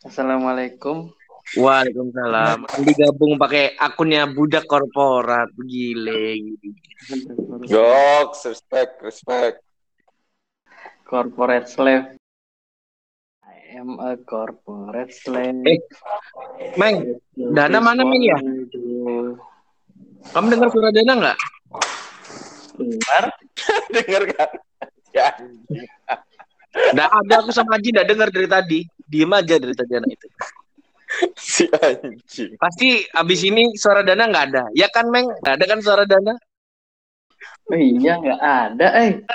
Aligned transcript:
Assalamualaikum. 0.00 1.12
Waalaikumsalam. 1.60 2.64
Andi 2.72 2.92
gabung 2.96 3.36
pakai 3.36 3.76
akunnya 3.76 4.24
budak 4.24 4.64
korporat. 4.64 5.52
Gile. 5.60 6.56
Goks, 7.68 8.48
respect, 8.48 9.04
respect. 9.04 9.60
Corporate 11.04 11.68
slave. 11.68 12.16
I 13.44 13.76
am 13.76 14.00
a 14.00 14.16
corporate 14.16 15.12
slave. 15.12 15.68
Eh, 15.68 15.84
Meng, 16.80 17.20
Dana 17.36 17.84
mana, 17.84 18.00
Meng, 18.00 18.24
ya? 18.24 18.40
Kamu 20.32 20.46
dengar 20.48 20.72
suara 20.72 20.88
Dana 20.96 21.12
nggak? 21.12 21.38
Dengar. 22.80 23.24
Dengar 24.00 24.22
kan? 24.32 24.50
Ya. 25.12 25.28
Nggak 26.96 27.10
ada 27.10 27.34
aku 27.44 27.52
sama 27.52 27.76
Aji 27.76 27.92
nggak 27.92 28.08
dengar 28.08 28.32
dari 28.32 28.48
tadi. 28.48 28.80
Diem 29.10 29.32
aja 29.34 29.58
dari 29.58 29.74
tadi 29.74 29.98
anak 29.98 30.14
itu. 30.14 30.26
Si 31.34 31.66
anjing. 31.66 32.54
Pasti 32.54 33.02
abis 33.10 33.42
ini 33.42 33.74
suara 33.74 34.06
Dana 34.06 34.30
nggak 34.30 34.46
ada. 34.54 34.70
Ya 34.78 34.86
kan, 34.94 35.10
Meng? 35.10 35.26
Nggak 35.42 35.54
ada 35.58 35.64
kan 35.66 35.82
suara 35.82 36.06
Dana? 36.06 36.38
Oh 37.66 37.74
iya 37.74 38.14
nggak 38.14 38.38
ada 38.38 38.88
eh. 38.94 39.18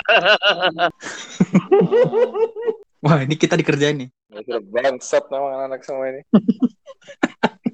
Wah, 3.04 3.20
ini 3.22 3.36
kita 3.36 3.60
dikerjain 3.60 3.96
nih. 4.04 4.08
Sudah 4.40 4.60
bangsat 4.72 5.28
memang 5.28 5.52
anak-anak 5.52 5.80
semua 5.84 6.16
ini. 6.16 6.24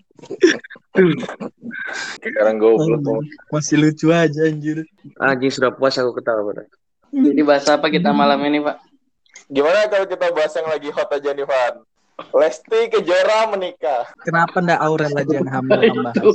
Sekarang 2.22 2.56
goblok. 2.58 3.26
Masih 3.50 3.76
lucu 3.78 4.10
aja 4.10 4.46
anjir. 4.46 4.86
Aji 5.18 5.48
sudah 5.50 5.70
puas 5.74 5.98
aku 5.98 6.14
ketawa. 6.18 6.46
Bro. 6.46 6.64
Jadi 7.12 7.42
bahasa 7.42 7.78
apa 7.78 7.90
kita 7.90 8.14
malam 8.14 8.38
ini 8.46 8.62
Pak? 8.62 8.76
Gimana 9.52 9.90
kalau 9.90 10.06
kita 10.08 10.32
bahas 10.32 10.54
yang 10.56 10.68
lagi 10.70 10.88
hot 10.94 11.10
aja 11.12 11.30
nih, 11.34 11.44
Van? 11.44 11.74
Lesti 12.30 12.80
Kejora 12.86 13.50
menikah. 13.50 14.06
Kenapa 14.22 14.62
ndak 14.62 14.78
Aurel 14.78 15.10
aja 15.12 15.34
yang 15.42 15.50
hamil? 15.50 15.80
Itu. 15.82 16.30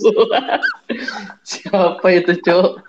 Siapa 1.47 2.07
itu 2.11 2.33
Cuk? 2.43 2.83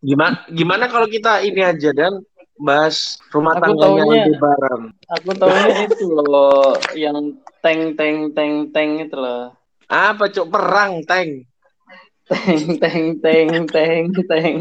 Gimana 0.00 0.46
gimana 0.48 0.84
kalau 0.88 1.04
kita 1.04 1.42
ini 1.42 1.60
aja 1.60 1.90
dan 1.92 2.22
bahas 2.56 3.20
rumah 3.28 3.52
Aku 3.60 3.76
tangganya 3.76 4.02
taunya- 4.06 4.24
Aldebaran. 4.24 4.80
Aku 5.12 5.30
tahunya 5.36 5.84
itu 5.92 6.06
loh 6.08 6.72
yang 6.96 7.18
teng 7.60 7.92
teng 7.98 8.32
teng 8.32 8.72
teng 8.72 8.90
itu 9.04 9.16
loh. 9.16 9.52
Apa 9.86 10.32
cok 10.32 10.48
perang 10.48 11.04
tank? 11.04 11.44
Teng 12.26 12.80
teng 12.82 13.04
teng 13.22 13.50
teng 13.70 14.04
teng. 14.26 14.56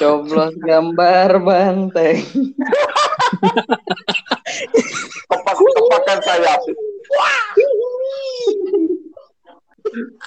Coblos 0.00 0.56
gambar 0.64 1.30
banteng. 1.44 2.18
Tepak 5.28 5.56
tepakan 5.56 6.18
sayap. 6.24 6.60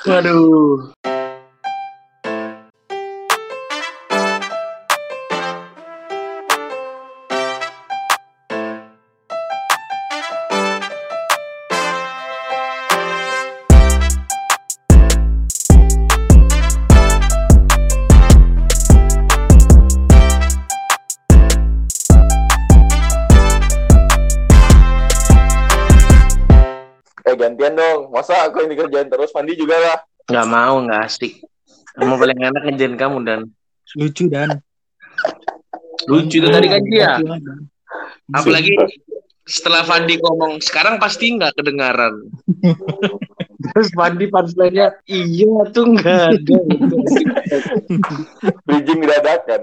Waduh. 0.06 0.92
Yang 28.72 28.88
dikerjain 28.88 29.08
terus? 29.11 29.30
Mandi 29.36 29.53
juga 29.59 29.75
lah. 29.75 29.97
Nggak 30.31 30.47
mau, 30.47 30.75
nggak 30.88 31.02
asik. 31.11 31.44
Kamu 32.00 32.16
paling 32.16 32.39
enak 32.39 32.61
ngejain 32.72 32.95
kamu 32.95 33.17
dan 33.28 33.39
Lucu 34.00 34.31
dan. 34.31 34.63
lucu 36.09 36.41
itu 36.41 36.47
tadi 36.50 36.68
kan 36.72 36.81
dia. 36.88 37.19
Apalagi 38.31 38.73
setelah 39.46 39.84
Fandi 39.84 40.18
ngomong 40.18 40.63
sekarang 40.63 40.97
pasti 40.97 41.35
nggak 41.35 41.53
kedengaran. 41.59 42.31
Terus 43.72 43.94
Fandi 43.94 44.25
punchline-nya 44.25 44.97
iya 45.06 45.56
tuh 45.69 45.85
nggak 45.94 46.22
ada. 46.34 46.57
Bridging 48.66 49.01
dadakan. 49.06 49.62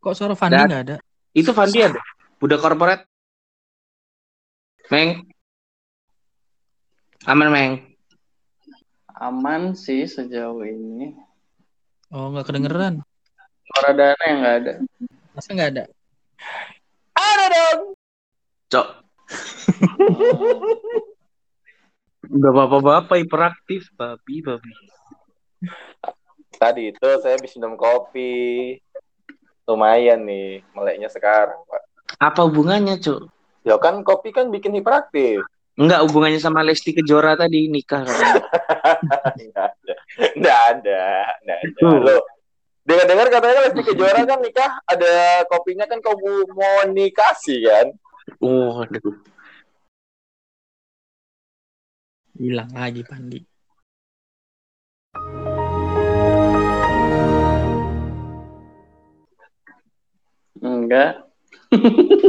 Kok 0.00 0.14
suara 0.16 0.34
Fandi 0.34 0.58
nggak 0.58 0.82
ada? 0.90 0.96
Itu 1.36 1.54
Fandi 1.54 1.78
ada. 1.84 2.00
Budak 2.40 2.58
korporat. 2.64 3.06
Meng. 4.90 5.22
Aman 7.28 7.52
Meng. 7.52 7.72
Aman 9.20 9.76
sih 9.76 10.08
sejauh 10.08 10.64
ini. 10.64 11.12
Oh, 12.08 12.32
nggak 12.32 12.48
kedengeran. 12.48 13.04
Suara 13.68 13.92
dana 13.92 14.24
yang 14.24 14.38
nggak 14.40 14.56
ada. 14.64 14.72
Masa 15.36 15.52
nggak 15.52 15.70
ada? 15.76 15.84
Ada 17.12 17.44
dong. 17.52 17.80
Cok. 18.72 18.88
Udah 22.40 22.52
bapak-bapak 22.56 23.16
hiperaktif, 23.20 23.92
babi, 23.92 24.40
babi. 24.40 24.72
Tadi 26.56 26.88
itu 26.88 27.08
saya 27.20 27.36
habis 27.36 27.52
minum 27.60 27.76
kopi. 27.76 28.80
Lumayan 29.68 30.24
nih 30.24 30.64
meleknya 30.72 31.12
sekarang, 31.12 31.60
Pak. 31.68 31.82
Apa 32.16 32.48
hubungannya, 32.48 32.96
Cok? 32.96 33.28
Ya 33.68 33.76
kan 33.76 34.00
kopi 34.08 34.32
kan 34.32 34.48
bikin 34.48 34.72
hiperaktif. 34.72 35.44
Enggak 35.78 36.02
hubungannya 36.08 36.40
sama 36.42 36.66
Lesti 36.66 36.90
Kejora 36.90 37.38
tadi 37.38 37.70
nikah 37.70 38.02
katanya. 38.02 38.42
Nggak 40.34 40.60
ada. 40.74 41.02
Nggak 41.46 41.58
ada. 41.62 41.86
Lo, 42.02 42.18
dengar-dengar 42.82 43.26
katanya 43.30 43.60
Lesti 43.70 43.82
Kejora 43.86 44.20
kan 44.26 44.40
nikah 44.42 44.82
ada 44.88 45.46
kopinya 45.46 45.86
kan 45.86 46.02
komunikasi 46.02 47.62
kan. 47.62 47.86
Oh, 48.42 48.82
aduh. 48.82 49.14
Hilang 52.40 52.72
lagi 52.72 53.04
Pandi. 53.04 53.40
Enggak. 60.60 61.24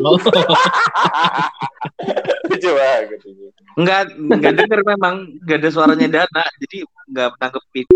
Oh, 0.06 0.16
Banget 2.52 3.22
ini. 3.24 3.48
Enggak, 3.80 4.12
enggak 4.20 4.54
denger 4.60 4.80
memang, 4.84 5.16
enggak 5.40 5.58
ada 5.64 5.70
suaranya 5.72 6.08
Dana, 6.12 6.44
jadi 6.60 6.78
enggak 7.08 7.30
nanggepin. 7.40 7.88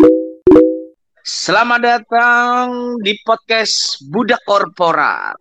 Selamat 1.25 1.79
datang 1.83 2.95
di 3.03 3.17
podcast 3.27 3.99
Budak 4.07 4.39
Korporat. 4.47 5.35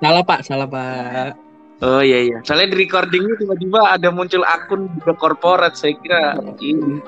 Salah 0.00 0.24
Pak, 0.24 0.40
salah 0.46 0.68
Pak. 0.70 1.36
Oh 1.84 2.00
iya 2.00 2.24
iya. 2.24 2.38
Soalnya 2.40 2.72
di 2.72 2.88
recordingnya 2.88 3.36
tiba-tiba 3.36 3.80
ada 3.84 4.08
muncul 4.08 4.40
akun 4.46 4.88
Budak 5.04 5.18
Korporat, 5.20 5.76
saya 5.76 5.92
kira 6.00 6.40
ini. 6.64 7.04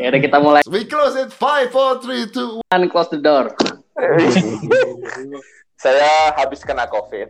Ya 0.00 0.08
udah 0.08 0.20
kita 0.24 0.38
mulai. 0.40 0.62
We 0.64 0.88
close 0.88 1.20
it. 1.20 1.28
Five, 1.28 1.68
four, 1.68 2.00
three, 2.00 2.24
two, 2.32 2.64
And 2.72 2.88
close 2.88 3.12
the 3.12 3.20
door. 3.20 3.52
Saya 5.82 6.32
habis 6.38 6.64
kena 6.64 6.88
COVID. 6.88 7.28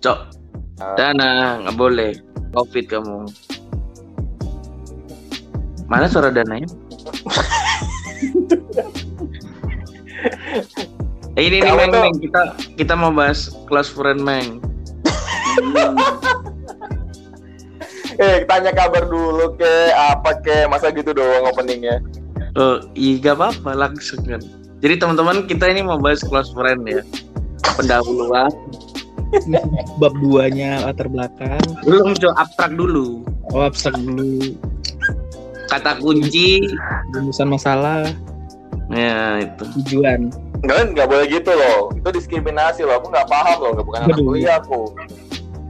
Cok, 0.00 0.39
Dana, 0.80 1.60
nggak 1.60 1.76
boleh. 1.76 2.12
Covid 2.56 2.84
kamu. 2.88 3.28
Mana 5.86 6.06
suara 6.08 6.32
dananya? 6.32 6.66
Eh, 11.38 11.46
ini 11.46 11.62
nih 11.62 11.72
Meng, 11.72 11.92
Meng. 11.94 12.16
kita 12.18 12.42
kita 12.74 12.92
mau 12.98 13.14
bahas 13.14 13.54
close 13.68 13.92
friend 13.92 14.20
Meng. 14.24 14.58
Eh, 18.20 18.44
tanya 18.44 18.68
kabar 18.76 19.08
dulu 19.08 19.56
ke 19.56 19.72
apa 19.96 20.36
ke 20.44 20.68
masa 20.68 20.92
gitu 20.92 21.16
doang 21.16 21.48
openingnya. 21.48 22.04
Oh, 22.52 22.76
iya 22.92 23.16
gak 23.16 23.40
apa-apa 23.40 23.72
langsung 23.72 24.20
kan. 24.28 24.44
Jadi 24.84 25.00
teman-teman 25.00 25.48
kita 25.48 25.64
ini 25.72 25.80
mau 25.80 25.96
bahas 25.96 26.20
close 26.20 26.52
friend 26.52 26.84
ya. 26.84 27.00
Pendahuluan. 27.80 28.52
Bab 30.00 30.14
duanya 30.18 30.82
latar 30.84 31.06
belakang. 31.06 31.60
Belum 31.86 32.14
coba 32.18 32.34
abstrak 32.42 32.72
dulu. 32.74 33.22
Oh, 33.50 33.62
abstrak 33.62 33.94
dulu. 33.96 34.54
Kata 35.70 35.98
kunci. 36.02 36.66
Rumusan 37.14 37.48
masalah, 37.50 38.10
Ya 38.90 39.38
itu. 39.38 39.62
Tujuan. 39.82 40.34
kan 40.60 40.92
nggak 40.92 41.08
boleh 41.08 41.26
gitu 41.30 41.54
loh. 41.54 41.88
Itu 41.94 42.10
diskriminasi 42.10 42.82
loh. 42.82 42.98
Aku 42.98 43.08
nggak 43.08 43.30
paham 43.30 43.58
loh. 43.62 43.70
Nggak 43.78 43.86
bukan 43.86 44.00
anak 44.04 44.18
kuliah 44.18 44.58
aku. 44.58 44.92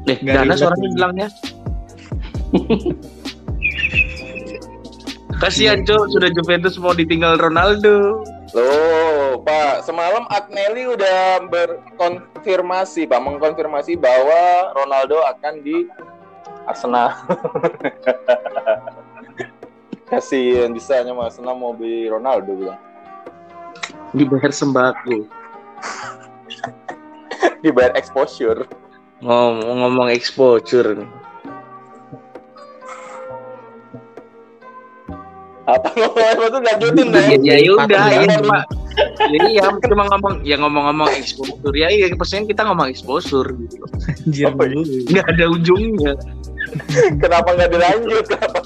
Eh, 0.09 0.17
Nggak 0.19 0.35
Dana 0.35 0.45
ribet 0.49 0.59
suaranya 0.59 0.89
bilangnya. 0.97 1.29
Kasihan 5.41 5.81
Cok, 5.89 6.05
sudah 6.13 6.29
Juventus 6.37 6.77
mau 6.77 6.93
ditinggal 6.93 7.41
Ronaldo. 7.41 8.25
Loh, 8.51 9.47
Pak, 9.47 9.87
semalam 9.87 10.27
Agnelli 10.27 10.91
udah 10.91 11.39
berkonfirmasi, 11.47 13.07
Pak, 13.07 13.23
mengkonfirmasi 13.23 13.95
bahwa 13.95 14.75
Ronaldo 14.75 15.23
akan 15.23 15.63
di 15.63 15.87
Arsenal. 16.67 17.15
Kasihan 20.11 20.75
bisanya 20.75 21.15
Mas 21.15 21.39
Arsenal 21.39 21.55
mau 21.55 21.71
beli 21.71 22.11
Ronaldo 22.11 22.51
bilang. 22.59 22.83
Dibayar 24.11 24.51
sembako. 24.51 25.31
Dibayar 27.63 27.95
exposure. 27.95 28.67
Ngomong-ngomong 29.23 30.11
exposure 30.11 30.99
nih. 30.99 31.20
Apa 35.71 35.89
ngomong 35.95 36.47
itu 36.47 36.59
lanjutin 36.59 37.07
deh. 37.13 37.25
Ya, 37.47 37.57
ya 37.63 37.71
udah 37.79 38.03
ya 38.11 38.27
cuma 38.43 38.59
jadi 39.31 39.47
ya 39.55 39.65
cuma 39.87 40.03
ngomong 40.11 40.35
ya 40.43 40.57
ngomong-ngomong 40.59 41.09
exposure 41.15 41.75
ya 41.77 41.89
iya 41.89 42.11
pastinya 42.19 42.51
kita 42.51 42.63
ngomong 42.67 42.91
exposure 42.91 43.47
gitu. 43.47 43.85
Anjir 44.27 44.51
Apa 44.51 44.63
dulu. 44.67 44.85
Nggak 45.09 45.27
ada 45.37 45.45
ujungnya. 45.53 46.13
Kenapa 47.19 47.49
nggak 47.57 47.71
dilanjut? 47.73 48.25
Kenapa? 48.31 48.61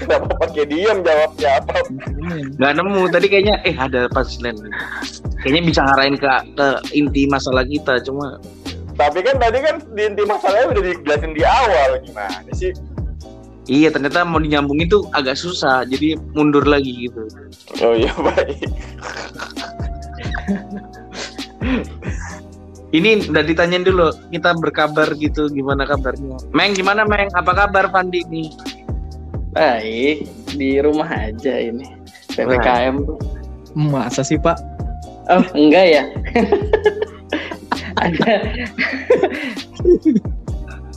Kenapa 0.00 0.28
pakai 0.40 0.64
diam 0.66 0.98
jawabnya 1.04 1.50
apa? 1.62 1.76
Nggak 2.58 2.72
nemu 2.74 3.00
tadi 3.12 3.26
kayaknya 3.30 3.56
eh 3.64 3.76
ada 3.76 4.08
punchline. 4.10 4.58
Kayaknya 5.44 5.62
bisa 5.62 5.80
ngarahin 5.84 6.16
ke 6.18 6.28
ke 6.56 6.68
inti 6.96 7.22
masalah 7.30 7.62
kita 7.62 8.02
cuma 8.02 8.40
Tapi 8.96 9.20
kan 9.20 9.36
tadi 9.36 9.60
kan 9.60 9.76
di 9.92 10.02
inti 10.08 10.24
masalahnya 10.24 10.72
udah 10.72 10.82
dijelasin 10.88 11.32
di 11.36 11.44
awal 11.44 12.00
gimana 12.00 12.50
sih? 12.56 12.72
Iya 13.66 13.90
ternyata 13.90 14.22
mau 14.22 14.38
dinyambungin 14.42 14.90
tuh 14.90 15.06
agak 15.14 15.38
susah 15.38 15.86
jadi 15.86 16.18
mundur 16.34 16.66
lagi 16.66 17.10
gitu. 17.10 17.26
Oh 17.82 17.94
iya 17.94 18.10
baik. 18.14 18.66
Ini 22.94 23.28
udah 23.28 23.42
ditanyain 23.42 23.82
dulu 23.82 24.14
kita 24.30 24.54
berkabar 24.56 25.10
gitu 25.18 25.50
gimana 25.50 25.84
kabarnya. 25.84 26.38
Meng 26.54 26.72
gimana 26.72 27.02
Meng? 27.04 27.28
Apa 27.34 27.52
kabar 27.52 27.90
Fandi 27.90 28.22
nih? 28.30 28.48
Baik, 29.52 30.28
di 30.54 30.78
rumah 30.78 31.08
aja 31.10 31.54
ini. 31.58 31.84
PPKM 32.36 33.02
tuh. 33.02 33.18
Masa 33.74 34.22
sih 34.22 34.38
Pak? 34.38 34.56
Oh, 35.26 35.42
enggak 35.58 35.86
ya? 35.90 36.04
Ada 38.04 38.32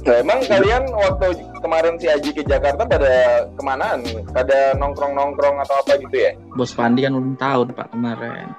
Nah, 0.09 0.25
emang 0.25 0.41
kalian 0.41 0.89
waktu 0.89 1.38
kemarin 1.61 1.94
si 2.01 2.09
Aji 2.09 2.33
ke 2.33 2.41
Jakarta 2.41 2.81
pada 2.81 3.45
kemanaan? 3.53 4.01
Pada 4.33 4.73
nongkrong-nongkrong 4.81 5.61
atau 5.61 5.85
apa 5.85 6.01
gitu 6.01 6.17
ya? 6.17 6.33
Bos 6.57 6.73
Pandi 6.73 7.06
kan 7.06 7.13
ulang 7.13 7.38
tahun 7.38 7.77
Pak 7.77 7.94
kemarin. 7.94 8.50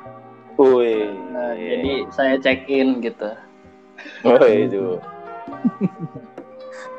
Wih, 0.62 1.10
Nah, 1.34 1.58
jadi 1.58 2.06
saya 2.14 2.38
check 2.38 2.70
in 2.70 3.02
gitu. 3.02 3.34
oh 4.22 4.46
itu. 4.46 5.02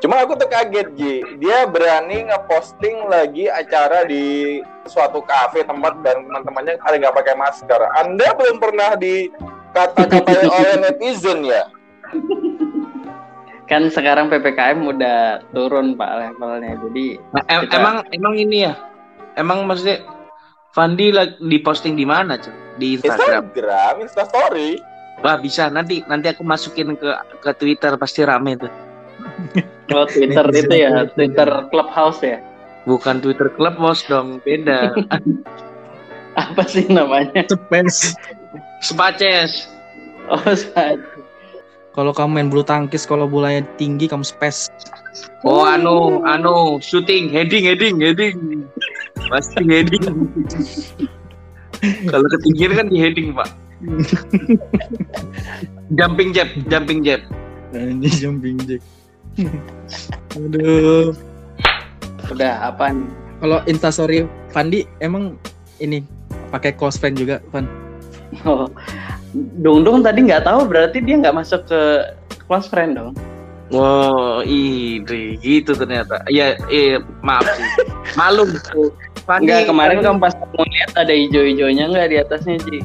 Cuma 0.04 0.20
aku 0.20 0.36
tuh 0.36 0.50
kaget 0.52 0.88
Ji, 1.00 1.24
dia 1.40 1.64
berani 1.64 2.28
ngeposting 2.28 3.08
lagi 3.08 3.48
acara 3.48 4.04
di 4.04 4.60
suatu 4.84 5.24
kafe 5.24 5.64
tempat 5.64 5.96
dan 6.04 6.28
teman-temannya 6.28 6.76
ada 6.76 6.96
nggak 7.00 7.16
pakai 7.24 7.34
masker. 7.40 7.80
Anda 8.04 8.36
belum 8.36 8.60
pernah 8.60 9.00
dikata-katain 9.00 10.50
oleh 10.60 10.74
netizen 10.76 11.40
ya? 11.40 11.64
Kan 13.72 13.88
sekarang 13.88 14.28
PPKM 14.28 14.84
udah 14.84 15.40
turun 15.50 15.96
Pak 15.96 16.10
levelnya. 16.12 16.76
Jadi 16.76 17.16
Nah, 17.32 17.42
em- 17.48 17.64
Kita- 17.64 17.76
emang 17.80 17.96
emang 18.12 18.34
ini 18.36 18.68
ya. 18.68 18.76
Emang 19.32 19.64
maksudnya 19.64 20.04
Fandi 20.72 21.08
lagi 21.08 21.36
diposting 21.38 21.96
di 21.96 22.04
mana, 22.04 22.36
Cuk? 22.36 22.52
Di 22.76 22.96
Instagram. 22.96 23.48
Instagram, 23.48 23.94
Instastory. 24.00 24.70
Wah, 25.20 25.36
bisa 25.36 25.68
nanti 25.68 26.04
nanti 26.04 26.28
aku 26.28 26.40
masukin 26.42 26.96
ke 26.96 27.08
ke 27.40 27.50
Twitter 27.54 27.96
pasti 27.96 28.20
rame 28.22 28.56
tuh. 28.56 28.72
kalau 29.88 30.04
Twitter 30.12 30.44
itu 30.50 30.74
ya, 30.74 31.08
Twitter. 31.08 31.48
Clubhouse 31.68 32.20
ya. 32.20 32.40
Bukan 32.82 33.20
Twitter 33.20 33.48
Club 33.52 33.76
Bos 33.78 34.04
dong, 34.04 34.40
beda. 34.42 34.92
Apa 36.42 36.64
sih 36.64 36.88
namanya? 36.88 37.44
Space. 37.46 38.16
Spaces. 38.80 39.68
Oh, 40.26 40.40
saat. 40.42 40.96
Kalau 41.92 42.12
kamu 42.16 42.30
main 42.32 42.48
bulu 42.48 42.64
tangkis, 42.64 43.04
kalau 43.04 43.28
bolanya 43.28 43.68
tinggi 43.76 44.08
kamu 44.08 44.24
space. 44.24 44.72
Oh, 45.44 45.68
anu, 45.68 46.24
anu, 46.24 46.80
shooting, 46.80 47.28
heading, 47.28 47.68
heading, 47.68 48.00
heading. 48.00 48.64
Pasti 49.28 49.60
heading. 49.68 50.00
Kalau 52.08 52.26
ketinggian 52.38 52.72
kan 52.80 52.86
di 52.88 52.96
heading, 52.96 53.36
Pak. 53.36 53.52
jumping 55.98 56.32
jab, 56.32 56.48
jumping 56.72 57.04
jab. 57.04 57.20
Ini 57.76 58.08
jumping 58.16 58.56
jack. 58.64 58.80
Aduh. 60.38 61.12
Udah 62.32 62.72
apa 62.72 62.96
nih? 62.96 63.10
Kalau 63.42 63.58
Instastory 63.68 64.24
Fandi 64.54 64.86
emang 65.02 65.36
ini 65.82 66.06
pakai 66.54 66.72
close 66.72 66.96
friend 66.96 67.18
juga, 67.18 67.42
Van. 67.50 67.81
Oh, 68.48 68.64
Dung 69.60 69.84
Dung 69.84 70.00
tadi 70.00 70.24
nggak 70.24 70.48
tahu 70.48 70.64
berarti 70.64 71.04
dia 71.04 71.20
nggak 71.20 71.36
masuk 71.36 71.68
ke 71.68 71.80
close 72.48 72.68
friend 72.68 72.96
dong. 72.96 73.12
Wow, 73.72 74.44
ide 74.44 75.40
gitu 75.40 75.72
ternyata. 75.72 76.20
Iya, 76.28 76.60
iya, 76.68 77.00
maaf 77.24 77.44
sih. 77.56 77.68
Malum. 78.20 78.52
Fandi, 79.24 79.48
Enggak, 79.48 79.70
kemarin 79.70 80.04
kamu 80.04 80.18
pas 80.20 80.34
mau 80.36 80.66
lihat 80.66 80.90
ada 80.98 81.14
hijau-hijaunya 81.14 81.88
nggak 81.88 82.08
di 82.12 82.16
atasnya, 82.20 82.60
Ji? 82.68 82.84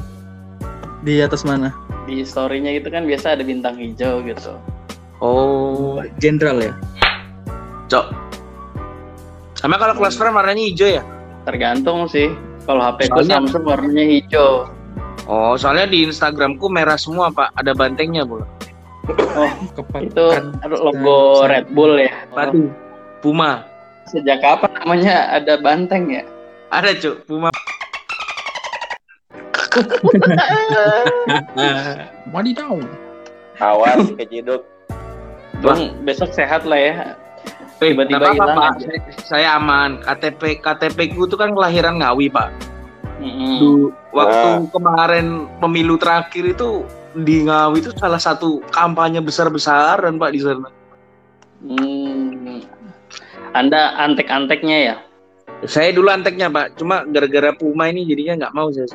Di 1.04 1.20
atas 1.20 1.44
mana? 1.44 1.76
Di 2.08 2.24
story-nya 2.24 2.80
itu 2.80 2.88
kan 2.88 3.04
biasa 3.04 3.36
ada 3.36 3.44
bintang 3.44 3.76
hijau 3.76 4.24
gitu. 4.24 4.56
Oh, 5.20 6.00
Jenderal 6.22 6.62
ya? 6.62 6.72
cok. 7.88 8.06
Sama 9.58 9.76
kalau 9.80 9.98
kelas 9.98 10.14
friend 10.14 10.36
warnanya 10.36 10.62
hijau 10.62 10.88
ya? 10.88 11.02
Tergantung 11.42 12.06
sih. 12.06 12.30
Kalau 12.68 12.84
HP 12.84 13.08
ku 13.10 13.24
Samsung 13.24 13.64
warnanya 13.64 14.04
hijau. 14.06 14.68
Oh, 15.28 15.52
soalnya 15.60 15.84
di 15.84 16.08
Instagramku 16.08 16.72
merah 16.72 16.96
semua, 16.96 17.28
Pak. 17.28 17.52
Ada 17.52 17.76
bantengnya, 17.76 18.24
Bu. 18.24 18.40
Kepak. 19.76 20.08
Itu 20.08 20.24
logo 20.64 21.44
Red 21.44 21.68
Bull 21.72 22.00
ya. 22.00 22.12
Waduh, 22.32 22.72
Puma. 23.20 23.68
Sejak 24.08 24.40
kapan 24.40 24.72
namanya 24.80 25.36
ada 25.36 25.60
banteng 25.60 26.08
ya? 26.08 26.24
Ada, 26.72 26.96
Cuk. 26.96 27.28
Puma. 27.28 27.52
Wadidaw. 32.32 32.80
Awas 33.60 34.08
keciduk. 34.16 34.64
Dung, 35.60 35.92
besok 36.08 36.32
sehat 36.32 36.64
lah 36.64 36.80
ya. 36.80 36.94
Eh, 37.78 37.94
Tiba-tiba 37.94 38.34
hilang 38.34 38.58
Pak. 38.58 38.70
aja. 38.74 38.86
Saya, 38.86 39.00
saya 39.22 39.48
aman. 39.60 40.02
KTP 40.02 40.58
KTP 40.62 40.98
ku 41.14 41.26
itu 41.28 41.36
kan 41.38 41.54
kelahiran 41.54 42.00
Ngawi, 42.00 42.26
Pak. 42.30 42.48
Mm-mm. 43.18 43.58
Dulu 43.58 43.90
waktu 44.18 44.48
Ah. 44.50 44.58
kemarin 44.74 45.26
pemilu 45.62 45.94
terakhir 45.94 46.44
itu 46.50 46.82
di 47.14 47.46
Ngawi 47.46 47.78
itu 47.80 47.90
salah 47.94 48.18
satu 48.18 48.58
kampanye 48.74 49.22
besar-besaran, 49.22 50.18
Pak, 50.18 50.30
di 50.34 50.40
sana. 50.42 50.68
Hmm. 51.62 52.62
Anda 53.54 53.96
antek-anteknya 54.02 54.78
ya? 54.78 54.96
Saya 55.66 55.90
dulu 55.90 56.10
anteknya, 56.10 56.50
Pak. 56.50 56.78
Cuma 56.78 57.02
gara-gara 57.08 57.50
Puma 57.56 57.90
ini 57.90 58.06
jadinya 58.06 58.46
nggak 58.46 58.52
mau 58.54 58.68
saya. 58.70 58.86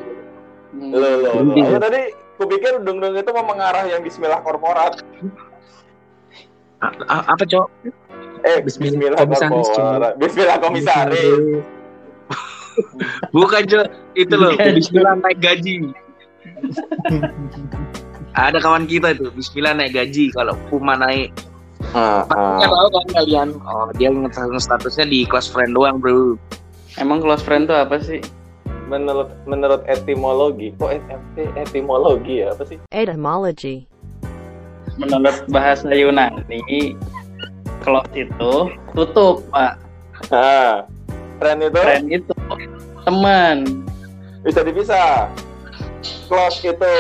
Hmm. 0.72 0.92
Lo 0.94 1.00
lo. 1.00 1.18
lo. 1.20 1.30
Mending. 1.42 1.66
Aku 1.68 1.80
tadi 1.80 2.02
kupikir 2.40 2.74
dung 2.84 3.00
itu 3.02 3.32
mau 3.34 3.46
mengarah 3.48 3.84
yang 3.88 4.00
Bismillah 4.04 4.40
korporat. 4.44 5.04
A- 6.84 6.96
a- 7.08 7.26
apa, 7.32 7.44
Cok? 7.44 7.68
Eh, 8.44 8.60
Bismillah 8.60 9.16
Bismillah, 9.16 9.18
komisaris, 9.20 9.68
korporat. 9.72 10.14
Bismillah 10.20 10.58
komisaris. 10.60 11.64
Bukan, 13.32 13.62
Cok. 13.66 13.88
Itu 14.14 14.34
loh. 14.36 14.54
Bismillah 14.56 15.18
naik 15.20 15.40
gaji. 15.40 15.90
Ada 18.34 18.58
kawan 18.58 18.90
kita 18.90 19.14
itu, 19.14 19.30
Bismillah 19.34 19.78
naik 19.78 19.94
gaji 19.94 20.34
kalau 20.34 20.58
Puma 20.68 20.98
naik. 20.98 21.30
Ah, 21.94 22.24
Pastinya 22.26 22.66
ah. 22.66 22.74
tahu 22.74 22.88
kan 22.90 23.06
kalian? 23.22 23.50
Oh, 23.62 23.88
dia 23.94 24.10
nge- 24.10 24.34
statusnya 24.58 25.06
di 25.06 25.28
kelas 25.28 25.52
friend 25.52 25.76
doang, 25.76 26.00
Bro. 26.00 26.40
Emang 26.98 27.22
close 27.22 27.44
friend 27.44 27.70
tuh 27.70 27.78
apa 27.78 28.02
sih? 28.02 28.24
Menurut 28.90 29.30
menurut 29.46 29.82
etimologi, 29.86 30.74
kok 30.78 30.90
et- 30.92 31.06
et- 31.38 31.54
etimologi 31.60 32.42
ya 32.42 32.54
apa 32.56 32.64
sih? 32.66 32.78
Etymology. 32.90 33.86
Menurut 34.98 35.46
bahasa 35.50 35.90
Yunani, 35.90 36.94
close 37.82 38.10
itu 38.14 38.54
tutup, 38.94 39.42
Pak. 39.50 39.78
Nah, 40.30 40.86
friend 41.38 41.60
itu 41.62 41.78
Friend 41.78 42.06
itu 42.10 42.33
teman. 43.04 43.84
bisa 44.44 44.60
dipisah. 44.64 45.32
Klaus 46.28 46.60
itu 46.60 46.96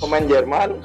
pemain 0.00 0.24
Jerman. 0.24 0.80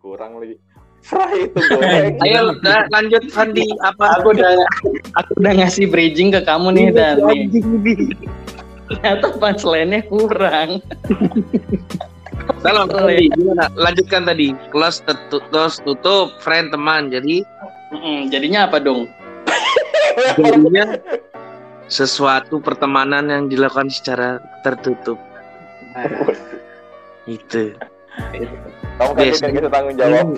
Kurang 0.00 0.38
lagi. 0.40 0.56
fry 1.06 1.46
itu 1.46 1.58
goreng. 1.70 2.18
Ayo 2.26 2.50
nah, 2.66 2.82
lanjut 2.90 3.30
Fandi 3.30 3.62
apa? 3.78 4.18
Aku 4.18 4.34
udah 4.34 4.58
aku 5.14 5.30
udah 5.38 5.52
ngasih 5.62 5.86
bridging 5.86 6.34
ke 6.34 6.42
kamu 6.42 6.74
nih 6.74 6.86
dan 6.90 7.22
nih. 7.30 7.46
Ternyata 8.90 9.34
punchline-nya 9.38 10.02
kurang. 10.10 10.82
Salam 12.64 12.90
Fandi, 12.90 13.30
gimana? 13.34 13.70
Lanjutkan 13.78 14.26
tadi. 14.26 14.50
Close 14.74 15.02
tutup, 15.06 15.42
close 15.54 15.78
tutup, 15.86 16.34
friend 16.42 16.74
teman. 16.74 17.12
Jadi 17.12 17.46
Mm-mm, 17.94 18.32
jadinya 18.32 18.66
apa 18.66 18.82
dong? 18.82 19.06
jadinya 20.40 20.98
sesuatu 21.86 22.58
pertemanan 22.58 23.30
yang 23.30 23.44
dilakukan 23.46 23.86
secara 23.92 24.42
tertutup. 24.66 25.20
Itu. 27.30 27.74
Kamu 28.96 29.12
kan 29.12 29.22
Biasa. 29.22 29.42
bukan 29.44 29.52
kita 29.54 29.68
tanggung 29.70 29.96
jawab. 29.98 30.28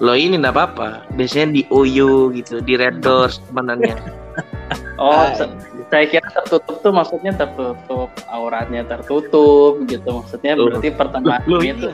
Lo 0.00 0.14
ini 0.16 0.40
enggak 0.40 0.56
apa-apa. 0.56 1.04
Biasanya 1.18 1.60
di 1.60 1.62
Oyo 1.68 2.32
gitu, 2.32 2.62
di 2.64 2.78
Red 2.78 3.04
Doors 3.04 3.42
temanannya. 3.50 3.96
Oh, 5.00 5.28
saya 5.90 6.06
kira 6.06 6.28
tertutup 6.30 6.76
tuh 6.80 6.92
maksudnya 6.94 7.32
tertutup, 7.34 8.08
auratnya 8.30 8.86
tertutup 8.86 9.82
gitu. 9.84 10.08
Maksudnya 10.22 10.54
Loh. 10.54 10.70
berarti 10.70 10.88
pertemanan 10.94 11.42
Loh, 11.44 11.60
itu 11.60 11.90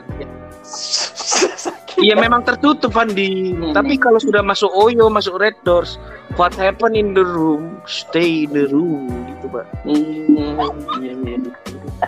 Iya 1.96 2.12
memang 2.12 2.44
tertutup 2.44 2.92
Fandi. 2.92 3.56
Hmm. 3.56 3.72
Tapi 3.72 3.96
kalau 3.96 4.20
sudah 4.20 4.44
masuk 4.44 4.68
Oyo, 4.68 5.08
masuk 5.08 5.40
Red 5.40 5.56
Doors, 5.64 5.96
what 6.36 6.52
happen 6.52 6.92
in 6.92 7.16
the 7.16 7.24
room, 7.24 7.80
stay 7.88 8.44
in 8.44 8.52
the 8.52 8.68
room 8.68 9.08
gitu, 9.32 9.48
Pak. 9.48 9.64
Hmm, 9.88 10.60
iya, 11.00 11.12
iya. 11.16 11.36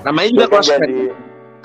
Namanya 0.05 0.29
juga 0.29 0.47
close 0.53 0.69
friend, 0.69 0.85
jadi, 0.85 0.97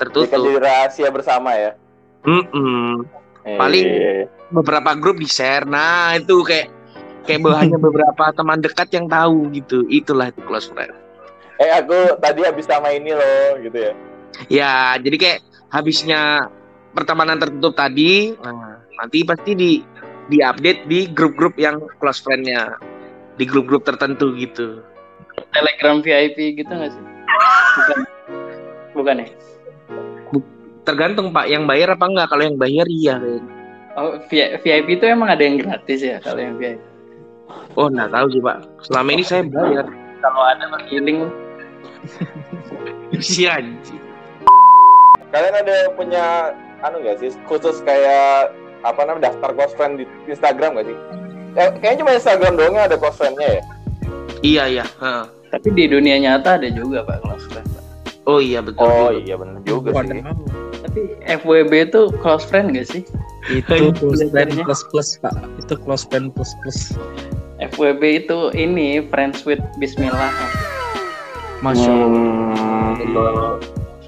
tertutup. 0.00 0.32
jadi 0.32 0.50
rahasia 0.56 1.08
bersama 1.12 1.52
ya. 1.52 1.76
Mm-mm. 2.24 3.04
Paling- 3.44 3.92
Eh, 3.92 4.24
Beberapa 4.48 4.96
grup 4.96 5.20
di 5.20 5.28
share. 5.28 5.68
Nah, 5.68 6.16
itu 6.16 6.40
kayak 6.40 6.72
kayak 7.24 7.40
hanya 7.64 7.78
beberapa 7.80 8.24
teman 8.32 8.60
dekat 8.60 8.88
yang 8.94 9.06
tahu 9.08 9.50
gitu. 9.52 9.84
Itulah 9.88 10.30
itu 10.30 10.40
close 10.44 10.68
friend. 10.70 10.92
eh 11.54 11.70
aku 11.70 12.18
tadi 12.18 12.42
habis 12.42 12.66
sama 12.66 12.90
ini 12.90 13.14
loh 13.14 13.62
gitu 13.62 13.78
ya. 13.78 13.92
Ya, 14.50 14.74
jadi 14.98 15.14
kayak 15.14 15.38
habisnya 15.70 16.50
pertemanan 16.90 17.38
tertutup 17.38 17.78
tadi, 17.78 18.34
nah, 18.42 18.82
nanti 18.98 19.22
pasti 19.22 19.54
di 19.54 19.70
di 20.26 20.42
update 20.42 20.90
di 20.90 21.06
grup-grup 21.06 21.54
yang 21.54 21.78
close 22.02 22.18
friend-nya. 22.18 22.74
Di 23.38 23.46
grup-grup 23.46 23.86
tertentu 23.86 24.34
gitu. 24.34 24.82
Telegram 25.54 26.02
VIP 26.02 26.58
gitu 26.58 26.70
nggak 26.70 26.90
sih? 26.90 27.04
Bukan. 27.78 27.98
Bukan 28.94 29.16
ya? 29.22 29.26
Tergantung 30.84 31.32
Pak, 31.32 31.48
yang 31.48 31.64
bayar 31.64 31.96
apa 31.96 32.04
enggak? 32.06 32.28
Kalau 32.28 32.42
yang 32.44 32.58
bayar 32.60 32.86
iya. 32.90 33.16
Oh, 33.94 34.18
Vi- 34.28 34.58
VIP 34.60 35.00
itu 35.00 35.04
emang 35.06 35.32
ada 35.32 35.40
yang 35.40 35.56
gratis 35.56 36.02
ya 36.02 36.18
kalau 36.20 36.42
yang 36.42 36.58
VIP. 36.60 36.82
Oh, 37.74 37.90
enggak 37.90 38.10
tahu 38.14 38.26
sih 38.30 38.40
Pak. 38.40 38.56
Selama 38.86 39.08
ini 39.12 39.24
saya 39.26 39.42
bayar. 39.46 39.86
Kalau 40.22 40.42
ada 40.46 40.64
bergiling 40.72 41.28
Si 43.20 43.46
anjing. 43.46 44.02
Kalian 45.34 45.54
ada 45.54 45.76
punya 45.98 46.54
anu 46.84 47.02
gak 47.02 47.18
sih 47.18 47.34
khusus 47.50 47.82
kayak 47.82 48.54
apa 48.84 49.00
namanya 49.02 49.32
daftar 49.32 49.50
close 49.56 49.74
friend 49.74 49.98
di 50.02 50.04
Instagram 50.30 50.78
gak 50.78 50.86
sih? 50.86 50.98
Eh, 51.54 51.70
kayaknya 51.78 51.98
cuma 52.04 52.12
Instagram 52.18 52.52
doang 52.58 52.74
yang 52.78 52.86
ada 52.86 52.98
close 52.98 53.18
friend-nya 53.18 53.48
ya. 53.58 53.62
Iya, 54.44 54.64
iya. 54.80 54.84
Heeh. 55.00 55.24
tapi 55.54 55.70
di 55.70 55.86
dunia 55.86 56.18
nyata 56.18 56.58
ada 56.58 56.66
juga 56.66 57.06
Pak 57.06 57.22
close 57.22 57.46
friend. 57.50 57.66
Pak. 57.70 57.84
Oh 58.26 58.42
iya 58.42 58.58
betul. 58.58 58.82
Oh 58.82 59.10
juga. 59.14 59.22
iya 59.22 59.34
benar 59.38 59.58
juga 59.62 59.88
sih. 59.90 60.18
Wadaw. 60.20 60.34
Tapi 60.84 61.00
FWB 61.40 61.72
itu 61.90 62.00
close 62.22 62.46
friend 62.46 62.74
gak 62.74 62.86
sih? 62.90 63.02
Itu 63.50 63.92
close 63.92 64.24
friend 64.30 64.50
plus 64.64 64.80
plus 64.88 65.08
pak. 65.20 65.34
Itu 65.60 65.74
close 65.76 66.04
friend 66.08 66.32
plus 66.32 66.50
plus. 66.64 66.78
FWB 67.60 68.24
itu 68.24 68.38
ini 68.52 69.04
friends 69.08 69.44
with 69.44 69.60
Bismillah. 69.76 70.32
Masya 71.60 71.90
Allah. 71.90 72.20
Hmm. 72.96 73.56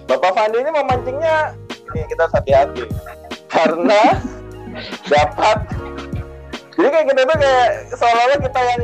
Bapak 0.07 0.33
Fandi 0.33 0.61
ini 0.61 0.71
memancingnya 0.71 1.37
ini 1.91 2.05
kita 2.07 2.25
hati-hati 2.31 2.85
karena 3.49 4.21
dapat 5.13 5.59
jadi 6.77 6.89
kayak 6.93 7.07
kita 7.09 7.21
tuh 7.25 7.39
kayak 7.41 7.69
seolah-olah 7.97 8.39
kita 8.39 8.61
yang 8.61 8.83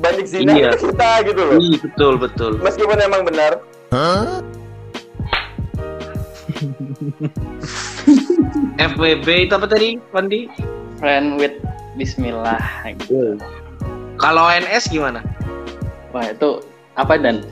banyak 0.00 0.26
zina 0.26 0.52
Iya. 0.56 0.68
itu 0.72 0.88
kita 0.90 1.10
gitu 1.28 1.42
loh 1.44 1.56
Iya, 1.60 1.76
betul, 1.84 2.12
betul. 2.18 2.50
meskipun 2.58 2.98
emang 2.98 3.22
benar 3.22 3.60
Huh? 3.92 4.40
FWB 8.82 9.46
itu 9.46 9.54
apa 9.54 9.66
tadi, 9.70 9.94
Pandi? 10.10 10.50
Friend 10.98 11.38
with 11.38 11.54
Bismillah. 11.94 12.58
Gitu. 12.98 13.38
Kalau 14.18 14.50
NS 14.50 14.90
gimana? 14.90 15.22
Wah 16.10 16.34
itu 16.34 16.58
apa 16.98 17.14
dan? 17.14 17.46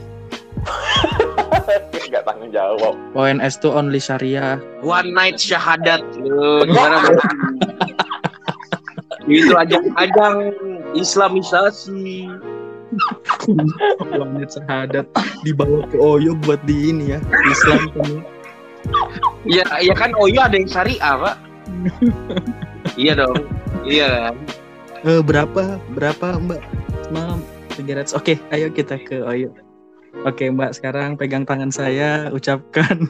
nggak 2.11 2.27
tanggung 2.27 2.51
jawab 2.51 2.93
ONS 3.15 3.63
tuh 3.63 3.71
only 3.71 4.03
syariah. 4.03 4.59
One 4.83 5.15
night 5.15 5.39
syahadat. 5.39 6.03
Loh, 6.19 6.67
gimana? 6.67 7.07
Itu 9.31 9.55
ajang-ajang 9.55 10.51
islamisasi. 10.91 12.27
Planet 14.03 14.49
syahadat 14.51 15.07
dibawa 15.47 15.87
ke 15.87 15.95
Oyo 15.95 16.35
buat 16.43 16.59
di 16.67 16.91
ini 16.91 17.15
ya 17.15 17.23
Islam 17.47 17.87
kan. 18.85 19.09
Ya, 19.45 19.65
ya 19.81 19.93
kan 19.93 20.11
Oyo 20.17 20.39
ada 20.41 20.55
yang 20.57 20.69
syariah, 20.69 21.13
Pak. 21.17 21.35
iya 23.01 23.13
dong. 23.17 23.37
Iya 23.85 24.07
kan? 24.09 24.35
Eh, 25.01 25.21
berapa 25.25 25.81
berapa 25.97 26.37
Mbak? 26.37 26.61
Malam 27.09 27.41
300. 27.73 28.13
Oke, 28.13 28.37
ayo 28.53 28.69
kita 28.69 29.01
ke 29.01 29.21
Oyo. 29.25 29.49
Oke 30.27 30.51
Mbak, 30.51 30.75
sekarang 30.75 31.15
pegang 31.15 31.47
tangan 31.47 31.71
saya, 31.71 32.29
ucapkan 32.35 33.07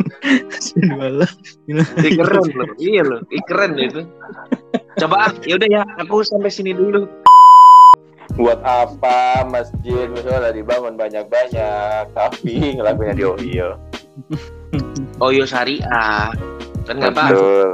Bismillah. 0.48 1.28
Ih, 2.06 2.14
keren 2.16 2.46
loh. 2.54 2.70
Iya 2.78 3.02
loh. 3.04 3.20
Ih, 3.34 3.44
keren 3.50 3.74
deh 3.74 3.90
itu. 3.90 4.02
Coba 5.02 5.16
ah, 5.28 5.32
ya 5.44 5.58
udah 5.58 5.70
ya, 5.70 5.82
aku 5.98 6.22
sampai 6.22 6.54
sini 6.54 6.72
dulu. 6.78 7.10
buat 8.40 8.64
apa 8.64 9.44
masjid 9.44 10.08
misalnya 10.08 10.56
dibangun 10.56 10.96
banyak-banyak 10.96 12.16
tapi 12.16 12.80
ngelakuinnya 12.80 13.16
di 13.20 13.26
Ohio 13.28 13.76
Oyo 15.20 15.44
syariah. 15.46 16.32
Kan 16.82 16.98
nggak 16.98 17.14
apa 17.14 17.26
betul 17.30 17.70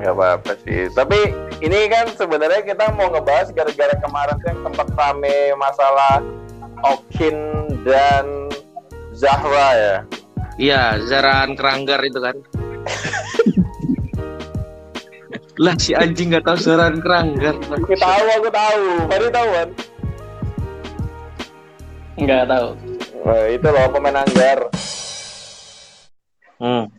nggak 0.00 0.16
apa-apa 0.16 0.52
sih 0.64 0.88
tapi 0.96 1.28
ini 1.60 1.84
kan 1.86 2.08
sebenarnya 2.08 2.64
kita 2.64 2.88
mau 2.96 3.12
ngebahas 3.12 3.52
gara-gara 3.52 3.92
kemarin 4.00 4.32
tuh 4.40 4.48
yang 4.48 4.60
tempat 4.64 4.86
rame 4.96 5.52
masalah 5.60 6.24
Okin 6.80 7.36
dan 7.84 8.48
Zahra 9.12 9.68
ya 9.76 9.96
Iya, 10.56 11.00
Zaran 11.04 11.56
Keranggar 11.56 12.00
itu 12.00 12.20
kan. 12.20 12.36
lah 15.60 15.76
si 15.76 15.92
anjing 15.92 16.32
nggak 16.32 16.48
tahu 16.48 16.56
Zaran 16.56 17.04
Keranggar. 17.04 17.56
aku 17.68 17.92
tahu 17.92 18.24
aku 18.40 18.48
tahu 18.48 18.82
Fadi 19.04 19.28
tahu 19.28 19.48
kan 19.52 19.68
Nggak 22.20 22.44
tahu. 22.48 22.68
Wah, 23.20 23.44
itu 23.48 23.64
loh 23.64 23.86
pemain 23.88 24.20
anggar 24.20 24.58
Hmm. 26.60 26.86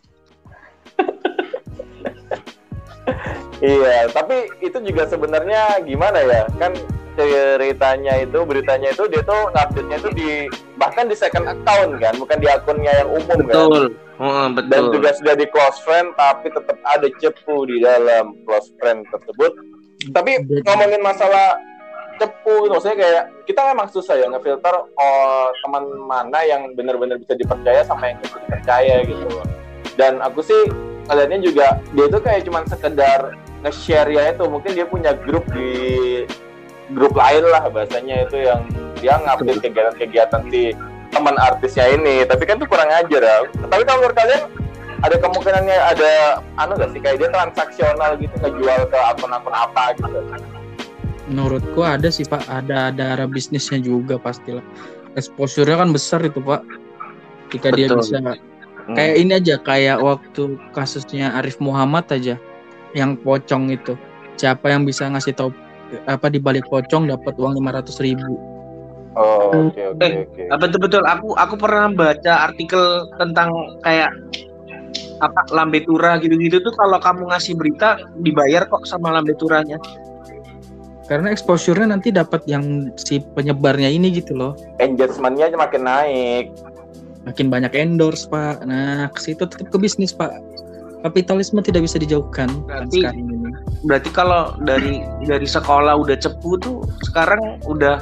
Iya, 3.62 4.10
tapi 4.10 4.50
itu 4.58 4.74
juga 4.82 5.06
sebenarnya 5.06 5.78
gimana 5.86 6.18
ya? 6.18 6.50
Kan 6.58 6.74
ceritanya 7.14 8.18
itu, 8.18 8.42
beritanya 8.42 8.90
itu 8.90 9.06
dia 9.06 9.22
tuh 9.22 9.54
ngupdate-nya 9.54 9.96
itu 10.02 10.10
di 10.18 10.30
bahkan 10.82 11.06
di 11.06 11.14
second 11.14 11.46
account 11.46 12.02
kan, 12.02 12.10
bukan 12.18 12.42
di 12.42 12.50
akunnya 12.50 12.90
yang 12.90 13.10
umum 13.14 13.38
kan. 13.46 13.46
Betul. 13.46 13.84
Heeh, 14.18 14.46
Dan 14.66 14.82
betul. 14.90 14.92
juga 14.98 15.10
sudah 15.14 15.34
di 15.38 15.46
close 15.50 15.78
friend, 15.86 16.10
tapi 16.18 16.50
tetap 16.50 16.78
ada 16.90 17.06
cepu 17.22 17.70
di 17.70 17.86
dalam 17.86 18.34
close 18.50 18.74
friend 18.82 19.06
tersebut. 19.14 19.54
Tapi 20.10 20.42
ngomongin 20.66 20.98
masalah 20.98 21.54
cepu, 22.22 22.70
maksudnya 22.70 22.98
kayak 23.02 23.24
kita 23.50 23.60
memang 23.74 23.90
susah 23.90 24.14
ya 24.14 24.30
ngefilter 24.30 24.74
oh, 24.94 25.46
teman 25.66 25.84
mana 26.06 26.38
yang 26.46 26.70
benar-benar 26.78 27.18
bisa 27.18 27.34
dipercaya 27.34 27.82
sama 27.82 28.14
yang 28.14 28.18
bisa 28.22 28.38
dipercaya 28.38 29.02
gitu. 29.02 29.26
Dan 29.98 30.22
aku 30.22 30.40
sih 30.46 30.70
ngeliatnya 31.10 31.38
juga 31.42 31.66
dia 31.90 32.06
tuh 32.06 32.22
kayak 32.22 32.46
cuman 32.46 32.64
sekedar 32.70 33.34
nge-share 33.66 34.10
ya 34.14 34.30
itu. 34.30 34.44
Mungkin 34.46 34.70
dia 34.72 34.86
punya 34.86 35.12
grup 35.18 35.42
di 35.50 35.70
grup 36.94 37.18
lain 37.18 37.44
lah 37.50 37.66
bahasanya 37.66 38.30
itu 38.30 38.36
yang 38.46 38.62
dia 39.02 39.18
ngupdate 39.18 39.60
kegiatan-kegiatan 39.66 40.42
si 40.48 40.70
teman 41.10 41.34
artisnya 41.42 41.90
ini. 41.90 42.22
Tapi 42.22 42.46
kan 42.46 42.62
itu 42.62 42.66
kurang 42.70 42.88
ajar 42.88 43.22
ya. 43.22 43.36
Tapi 43.66 43.82
kalau 43.82 43.98
menurut 44.06 44.16
kalian 44.16 44.42
ada 45.02 45.16
kemungkinannya 45.18 45.78
ada 45.82 46.12
anu 46.62 46.78
gak 46.78 46.94
sih? 46.94 47.02
Kayak 47.02 47.26
dia 47.26 47.28
transaksional 47.34 48.14
gitu 48.22 48.34
ngejual 48.38 48.86
ke 48.86 48.98
akun-akun 49.10 49.50
apa 49.50 49.98
gitu 49.98 50.22
Menurutku 51.32 51.80
ada 51.80 52.12
sih 52.12 52.28
Pak, 52.28 52.44
ada 52.44 52.92
ada 52.92 53.16
arah 53.16 53.24
bisnisnya 53.24 53.80
juga 53.80 54.20
pastilah. 54.20 54.60
Exposure-nya 55.16 55.80
kan 55.80 55.90
besar 55.96 56.20
itu 56.20 56.44
Pak. 56.44 56.60
Jika 57.48 57.72
dia 57.72 57.88
Betul. 57.88 58.04
bisa 58.04 58.16
Hmm. 58.82 58.98
kayak 58.98 59.14
ini 59.14 59.32
aja 59.38 59.54
kayak 59.62 60.02
waktu 60.02 60.58
kasusnya 60.74 61.30
Arif 61.38 61.62
Muhammad 61.62 62.02
aja 62.10 62.34
yang 62.98 63.14
pocong 63.14 63.70
itu 63.70 63.94
siapa 64.34 64.74
yang 64.74 64.82
bisa 64.82 65.06
ngasih 65.06 65.38
tahu 65.38 65.54
apa 66.10 66.26
di 66.26 66.42
balik 66.42 66.66
pocong 66.66 67.06
dapat 67.06 67.38
uang 67.38 67.54
lima 67.62 67.78
ratus 67.78 68.02
ribu. 68.02 68.34
Oh, 69.14 69.70
oke 69.70 69.78
oke 69.92 70.02
Eh, 70.02 70.26
oke. 70.26 70.42
Ah, 70.50 70.58
betul 70.58 70.80
betul 70.82 71.02
aku 71.06 71.36
aku 71.38 71.54
pernah 71.60 71.94
baca 71.94 72.50
artikel 72.50 73.06
tentang 73.22 73.54
kayak 73.86 74.10
apa 75.22 75.40
lambe 75.54 75.78
tura 75.86 76.18
gitu-gitu 76.18 76.58
tuh 76.58 76.74
kalau 76.74 76.98
kamu 76.98 77.30
ngasih 77.30 77.54
berita 77.54 78.02
dibayar 78.18 78.66
kok 78.66 78.82
sama 78.82 79.14
lambe 79.14 79.36
turanya. 79.38 79.78
Karena 81.10 81.34
exposure-nya 81.34 81.90
nanti 81.92 82.14
dapat 82.14 82.46
yang 82.46 82.94
si 82.94 83.18
penyebarnya 83.34 83.90
ini 83.90 84.14
gitu 84.14 84.32
loh. 84.38 84.54
Engagement-nya 84.78 85.50
makin 85.54 85.82
naik. 85.84 86.54
Makin 87.26 87.50
banyak 87.50 87.74
endorse, 87.74 88.26
Pak. 88.26 88.62
Nah, 88.66 89.10
ke 89.10 89.18
situ 89.18 89.46
tetap 89.46 89.70
ke 89.70 89.78
bisnis, 89.78 90.14
Pak. 90.14 90.30
Kapitalisme 91.02 91.58
tidak 91.66 91.82
bisa 91.82 91.98
dijauhkan 91.98 92.46
kan 92.70 92.86
Berarti- 92.86 93.02
sekarang 93.02 93.18
ini. 93.26 93.50
Berarti 93.82 94.10
kalau 94.14 94.54
dari 94.62 95.02
dari 95.26 95.46
sekolah 95.50 95.98
udah 95.98 96.14
cepu 96.14 96.54
tuh 96.62 96.86
sekarang 97.10 97.58
udah 97.66 97.98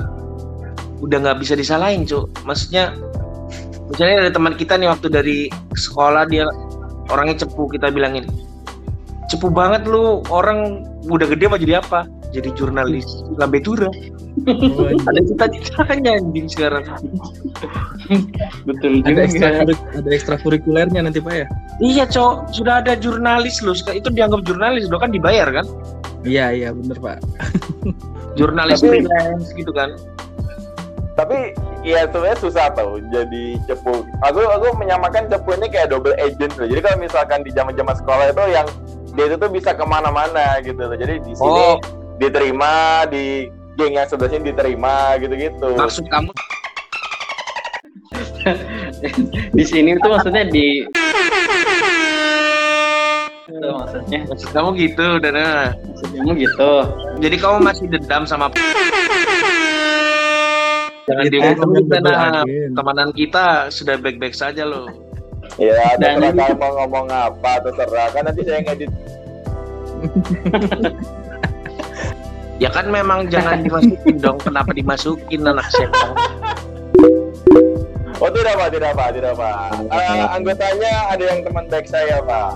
udah 1.00 1.16
nggak 1.25 1.40
bisa 1.40 1.57
disalahin, 1.57 2.04
Cuk. 2.04 2.28
Maksudnya 2.45 2.92
misalnya 3.88 4.28
ada 4.28 4.33
teman 4.37 4.52
kita 4.54 4.76
nih 4.76 4.92
waktu 4.92 5.09
dari 5.09 5.38
sekolah 5.73 6.28
dia 6.28 6.45
orangnya 7.11 7.42
cepu 7.42 7.66
kita 7.66 7.90
bilangin 7.90 8.23
cepu 9.26 9.50
banget 9.50 9.83
lu 9.83 10.23
orang 10.30 10.87
udah 11.11 11.26
gede 11.26 11.50
mau 11.50 11.59
jadi 11.59 11.83
apa 11.83 12.07
jadi 12.30 12.49
jurnalis 12.54 13.06
lambe 13.34 13.58
tura 13.58 13.90
ada 15.04 15.20
cita-citanya 15.20 16.16
anjing 16.16 16.46
sekarang 16.46 16.87
Betul 18.62 19.02
ada 19.02 19.10
juga. 19.10 19.22
ekstra 19.26 19.49
ada 19.96 20.08
ekstrakurikulernya 20.08 21.00
nanti, 21.02 21.18
Pak 21.18 21.34
ya. 21.34 21.46
iya 21.78 22.04
cok 22.04 22.50
sudah 22.50 22.80
ada 22.80 22.94
jurnalis 22.94 23.58
loh 23.60 23.75
itu 23.75 24.08
dianggap 24.08 24.42
jurnalis 24.42 24.87
loh 24.87 24.99
kan 24.99 25.10
dibayar 25.10 25.50
kan 25.50 25.66
Iya, 26.20 26.52
iya, 26.52 26.68
bener, 26.70 27.00
Pak. 27.00 27.16
jurnalis 28.34 28.78
Tapi- 28.78 28.90
freelance 29.02 29.49
gitu 29.52 29.72
kan 29.72 29.90
Tapi 31.16 31.52
ya 31.80 32.04
sebenarnya 32.06 32.38
susah 32.38 32.72
tau 32.72 32.96
jadi 33.08 33.60
cepu. 33.64 33.92
Aku 34.22 34.40
aku 34.40 34.72
menyamakan 34.75 35.28
cepu 35.28 35.52
ini 35.52 35.68
kayak 35.68 35.92
double 35.92 36.16
agent 36.16 36.49
loh. 36.56 36.64
Jadi 36.64 36.80
kalau 36.80 36.96
misalkan 36.96 37.44
di 37.44 37.52
zaman-zaman 37.52 37.92
sekolah 37.92 38.32
itu 38.32 38.44
yang 38.49 38.64
dia 39.12 39.28
itu 39.28 39.37
tuh 39.37 39.52
bisa 39.52 39.76
ke 39.76 39.84
mana-mana 39.84 40.56
gitu 40.60 40.80
loh. 40.80 40.96
Jadi 40.96 41.20
di 41.20 41.37
sini 41.37 41.44
Oh. 41.44 41.76
Diterima, 42.20 42.74
di 43.08 43.48
geng 43.74 43.96
yang 43.96 44.04
sebelah 44.04 44.28
sini 44.28 44.44
diterima 44.46 45.16
gitu-gitu. 45.16 45.72
maksud 45.74 46.04
kamu 46.06 46.30
Di 49.50 49.64
sini 49.64 49.96
tuh 49.96 50.10
maksudnya 50.10 50.44
di 50.46 50.84
Itu 53.46 53.68
maksudnya 53.70 54.18
maksud 54.24 54.50
kamu 54.50 54.68
gitu 54.78 55.06
Dana 55.18 55.72
maksudnya 55.74 56.32
gitu. 56.38 56.72
jadi 57.18 57.36
kamu 57.36 57.56
masih 57.62 57.86
dendam 57.88 58.24
sama 58.24 58.48
jangan 61.02 61.24
Itu 61.24 61.32
diomongin 61.34 61.84
Dana 61.86 62.44
temanan 62.70 63.10
kita 63.10 63.68
sudah 63.68 63.96
baik-baik 63.96 64.32
saja 64.32 64.64
loh 64.64 64.88
Ya, 65.58 65.74
Dan- 65.98 66.22
terserah 66.22 66.30
kalian 66.30 66.56
mau 66.56 66.72
ngomong 66.78 67.10
apa, 67.10 67.58
terserah. 67.60 68.06
Kan 68.14 68.22
nanti 68.22 68.46
saya 68.46 68.62
ngedit. 68.62 68.88
ya 72.61 72.69
kan 72.69 72.87
memang 72.93 73.26
jangan 73.33 73.64
dimasukin 73.64 74.17
dong 74.21 74.37
kenapa 74.37 74.71
dimasukin 74.76 75.40
anak 75.43 75.67
siapa 75.73 76.12
Oh 78.21 78.29
tidak 78.29 78.52
pak, 78.52 78.69
tidak 78.76 78.93
pak, 78.93 79.17
tidak 79.17 79.33
pak. 79.33 79.73
Eh, 79.97 80.25
anggotanya 80.37 80.93
ada 81.09 81.25
yang 81.25 81.40
teman 81.40 81.64
baik 81.73 81.88
saya 81.88 82.21
pak. 82.21 82.52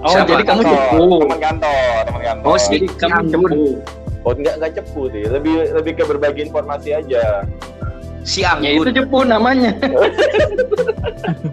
Oh, 0.00 0.16
Siapa? 0.16 0.28
jadi 0.32 0.42
kamu 0.48 0.60
cepu. 0.64 1.04
Teman 1.28 1.40
kantor, 1.44 1.96
teman 2.08 2.22
kantor. 2.24 2.46
Oh, 2.48 2.56
Jadi 2.56 2.86
kamu 2.96 3.20
cepu. 3.28 3.66
Oh 4.24 4.32
enggak 4.32 4.54
enggak 4.56 4.72
cepu 4.80 5.12
sih, 5.12 5.28
lebih 5.28 5.76
lebih 5.76 5.92
ke 6.00 6.04
berbagi 6.08 6.48
informasi 6.48 6.96
aja. 6.96 7.44
Si 8.24 8.40
Ya 8.40 8.56
itu 8.56 8.82
Anggun 8.82 8.96
cepu 8.96 9.18
namanya. 9.22 9.76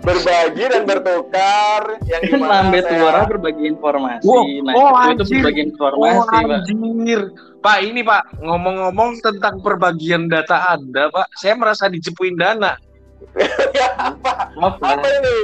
Berbagi 0.01 0.63
dan 0.65 0.83
bertukar 0.83 1.81
yang 2.03 2.21
gimana 2.25 2.63
Lambe 2.63 2.79
saya- 2.79 2.91
Tuara 2.97 3.21
berbagi 3.23 3.63
informasi. 3.67 4.25
Wow, 4.25 4.43
Nah, 4.65 4.73
oh, 4.73 4.89
itu, 4.89 4.97
itu 4.97 5.21
anjir. 5.21 5.35
berbagi 5.37 5.61
Oh 5.61 5.67
informasi, 5.69 6.27
Pak. 6.31 6.59
anjir 6.65 7.21
Pak 7.61 7.77
ini 7.79 8.01
Pak 8.01 8.21
ngomong-ngomong 8.41 9.09
tentang 9.21 9.61
perbagian 9.61 10.25
data 10.25 10.73
Anda 10.73 11.07
Pak 11.07 11.29
saya 11.35 11.53
merasa 11.53 11.85
dicepuin 11.85 12.33
dana 12.33 12.73
Ya, 13.77 13.87
apa? 13.95 14.49
Apa? 14.51 14.97
Apa 14.97 15.07
ini? 15.07 15.37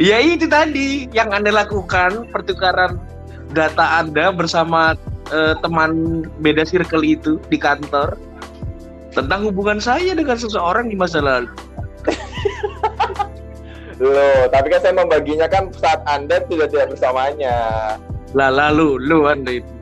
Ya 0.00 0.16
itu 0.18 0.48
tadi 0.48 1.04
yang 1.12 1.28
Anda 1.28 1.52
lakukan 1.52 2.32
pertukaran 2.32 2.96
data 3.52 4.00
Anda 4.00 4.32
bersama 4.32 4.96
eh, 5.28 5.54
teman 5.60 5.92
beda 6.40 6.64
circle 6.64 7.04
itu 7.04 7.36
di 7.46 7.60
kantor 7.60 8.16
tentang 9.12 9.48
hubungan 9.48 9.78
saya 9.78 10.16
dengan 10.16 10.36
seseorang 10.36 10.88
di 10.88 10.96
masa 10.96 11.20
lalu. 11.20 11.48
Loh, 14.02 14.50
tapi 14.50 14.66
kan 14.72 14.80
saya 14.82 14.94
membaginya 14.98 15.46
kan 15.46 15.70
saat 15.78 16.02
Anda 16.10 16.42
tidak 16.50 16.74
tidak 16.74 16.96
bersamanya. 16.96 17.54
Lah 18.34 18.50
lalu 18.50 18.98
lu 18.98 19.30
Anda 19.30 19.62
itu. 19.62 19.72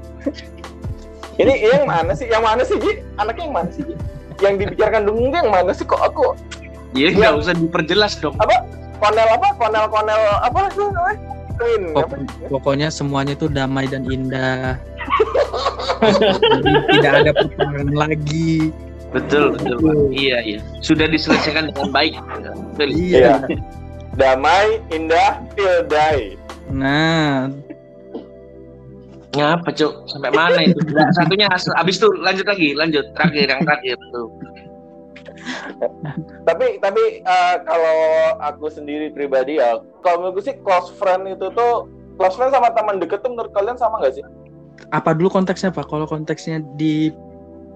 Ini 1.40 1.72
yang 1.72 1.88
mana 1.88 2.12
sih? 2.12 2.28
Yang 2.28 2.42
mana 2.44 2.62
sih, 2.66 2.76
Ji? 2.76 3.00
Anaknya 3.16 3.48
yang 3.48 3.56
mana 3.56 3.70
sih, 3.72 3.82
Ji? 3.88 3.94
Yang 4.44 4.54
dibicarakan 4.60 5.02
dulu 5.08 5.32
yang 5.32 5.48
mana 5.48 5.72
sih 5.72 5.88
kok 5.88 6.00
aku 6.00 6.36
Ya 6.92 7.14
nggak 7.14 7.38
usah 7.38 7.54
diperjelas 7.54 8.18
dong. 8.18 8.34
konel 9.00 9.28
apa? 9.30 9.48
Konel-konel 9.56 10.20
apa 10.44 10.58
itu 10.68 10.84
namanya? 10.92 11.20
Pok- 11.92 12.08
apa? 12.08 12.16
pokoknya 12.48 12.88
semuanya 12.88 13.36
tuh 13.36 13.52
damai 13.52 13.84
dan 13.88 14.04
indah. 14.08 14.80
Jadi 16.60 16.72
tidak 16.98 17.12
ada 17.24 17.30
pertentangan 17.36 17.88
lagi. 17.94 18.72
Betul 19.10 19.58
betul 19.58 19.76
Pak. 19.82 19.94
Iya 20.14 20.38
iya. 20.46 20.60
Sudah 20.82 21.06
diselesaikan 21.10 21.74
dengan 21.74 21.90
baik. 21.90 22.14
Betul. 22.74 22.88
Iya. 22.94 23.42
Damai, 24.18 24.82
indah, 24.90 25.38
die. 25.56 26.34
Nah, 26.70 27.50
Ngapa 29.30 29.70
cuk? 29.70 30.10
Sampai 30.10 30.34
mana 30.34 30.66
itu? 30.66 30.82
Nah, 30.90 31.06
satunya 31.14 31.46
hasil. 31.46 31.70
Abis 31.78 32.02
itu 32.02 32.10
lanjut 32.18 32.46
lagi, 32.50 32.74
lanjut. 32.74 33.06
Terakhir 33.14 33.46
yang 33.46 33.62
terakhir 33.62 33.96
tuh. 34.10 34.26
Tapi 36.42 36.82
tapi 36.82 37.22
eh, 37.22 37.56
kalau 37.62 37.98
aku 38.42 38.66
sendiri 38.66 39.14
pribadi 39.14 39.62
ya, 39.62 39.78
kalau 40.02 40.26
menurutku 40.26 40.50
sih 40.50 40.58
close 40.66 40.90
friend 40.98 41.30
itu 41.30 41.46
tuh 41.54 41.86
close 42.18 42.34
friend 42.34 42.50
sama 42.50 42.74
teman 42.74 42.98
deket 42.98 43.22
tuh 43.22 43.30
menurut 43.30 43.54
kalian 43.54 43.78
sama 43.78 44.02
nggak 44.02 44.18
sih? 44.18 44.24
apa 44.88 45.12
dulu 45.12 45.28
konteksnya 45.28 45.70
Pak? 45.70 45.86
Kalau 45.92 46.08
konteksnya 46.08 46.64
di 46.80 47.12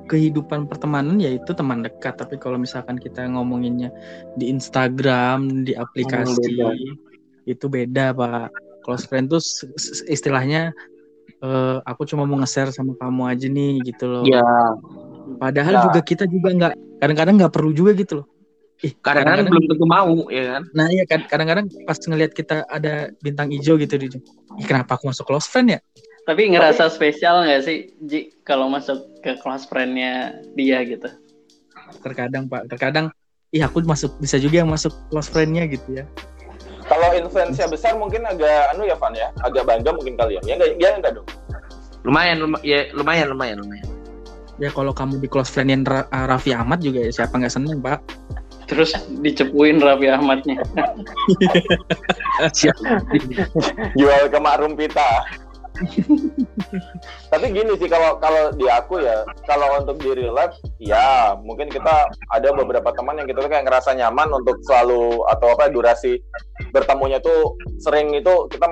kehidupan 0.08 0.68
pertemanan 0.68 1.16
ya 1.20 1.32
itu 1.32 1.50
teman 1.56 1.80
dekat, 1.84 2.16
tapi 2.20 2.36
kalau 2.36 2.60
misalkan 2.60 3.00
kita 3.00 3.24
ngomonginnya 3.24 3.88
di 4.36 4.52
Instagram, 4.52 5.64
di 5.64 5.72
aplikasi 5.72 6.60
beda. 6.60 6.72
itu 7.44 7.66
beda 7.68 8.12
Pak. 8.16 8.48
Close 8.84 9.08
friend 9.08 9.32
tuh 9.32 9.40
istilahnya 10.08 10.76
eh, 11.44 11.76
aku 11.84 12.04
cuma 12.08 12.24
mau 12.28 12.36
nge-share 12.40 12.72
sama 12.72 12.96
kamu 12.96 13.22
aja 13.28 13.46
nih 13.48 13.72
gitu 13.84 14.04
loh. 14.08 14.24
Ya. 14.24 14.44
Padahal 15.40 15.80
Nah. 15.80 15.84
juga 15.88 16.00
kita 16.04 16.24
juga 16.28 16.48
nggak 16.52 17.00
kadang-kadang 17.00 17.34
nggak 17.40 17.52
perlu 17.52 17.72
juga 17.72 17.92
gitu 17.96 18.22
loh. 18.22 18.26
Kadang-kadang 19.00 19.48
belum 19.48 19.64
tentu 19.70 19.86
mau, 19.88 20.28
ya 20.28 20.56
kan? 20.56 20.62
Nah 20.76 20.86
iya 20.92 21.04
kan 21.08 21.24
kadang-kadang 21.24 21.66
pas 21.88 21.96
ngelihat 21.96 22.32
kita 22.36 22.68
ada 22.68 23.08
bintang 23.24 23.48
hijau 23.48 23.80
gitu 23.80 23.96
di. 23.96 24.08
Ih, 24.60 24.66
kenapa 24.68 25.00
aku 25.00 25.08
masuk 25.08 25.24
close 25.24 25.48
friend 25.48 25.78
ya? 25.78 25.80
Tapi 26.24 26.56
ngerasa 26.56 26.88
spesial 26.88 27.44
nggak 27.44 27.62
sih, 27.68 27.92
Ji, 28.00 28.32
kalau 28.48 28.72
masuk 28.72 29.20
ke 29.20 29.36
kelas 29.44 29.68
friend-nya 29.68 30.40
dia 30.56 30.80
gitu? 30.80 31.12
Terkadang 32.00 32.48
Pak, 32.48 32.72
terkadang 32.72 33.12
ih 33.52 33.60
aku 33.60 33.84
masuk 33.84 34.16
bisa 34.16 34.40
juga 34.40 34.64
yang 34.64 34.72
masuk 34.72 34.92
close 35.12 35.28
friend-nya 35.28 35.68
gitu 35.68 36.00
ya. 36.00 36.04
Kalau 36.88 37.12
influence 37.16 37.60
besar 37.68 37.96
mungkin 38.00 38.24
agak 38.24 38.72
anu 38.72 38.88
ya 38.88 38.96
Van 38.96 39.12
ya, 39.12 39.28
agak 39.44 39.68
bangga 39.68 39.92
mungkin 39.92 40.16
kalian. 40.16 40.40
Ya 40.48 40.56
enggak 40.56 40.70
ya 40.80 40.88
enggak 40.96 41.12
dong. 41.20 41.28
Lumayan, 42.04 42.36
luma- 42.40 42.60
ya 42.64 42.88
lumayan, 42.96 43.28
lumayan, 43.32 43.56
lumayan. 43.60 43.88
Ya 44.60 44.68
kalau 44.72 44.96
kamu 44.96 45.20
di 45.20 45.28
close 45.28 45.52
friend 45.52 45.72
yang 45.72 45.82
Ra- 45.84 46.08
ah, 46.08 46.24
Raffi 46.24 46.56
Ahmad 46.56 46.80
juga 46.80 47.04
ya 47.04 47.12
siapa 47.12 47.36
nggak 47.36 47.52
seneng 47.52 47.84
Pak. 47.84 48.00
Terus 48.64 48.96
dicepuin 49.20 49.76
Raffi 49.76 50.08
Ahmadnya. 50.08 50.56
Jual 53.98 54.22
ke 54.32 54.38
Mak 54.40 54.56
Rumpita. 54.60 55.43
Tapi 57.32 57.46
gini 57.50 57.74
sih 57.74 57.90
kalau 57.90 58.16
kalau 58.22 58.54
di 58.54 58.66
aku 58.70 59.02
ya, 59.02 59.26
kalau 59.46 59.82
untuk 59.82 59.98
di 59.98 60.14
real 60.14 60.34
life, 60.34 60.54
ya 60.78 61.34
mungkin 61.34 61.66
kita 61.66 62.10
ada 62.30 62.48
beberapa 62.54 62.94
teman 62.94 63.18
yang 63.18 63.26
kita 63.26 63.42
tuh 63.42 63.50
kayak 63.50 63.66
ngerasa 63.66 63.90
nyaman 63.98 64.30
untuk 64.38 64.62
selalu 64.62 65.26
atau 65.34 65.50
apa 65.58 65.70
durasi 65.74 66.22
bertemunya 66.70 67.18
tuh 67.18 67.58
sering 67.82 68.14
itu 68.14 68.46
kita 68.54 68.70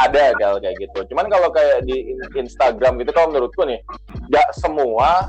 ada 0.00 0.32
gal 0.40 0.56
kayak 0.56 0.76
gitu. 0.80 1.04
Cuman 1.12 1.28
kalau 1.28 1.52
kayak 1.52 1.84
di 1.84 2.16
in- 2.16 2.48
Instagram 2.48 2.96
gitu 3.04 3.12
kalau 3.12 3.28
menurutku 3.28 3.68
nih, 3.68 3.80
nggak 4.32 4.48
semua 4.56 5.28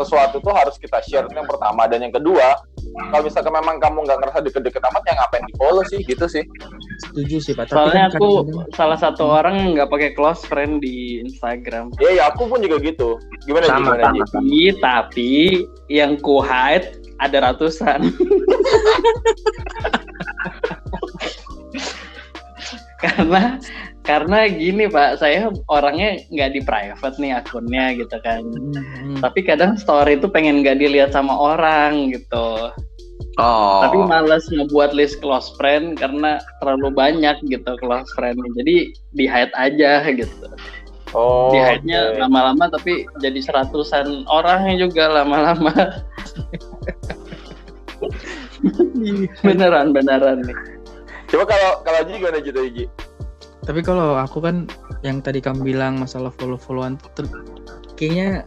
sesuatu 0.00 0.40
tuh 0.40 0.54
harus 0.56 0.76
kita 0.80 0.98
share 1.04 1.26
itu 1.28 1.36
yang 1.36 1.48
pertama 1.48 1.84
dan 1.84 2.00
yang 2.00 2.14
kedua 2.14 2.56
kalau 3.10 3.26
misalkan 3.26 3.52
memang 3.52 3.76
kamu 3.82 4.06
nggak 4.06 4.18
ngerasa 4.22 4.38
deket-deket 4.46 4.82
amat 4.86 5.02
ya 5.04 5.12
ngapain 5.18 5.44
di 5.44 5.54
follow 5.58 5.82
sih 5.88 5.98
gitu 6.06 6.26
sih 6.30 6.44
setuju 7.10 7.36
sih 7.42 7.52
pak. 7.58 7.66
Tapi 7.66 7.74
Soalnya 7.74 8.06
kan 8.06 8.16
aku 8.16 8.30
kadang-kadang- 8.46 8.70
salah 8.78 8.98
satu 8.98 9.24
orang 9.26 9.54
yang 9.58 9.68
nggak 9.74 9.90
pakai 9.90 10.10
close 10.14 10.46
friend 10.46 10.78
di 10.78 11.18
Instagram. 11.26 11.90
Ya, 11.98 12.10
ya 12.14 12.22
aku 12.30 12.46
pun 12.46 12.62
juga 12.62 12.78
gitu. 12.78 13.18
Gimana? 13.50 13.66
Sama, 13.66 13.98
Gimana, 13.98 14.02
sama. 14.06 14.24
Tapi, 14.30 14.58
tapi 14.78 15.32
yang 15.90 16.14
ku 16.22 16.38
hide 16.38 16.94
ada 17.18 17.50
ratusan. 17.50 18.00
karena 23.04 23.60
karena 24.04 24.44
gini 24.52 24.84
pak, 24.84 25.16
saya 25.16 25.48
orangnya 25.72 26.20
nggak 26.28 26.50
di 26.52 26.60
private 26.60 27.16
nih 27.16 27.40
akunnya 27.40 27.96
gitu 27.96 28.16
kan. 28.20 28.44
Hmm, 28.44 29.16
Tapi 29.24 29.40
kadang 29.48 29.80
story 29.80 30.20
itu 30.20 30.28
pengen 30.28 30.60
nggak 30.60 30.76
dilihat 30.76 31.16
sama 31.16 31.32
orang 31.32 32.12
gitu. 32.12 32.68
Oh. 33.40 33.80
Tapi 33.80 33.96
males 34.04 34.44
ngebuat 34.52 34.92
list 34.92 35.24
close 35.24 35.56
friend 35.56 35.96
karena 35.96 36.36
terlalu 36.60 36.92
banyak 36.92 37.36
gitu 37.48 37.72
close 37.80 38.06
friend. 38.12 38.36
Jadi 38.60 38.92
di 39.16 39.24
hide 39.24 39.54
aja 39.56 40.04
gitu. 40.12 40.52
Oh. 41.14 41.54
di 41.54 41.62
hide-nya 41.62 42.10
oke. 42.10 42.26
lama-lama 42.26 42.74
tapi 42.74 43.06
jadi 43.22 43.38
seratusan 43.38 44.26
orang 44.26 44.66
juga 44.82 45.22
lama-lama. 45.22 45.70
beneran 49.46 49.94
beneran 49.94 50.42
nih. 50.42 50.58
Coba 51.30 51.44
kalau 51.54 51.70
kalau 51.86 52.00
Ji 52.04 52.12
gimana 52.18 52.38
tadi, 52.42 52.70
Ji? 52.74 52.84
Tapi 53.64 53.80
kalau 53.80 54.20
aku 54.20 54.44
kan 54.44 54.68
yang 55.00 55.24
tadi 55.24 55.40
kamu 55.40 55.64
bilang 55.64 55.96
masalah 55.96 56.28
follow-followan 56.36 57.00
tuh 57.00 57.10
ter- 57.16 57.44
kayaknya 57.96 58.44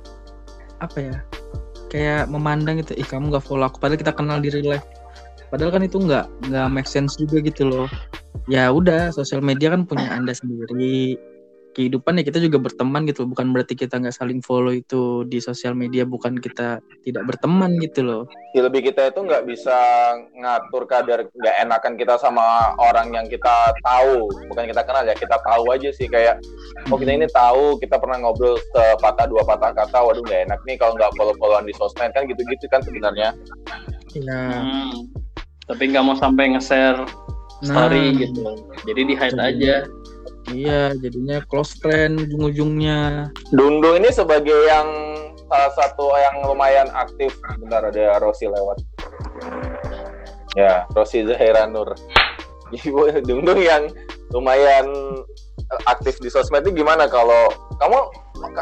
apa 0.77 0.97
ya? 1.01 1.17
Kayak 1.89 2.29
memandang 2.29 2.77
itu, 2.83 2.93
ih 2.93 3.07
kamu 3.07 3.33
gak 3.33 3.45
follow 3.47 3.65
aku 3.65 3.81
padahal 3.81 3.97
kita 3.97 4.13
kenal 4.13 4.37
di 4.37 4.53
real 4.53 4.77
life. 4.77 4.87
Padahal 5.47 5.71
kan 5.71 5.83
itu 5.87 5.97
nggak 6.03 6.51
nggak 6.51 6.67
make 6.69 6.89
sense 6.91 7.15
juga 7.15 7.39
gitu 7.39 7.63
loh. 7.65 7.87
Ya 8.51 8.67
udah, 8.67 9.15
sosial 9.15 9.39
media 9.39 9.71
kan 9.71 9.87
punya 9.87 10.11
anda 10.11 10.35
sendiri. 10.35 11.15
Kehidupan 11.77 12.17
ya 12.17 12.25
kita 12.25 12.41
juga 12.41 12.57
berteman 12.57 13.05
gitu, 13.05 13.21
loh. 13.21 13.37
bukan 13.37 13.53
berarti 13.53 13.77
kita 13.77 14.01
nggak 14.01 14.17
saling 14.17 14.41
follow 14.41 14.73
itu 14.73 15.21
di 15.29 15.37
sosial 15.37 15.77
media, 15.77 16.09
bukan 16.09 16.33
kita 16.41 16.81
tidak 17.05 17.23
berteman 17.29 17.77
gitu 17.77 18.01
loh. 18.01 18.23
Ya, 18.57 18.65
lebih 18.65 18.89
kita 18.89 19.13
itu 19.13 19.21
nggak 19.21 19.45
bisa 19.45 19.77
ngatur 20.33 20.89
kadar 20.89 21.29
nggak 21.29 21.55
enakan 21.61 21.93
kita 21.93 22.17
sama 22.17 22.73
orang 22.81 23.13
yang 23.13 23.29
kita 23.29 23.77
tahu 23.85 24.25
bukan 24.49 24.65
kita 24.65 24.81
kenal 24.81 25.05
ya 25.05 25.13
kita 25.13 25.37
tahu 25.45 25.69
aja 25.69 25.93
sih 25.93 26.09
kayak 26.09 26.41
oh 26.89 26.97
kita 26.97 27.13
ini 27.13 27.29
tahu 27.29 27.77
kita 27.77 28.01
pernah 28.01 28.17
ngobrol 28.25 28.57
sepatah 28.73 29.29
dua 29.29 29.45
patah 29.45 29.77
kata 29.77 30.01
waduh 30.01 30.25
nggak 30.25 30.49
enak 30.49 30.59
nih 30.65 30.73
kalau 30.81 30.97
nggak 30.97 31.13
follow 31.13 31.37
followan 31.37 31.69
di 31.69 31.77
sosmed 31.77 32.09
kan 32.17 32.25
gitu 32.25 32.41
gitu 32.41 32.65
kan 32.67 32.81
sebenarnya 32.81 33.37
Ya, 34.17 34.33
Hmm. 34.49 35.05
Tapi 35.67 35.93
nggak 35.93 36.01
mau 36.01 36.17
sampai 36.17 36.57
nge-share 36.57 37.05
story 37.59 38.17
gitu. 38.17 38.41
Jadi 38.87 39.01
di 39.03 39.13
hide 39.13 39.35
Jadi- 39.35 39.45
aja. 39.61 39.75
Iya, 40.47 40.95
jadinya 40.95 41.43
close 41.43 41.75
friend 41.79 42.23
ujung-ujungnya. 42.23 43.31
Dundo 43.51 43.99
ini 43.99 44.09
sebagai 44.11 44.55
yang 44.67 44.87
salah 45.47 45.71
satu 45.75 46.11
yang 46.15 46.43
lumayan 46.43 46.87
aktif 46.91 47.31
bentar 47.59 47.87
ada 47.87 48.19
Rosi 48.19 48.51
lewat 48.51 48.83
ya 50.59 50.83
Rosi 50.91 51.23
Zahira 51.23 51.63
Nur 51.71 51.95
Ibu 52.75 53.23
Dungdung 53.23 53.63
yang 53.63 53.87
lumayan 54.35 54.91
aktif 55.87 56.19
di 56.19 56.27
sosmed 56.27 56.67
ini 56.67 56.83
gimana 56.83 57.07
kalau 57.07 57.47
kamu 57.79 57.99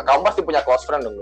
kamu 0.06 0.22
pasti 0.22 0.46
punya 0.46 0.62
close 0.62 0.86
friend 0.86 1.10
dong? 1.10 1.18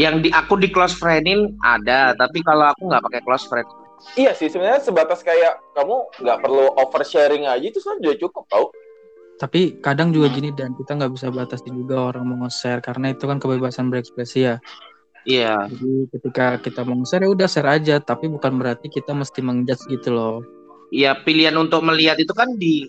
Yang 0.00 0.16
di 0.24 0.28
aku 0.32 0.56
di 0.56 0.72
close 0.72 0.96
friendin 0.96 1.60
ada, 1.60 2.16
tapi 2.16 2.40
kalau 2.40 2.72
aku 2.72 2.88
nggak 2.88 3.04
pakai 3.04 3.20
close 3.20 3.44
friend. 3.44 3.68
Iya 4.16 4.32
sih 4.32 4.48
sebenarnya 4.48 4.80
sebatas 4.80 5.20
kayak 5.20 5.60
kamu 5.76 6.08
nggak 6.24 6.38
perlu 6.40 6.72
oversharing 6.80 7.44
aja 7.44 7.60
itu 7.60 7.84
sebenarnya 7.84 8.00
juga 8.00 8.16
cukup 8.24 8.44
tau. 8.48 8.66
Tapi 9.40 9.80
kadang 9.80 10.12
juga 10.12 10.28
gini 10.28 10.52
dan 10.52 10.76
kita 10.76 11.00
nggak 11.00 11.16
bisa 11.16 11.32
batasi 11.32 11.72
juga 11.72 12.12
orang 12.12 12.28
mau 12.28 12.44
nge-share 12.44 12.84
karena 12.84 13.16
itu 13.16 13.24
kan 13.24 13.40
kebebasan 13.40 13.88
berekspresi 13.88 14.44
ya. 14.44 14.60
Iya. 15.24 15.64
Jadi 15.72 16.12
ketika 16.12 16.60
kita 16.60 16.84
mau 16.84 17.00
nge-share 17.00 17.24
ya 17.24 17.30
udah 17.32 17.48
share 17.48 17.70
aja, 17.72 17.96
tapi 18.04 18.28
bukan 18.28 18.60
berarti 18.60 18.92
kita 18.92 19.16
mesti 19.16 19.40
mengjudge 19.40 19.88
gitu 19.88 20.12
loh. 20.12 20.36
Ya 20.92 21.16
pilihan 21.16 21.56
untuk 21.56 21.80
melihat 21.80 22.20
itu 22.20 22.36
kan 22.36 22.52
di 22.60 22.84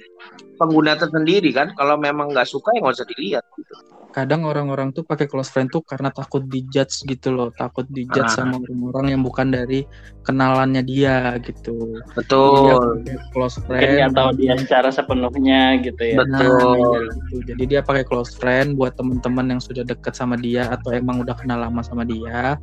pengguna 0.60 1.00
tersendiri 1.00 1.56
kan. 1.56 1.72
Kalau 1.80 1.96
memang 1.96 2.36
nggak 2.36 2.52
suka 2.52 2.76
ya 2.76 2.84
nggak 2.84 2.96
usah 3.00 3.08
dilihat. 3.08 3.46
Gitu. 3.56 3.76
Kadang 4.12 4.44
orang-orang 4.44 4.92
tuh 4.92 5.08
pakai 5.08 5.24
close 5.24 5.48
friend 5.48 5.72
tuh 5.72 5.80
karena 5.82 6.12
takut 6.12 6.44
dijudge 6.44 7.08
gitu 7.08 7.32
loh, 7.32 7.48
takut 7.56 7.88
dijudge 7.88 8.28
Ah. 8.28 8.44
sama 8.44 8.60
orang-orang 8.60 9.16
yang 9.16 9.22
bukan 9.24 9.48
dari 9.48 9.88
kenalannya 10.22 10.84
dia 10.84 11.40
gitu. 11.40 11.96
Jadi 11.96 12.04
dia 12.04 12.14
Betul. 12.20 12.76
pakai 12.76 13.18
close 13.32 13.56
Mungkin 13.64 13.72
friend. 13.72 13.96
nggak 13.96 14.12
tahu 14.14 14.30
dia 14.36 14.54
secara 14.60 14.90
sepenuhnya 14.92 15.62
gitu 15.80 16.02
ya. 16.04 16.16
Nah, 16.28 16.40
Betul. 16.44 16.76
iya, 16.76 17.00
gitu. 17.08 17.36
Jadi 17.56 17.64
dia 17.66 17.82
pakai 17.82 18.04
close 18.04 18.36
friend 18.36 18.76
buat 18.76 18.94
teman-teman 19.00 19.58
yang 19.58 19.62
sudah 19.64 19.88
dekat 19.88 20.12
sama 20.12 20.36
dia 20.36 20.68
atau 20.68 20.92
emang 20.92 21.24
udah 21.24 21.34
kenal 21.40 21.64
lama 21.64 21.80
sama 21.80 22.04
dia. 22.04 22.60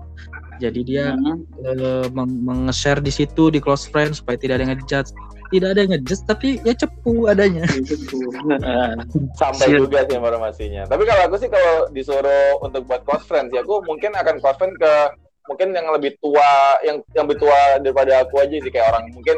Jadi 0.58 0.80
dia 0.84 1.16
Hmm. 1.16 1.46
meng- 2.12 2.42
meng-share 2.44 2.98
di 2.98 3.08
situ 3.08 3.48
di 3.48 3.56
close 3.56 3.88
friend 3.88 4.12
supaya 4.12 4.36
tidak 4.36 4.60
ada 4.60 4.68
yang 4.68 4.72
ngejudge. 4.76 5.10
Tidak 5.48 5.68
ada 5.72 5.80
yang 5.80 5.92
ngejudge 5.96 6.24
tapi 6.28 6.48
ya 6.60 6.76
cepu 6.76 7.24
adanya. 7.24 7.64
Nah, 8.44 9.00
Sampai 9.40 9.80
juga 9.80 10.04
sih 10.04 10.16
informasinya. 10.20 10.84
Tapi 10.84 11.02
kalau 11.08 11.22
aku 11.24 11.36
sih 11.40 11.48
kalau 11.48 11.88
disuruh 11.92 12.60
untuk 12.60 12.84
buat 12.84 13.02
close 13.08 13.24
friends 13.24 13.52
ya 13.56 13.64
aku 13.64 13.80
mungkin 13.88 14.12
akan 14.12 14.40
close 14.44 14.58
friend 14.60 14.76
ke 14.76 14.92
mungkin 15.48 15.72
yang 15.72 15.88
lebih 15.88 16.12
tua 16.20 16.76
yang 16.84 17.00
yang 17.16 17.24
lebih 17.24 17.40
tua 17.40 17.80
daripada 17.80 18.20
aku 18.20 18.44
aja 18.44 18.60
sih 18.60 18.68
kayak 18.68 18.92
orang 18.92 19.08
mungkin 19.16 19.36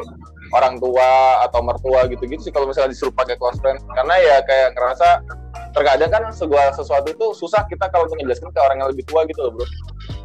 orang 0.51 0.75
tua 0.83 1.39
atau 1.47 1.63
mertua 1.63 2.03
gitu-gitu 2.11 2.43
sih 2.43 2.51
kalau 2.51 2.67
misalnya 2.67 2.91
disuruh 2.91 3.15
pakai 3.15 3.39
close 3.39 3.55
friend 3.63 3.79
karena 3.95 4.19
ya 4.19 4.35
kayak 4.43 4.75
ngerasa 4.75 5.23
terkadang 5.71 6.11
kan 6.11 6.23
segala 6.35 6.75
sesuatu 6.75 7.15
itu 7.15 7.25
susah 7.31 7.63
kita 7.71 7.87
kalau 7.87 8.11
menjelaskan 8.11 8.51
ke 8.51 8.59
orang 8.59 8.83
yang 8.83 8.91
lebih 8.91 9.07
tua 9.07 9.23
gitu 9.23 9.39
loh 9.39 9.55
bro 9.55 9.65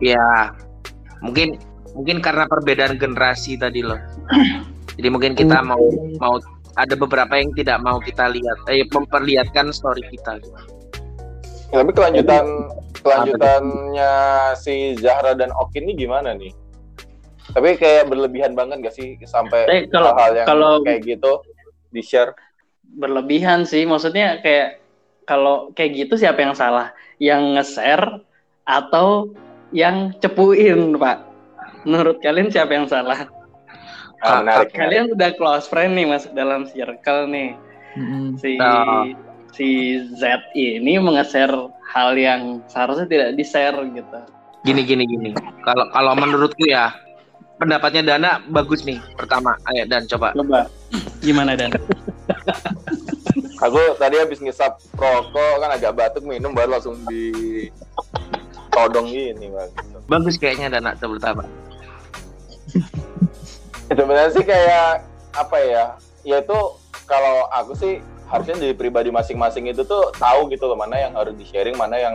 Ya. 0.01 0.53
Mungkin 1.25 1.57
mungkin 1.97 2.21
karena 2.21 2.45
perbedaan 2.45 3.01
generasi 3.01 3.57
tadi 3.57 3.81
loh. 3.81 4.01
Jadi 4.97 5.09
mungkin 5.13 5.33
kita 5.37 5.61
mau 5.61 5.81
mau 6.17 6.41
ada 6.77 6.93
beberapa 6.93 7.37
yang 7.37 7.53
tidak 7.57 7.81
mau 7.81 7.97
kita 8.01 8.29
lihat, 8.29 8.59
eh 8.69 8.85
memperlihatkan 8.89 9.73
story 9.73 10.05
kita. 10.13 10.41
Ya, 11.73 11.83
tapi 11.83 11.93
kelanjutan 11.93 12.45
kelanjutannya 13.01 14.13
si 14.57 14.97
Zahra 15.01 15.33
dan 15.33 15.53
Okin 15.57 15.89
ini 15.89 16.07
gimana 16.07 16.33
nih? 16.33 16.53
Tapi 17.53 17.79
kayak 17.79 18.11
berlebihan 18.11 18.53
banget 18.53 18.83
gak 18.83 18.95
sih 18.97 19.17
sampai 19.25 19.65
Eh, 19.69 19.81
kalau- 19.89 20.13
hal-hal 20.13 20.33
yang 20.35 20.47
kalau- 20.49 20.83
kayak 20.83 21.01
gitu 21.05 21.33
di 21.91 22.03
share? 22.03 22.33
berlebihan 22.87 23.67
sih. 23.67 23.85
Maksudnya 23.85 24.41
kayak 24.41 24.81
kalau 25.27 25.69
kayak 25.75 26.07
gitu 26.07 26.15
siapa 26.17 26.41
yang 26.41 26.55
salah? 26.57 26.95
Yang 27.19 27.43
nge-share 27.59 28.07
atau 28.65 29.35
yang 29.75 30.15
cepuin, 30.17 30.97
Pak? 30.97 31.19
Menurut 31.85 32.23
kalian 32.23 32.49
siapa 32.49 32.73
yang 32.73 32.87
salah? 32.89 33.27
Ah, 34.27 34.43
menarik. 34.43 34.75
Kalian 34.75 35.15
udah 35.15 35.31
close 35.39 35.71
friend 35.71 35.95
nih 35.95 36.07
masuk 36.11 36.35
dalam 36.35 36.67
circle 36.67 37.31
nih. 37.31 37.55
Mm-mm. 37.95 38.35
Si 38.43 38.59
Nah. 38.59 39.07
si 39.55 39.69
Z 40.19 40.53
ini 40.53 41.01
menge-share 41.01 41.55
hal 41.89 42.13
yang 42.19 42.61
seharusnya 42.69 43.07
tidak 43.09 43.29
di-share 43.39 43.79
gitu. 43.89 44.21
Gini 44.67 44.83
gini 44.83 45.07
gini. 45.07 45.31
Kalau 45.63 45.87
kalau 45.95 46.13
menurutku 46.19 46.67
ya 46.67 46.91
pendapatnya 47.57 48.03
Dana 48.05 48.43
bagus 48.51 48.85
nih. 48.85 49.01
Pertama, 49.17 49.57
ayo 49.73 49.87
Dan 49.89 50.05
coba. 50.11 50.35
Coba 50.37 50.67
gimana 51.23 51.57
Dan? 51.57 51.73
Aku 53.65 53.81
tadi 53.97 54.21
habis 54.21 54.45
ngisap 54.45 54.77
rokok 54.93 55.65
kan 55.65 55.71
agak 55.73 55.97
batuk 55.97 56.25
minum 56.29 56.53
baru 56.53 56.77
langsung 56.77 57.01
di 57.09 57.33
todong 58.69 59.09
gini 59.09 59.49
bang. 59.49 59.71
Bagus 60.05 60.37
kayaknya 60.37 60.77
Dana 60.77 60.93
itu 60.93 61.09
pertama. 61.09 61.49
Sebenarnya 63.87 64.31
sih 64.35 64.43
kayak 64.43 65.07
apa 65.31 65.59
ya? 65.63 65.85
Ya 66.27 66.43
itu 66.43 66.59
kalau 67.07 67.47
aku 67.55 67.79
sih 67.79 68.03
harusnya 68.27 68.59
dari 68.59 68.75
pribadi 68.75 69.15
masing-masing 69.15 69.71
itu 69.71 69.87
tuh 69.87 70.11
tahu 70.19 70.51
gitu 70.51 70.67
loh 70.67 70.75
mana 70.75 70.99
yang 70.99 71.15
harus 71.15 71.39
di 71.39 71.47
sharing, 71.47 71.79
mana 71.79 71.95
yang 71.95 72.15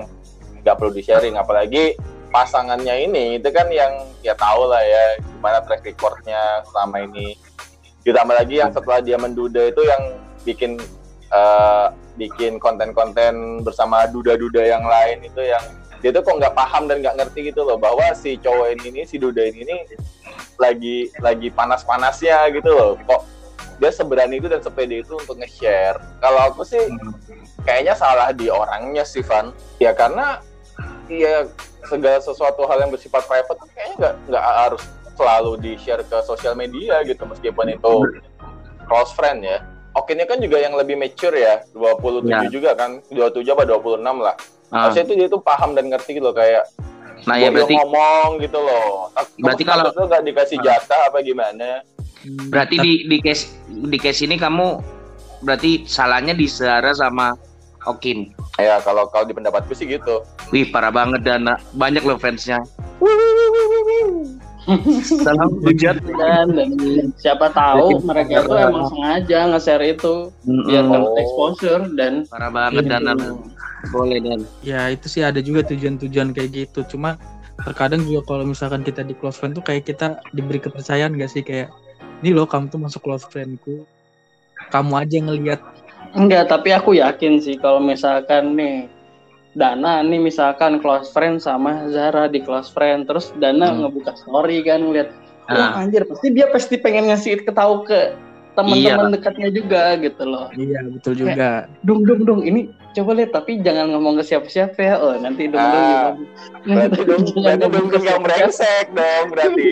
nggak 0.59 0.75
perlu 0.75 0.91
di 0.91 0.99
sharing. 0.99 1.39
Apalagi 1.39 1.95
pasangannya 2.31 3.07
ini 3.07 3.39
itu 3.39 3.47
kan 3.55 3.71
yang 3.71 4.03
ya 4.19 4.35
tahu 4.35 4.67
lah 4.67 4.83
ya 4.83 5.03
gimana 5.23 5.63
track 5.63 5.87
recordnya 5.87 6.59
selama 6.67 7.07
ini. 7.07 7.39
Ditambah 8.03 8.35
lagi 8.35 8.59
yang 8.59 8.75
setelah 8.75 8.99
dia 8.99 9.15
menduda 9.15 9.71
itu 9.71 9.81
yang 9.87 10.19
bikin 10.43 10.75
eh, 11.31 11.87
bikin 12.19 12.59
konten-konten 12.59 13.63
bersama 13.63 14.03
duda-duda 14.11 14.59
yang 14.67 14.83
lain 14.83 15.23
itu 15.23 15.39
yang 15.39 15.63
dia 16.01 16.09
tuh 16.09 16.25
kok 16.25 16.35
nggak 16.41 16.57
paham 16.57 16.89
dan 16.89 16.99
nggak 16.99 17.15
ngerti 17.15 17.53
gitu 17.53 17.61
loh 17.61 17.77
bahwa 17.77 18.09
si 18.17 18.33
cowok 18.41 18.73
ini, 18.73 19.05
si 19.05 19.21
duda 19.21 19.47
ini 19.53 19.85
lagi 20.57 21.09
lagi 21.19 21.47
panas-panasnya 21.49 22.49
gitu 22.53 22.69
loh. 22.69 22.93
Kok 23.03 23.21
dia 23.77 23.89
seberani 23.89 24.37
itu 24.37 24.45
dan 24.45 24.61
sepede 24.61 25.01
itu 25.01 25.17
untuk 25.17 25.37
nge-share. 25.37 25.97
Kalau 26.19 26.53
aku 26.53 26.61
sih 26.61 26.81
kayaknya 27.61 27.93
salah 27.93 28.29
di 28.29 28.47
orangnya 28.47 29.01
sih 29.01 29.25
Van. 29.25 29.49
Ya 29.77 29.91
karena 29.91 30.37
ya 31.09 31.49
segala 31.85 32.21
sesuatu 32.21 32.63
hal 32.69 32.85
yang 32.85 32.91
bersifat 32.93 33.25
private 33.25 33.57
kayaknya 33.73 33.95
nggak 33.97 34.13
nggak 34.29 34.45
harus 34.45 34.83
selalu 35.11 35.51
di 35.59 35.71
share 35.75 36.01
ke 36.01 36.17
sosial 36.23 36.53
media 36.53 37.01
gitu 37.03 37.25
meskipun 37.25 37.67
itu 37.69 37.93
close 38.85 39.11
friend 39.11 39.41
ya. 39.41 39.59
Okinnya 39.91 40.23
kan 40.23 40.39
juga 40.39 40.55
yang 40.55 40.71
lebih 40.71 40.95
mature 40.95 41.35
ya, 41.35 41.67
27 41.75 42.23
Ya. 42.31 42.47
juga 42.47 42.71
kan, 42.79 43.03
27 43.11 43.43
apa 43.51 43.67
26 43.67 44.23
lah. 44.23 44.35
Ah, 44.71 44.87
Maksudnya 44.87 45.03
itu 45.03 45.15
dia 45.19 45.27
tuh 45.27 45.43
paham 45.43 45.75
dan 45.75 45.91
ngerti 45.91 46.15
gitu 46.15 46.31
loh 46.31 46.31
kayak 46.31 46.63
nah 47.23 47.35
ya 47.37 47.49
berarti 47.49 47.75
ngomong 47.75 48.41
gitu 48.41 48.57
loh. 48.57 49.09
Tak- 49.13 49.37
Berarti 49.37 49.63
kalau- 49.63 49.93
tuh 49.93 50.05
nggak 50.05 50.23
dikasih 50.25 50.57
jatah 50.61 51.01
apa 51.07 51.21
gimana? 51.21 51.85
berarti 52.21 52.77
di 52.77 52.93
di 53.09 53.17
case 53.17 53.49
di 53.65 53.97
case 53.97 54.29
ini 54.29 54.37
kamu 54.37 54.77
berarti 55.41 55.89
salahnya 55.89 56.37
di 56.37 56.45
Zara 56.45 56.93
sama 56.93 57.33
Okin. 57.81 58.29
Ya 58.61 58.77
kalau 58.85 59.09
kalau 59.09 59.25
di 59.25 59.33
pendapatku 59.33 59.73
sih 59.73 59.89
gitu. 59.89 60.21
Wih 60.53 60.69
parah 60.69 60.93
banget 60.93 61.25
Dana. 61.25 61.57
Banyak 61.73 62.05
loh 62.05 62.21
fansnya. 62.21 62.61
Salam 65.17 65.57
hujat. 65.65 65.97
dan, 66.05 66.53
dan 66.53 66.69
siapa 67.15 67.49
tahu 67.49 67.97
mereka 68.01 68.45
itu 68.45 68.53
emang 68.53 68.85
sengaja 68.87 69.39
nge-share 69.49 69.85
itu 69.89 70.29
biar 70.45 70.83
Mm-mm. 70.83 70.93
dapat 70.93 71.13
exposure 71.17 71.81
dan 71.93 72.13
Parah 72.25 72.49
banget 72.49 72.83
Gitu. 72.83 72.91
Dana. 72.93 73.13
Boleh 73.89 74.21
Dan. 74.21 74.39
ya 74.61 74.87
itu 74.87 75.09
sih 75.09 75.25
ada 75.25 75.41
juga 75.41 75.65
tujuan-tujuan 75.65 76.31
kayak 76.31 76.49
gitu 76.53 76.85
cuma 76.87 77.17
terkadang 77.59 78.05
juga 78.05 78.21
kalau 78.27 78.45
misalkan 78.45 78.81
kita 78.81 79.01
di 79.01 79.13
close 79.13 79.35
friend 79.35 79.53
tuh 79.53 79.61
kayak 79.61 79.83
kita 79.83 80.21
diberi 80.29 80.57
kepercayaan 80.57 81.17
gak 81.17 81.29
sih 81.29 81.41
kayak 81.41 81.73
ini 82.21 82.29
loh 82.29 82.45
kamu 82.45 82.69
tuh 82.69 82.77
masuk 82.77 83.01
close 83.01 83.25
friendku 83.25 83.81
kamu 84.69 84.91
aja 84.95 85.13
yang 85.15 85.27
ngelihat 85.27 85.61
enggak 86.13 86.45
tapi 86.45 86.69
aku 86.69 86.93
yakin 86.93 87.41
sih 87.41 87.57
kalau 87.57 87.81
misalkan 87.81 88.53
nih 88.53 88.85
Dana 89.51 89.99
nih 89.99 90.17
misalkan 90.17 90.79
close 90.79 91.09
friend 91.09 91.37
sama 91.37 91.87
Zara 91.87 92.25
di 92.25 92.39
close 92.39 92.67
friend 92.67 93.03
terus 93.03 93.35
Dana 93.35 93.67
Hmm. 93.67 93.83
ngebuka 93.83 94.15
story 94.15 94.61
kan 94.61 94.79
ngeliat 94.81 95.11
Ah. 95.43 95.75
wah 95.75 95.81
anjir 95.81 96.03
pasti 96.03 96.27
dia 96.29 96.47
pasti 96.47 96.75
pengen 96.75 97.07
ngasih 97.07 97.43
ketahu 97.43 97.83
ke 97.83 98.15
teman-teman 98.51 99.11
dekatnya 99.11 99.47
juga 99.49 99.95
gitu 99.97 100.23
loh 100.23 100.47
iya 100.53 100.79
betul 100.85 101.13
juga 101.13 101.67
dung 101.81 102.03
dung 102.03 102.21
dung 102.21 102.41
ini 102.41 102.67
coba 102.91 103.11
lihat 103.13 103.31
tapi 103.33 103.59
jangan 103.59 103.87
ngomong 103.89 104.19
ke 104.19 104.23
siapa-siapa 104.25 104.75
ya 104.77 104.95
oh 104.97 105.15
nanti 105.17 105.47
dung 105.47 105.55
dung 105.57 105.83
Ah, 105.83 106.11
gimana 106.61 106.87
Berarti 106.87 107.01
dong, 107.09 107.23
Jangan 107.25 107.43
berarti 107.57 107.67
dong 107.71 107.87
ke 107.87 107.97
yang 108.01 108.21
brengsek 108.21 108.85
dong 108.91 109.25
berarti. 109.29 109.71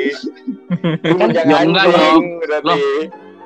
Kan 1.20 1.30
jangan 1.30 1.64
enggak 1.66 1.86
dong. 1.90 2.24
berarti. 2.40 2.82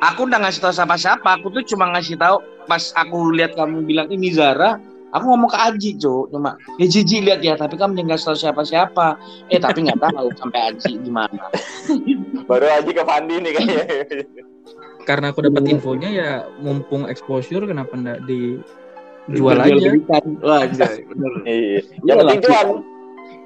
Aku 0.04 0.20
udah 0.24 0.40
ngasih 0.40 0.60
tahu 0.60 0.74
siapa-siapa. 0.74 1.30
Aku 1.34 1.48
tuh 1.50 1.64
cuma 1.66 1.90
ngasih 1.90 2.16
tahu 2.16 2.38
pas 2.64 2.92
aku 2.94 3.18
lihat 3.32 3.54
kamu 3.54 3.84
bilang 3.84 4.08
ini 4.10 4.30
Zara. 4.30 4.78
Aku 5.14 5.30
ngomong 5.30 5.50
ke 5.54 5.58
Aji, 5.62 5.90
Cuk. 6.02 6.34
Cuma, 6.34 6.58
ya 6.82 6.86
Jiji 6.90 7.22
lihat 7.22 7.46
ya, 7.46 7.54
tapi 7.54 7.78
kamu 7.78 8.02
jangan 8.02 8.18
tahu 8.18 8.38
siapa-siapa. 8.38 9.08
Eh, 9.54 9.62
tapi 9.62 9.86
nggak 9.86 10.02
tahu 10.02 10.34
sampai 10.42 10.74
Aji 10.74 10.98
gimana. 11.06 11.54
Baru 12.50 12.66
aja 12.66 12.90
ke 12.90 13.04
Fandi 13.06 13.36
nih 13.38 13.52
kayaknya. 13.54 13.86
karena 15.08 15.36
aku 15.36 15.44
dapat 15.44 15.68
infonya 15.68 16.10
ya 16.10 16.30
mumpung 16.64 17.06
exposure 17.12 17.68
kenapa 17.68 17.92
enggak 17.94 18.24
dijual 18.24 19.60
aja 19.60 19.76
belikan. 19.76 20.26
Wah. 20.42 20.64
Iya. 20.66 20.88
Iya 21.44 21.80
Yang 22.08 22.18
penting 22.24 22.40
lah, 22.40 22.44
cuan. 22.48 22.68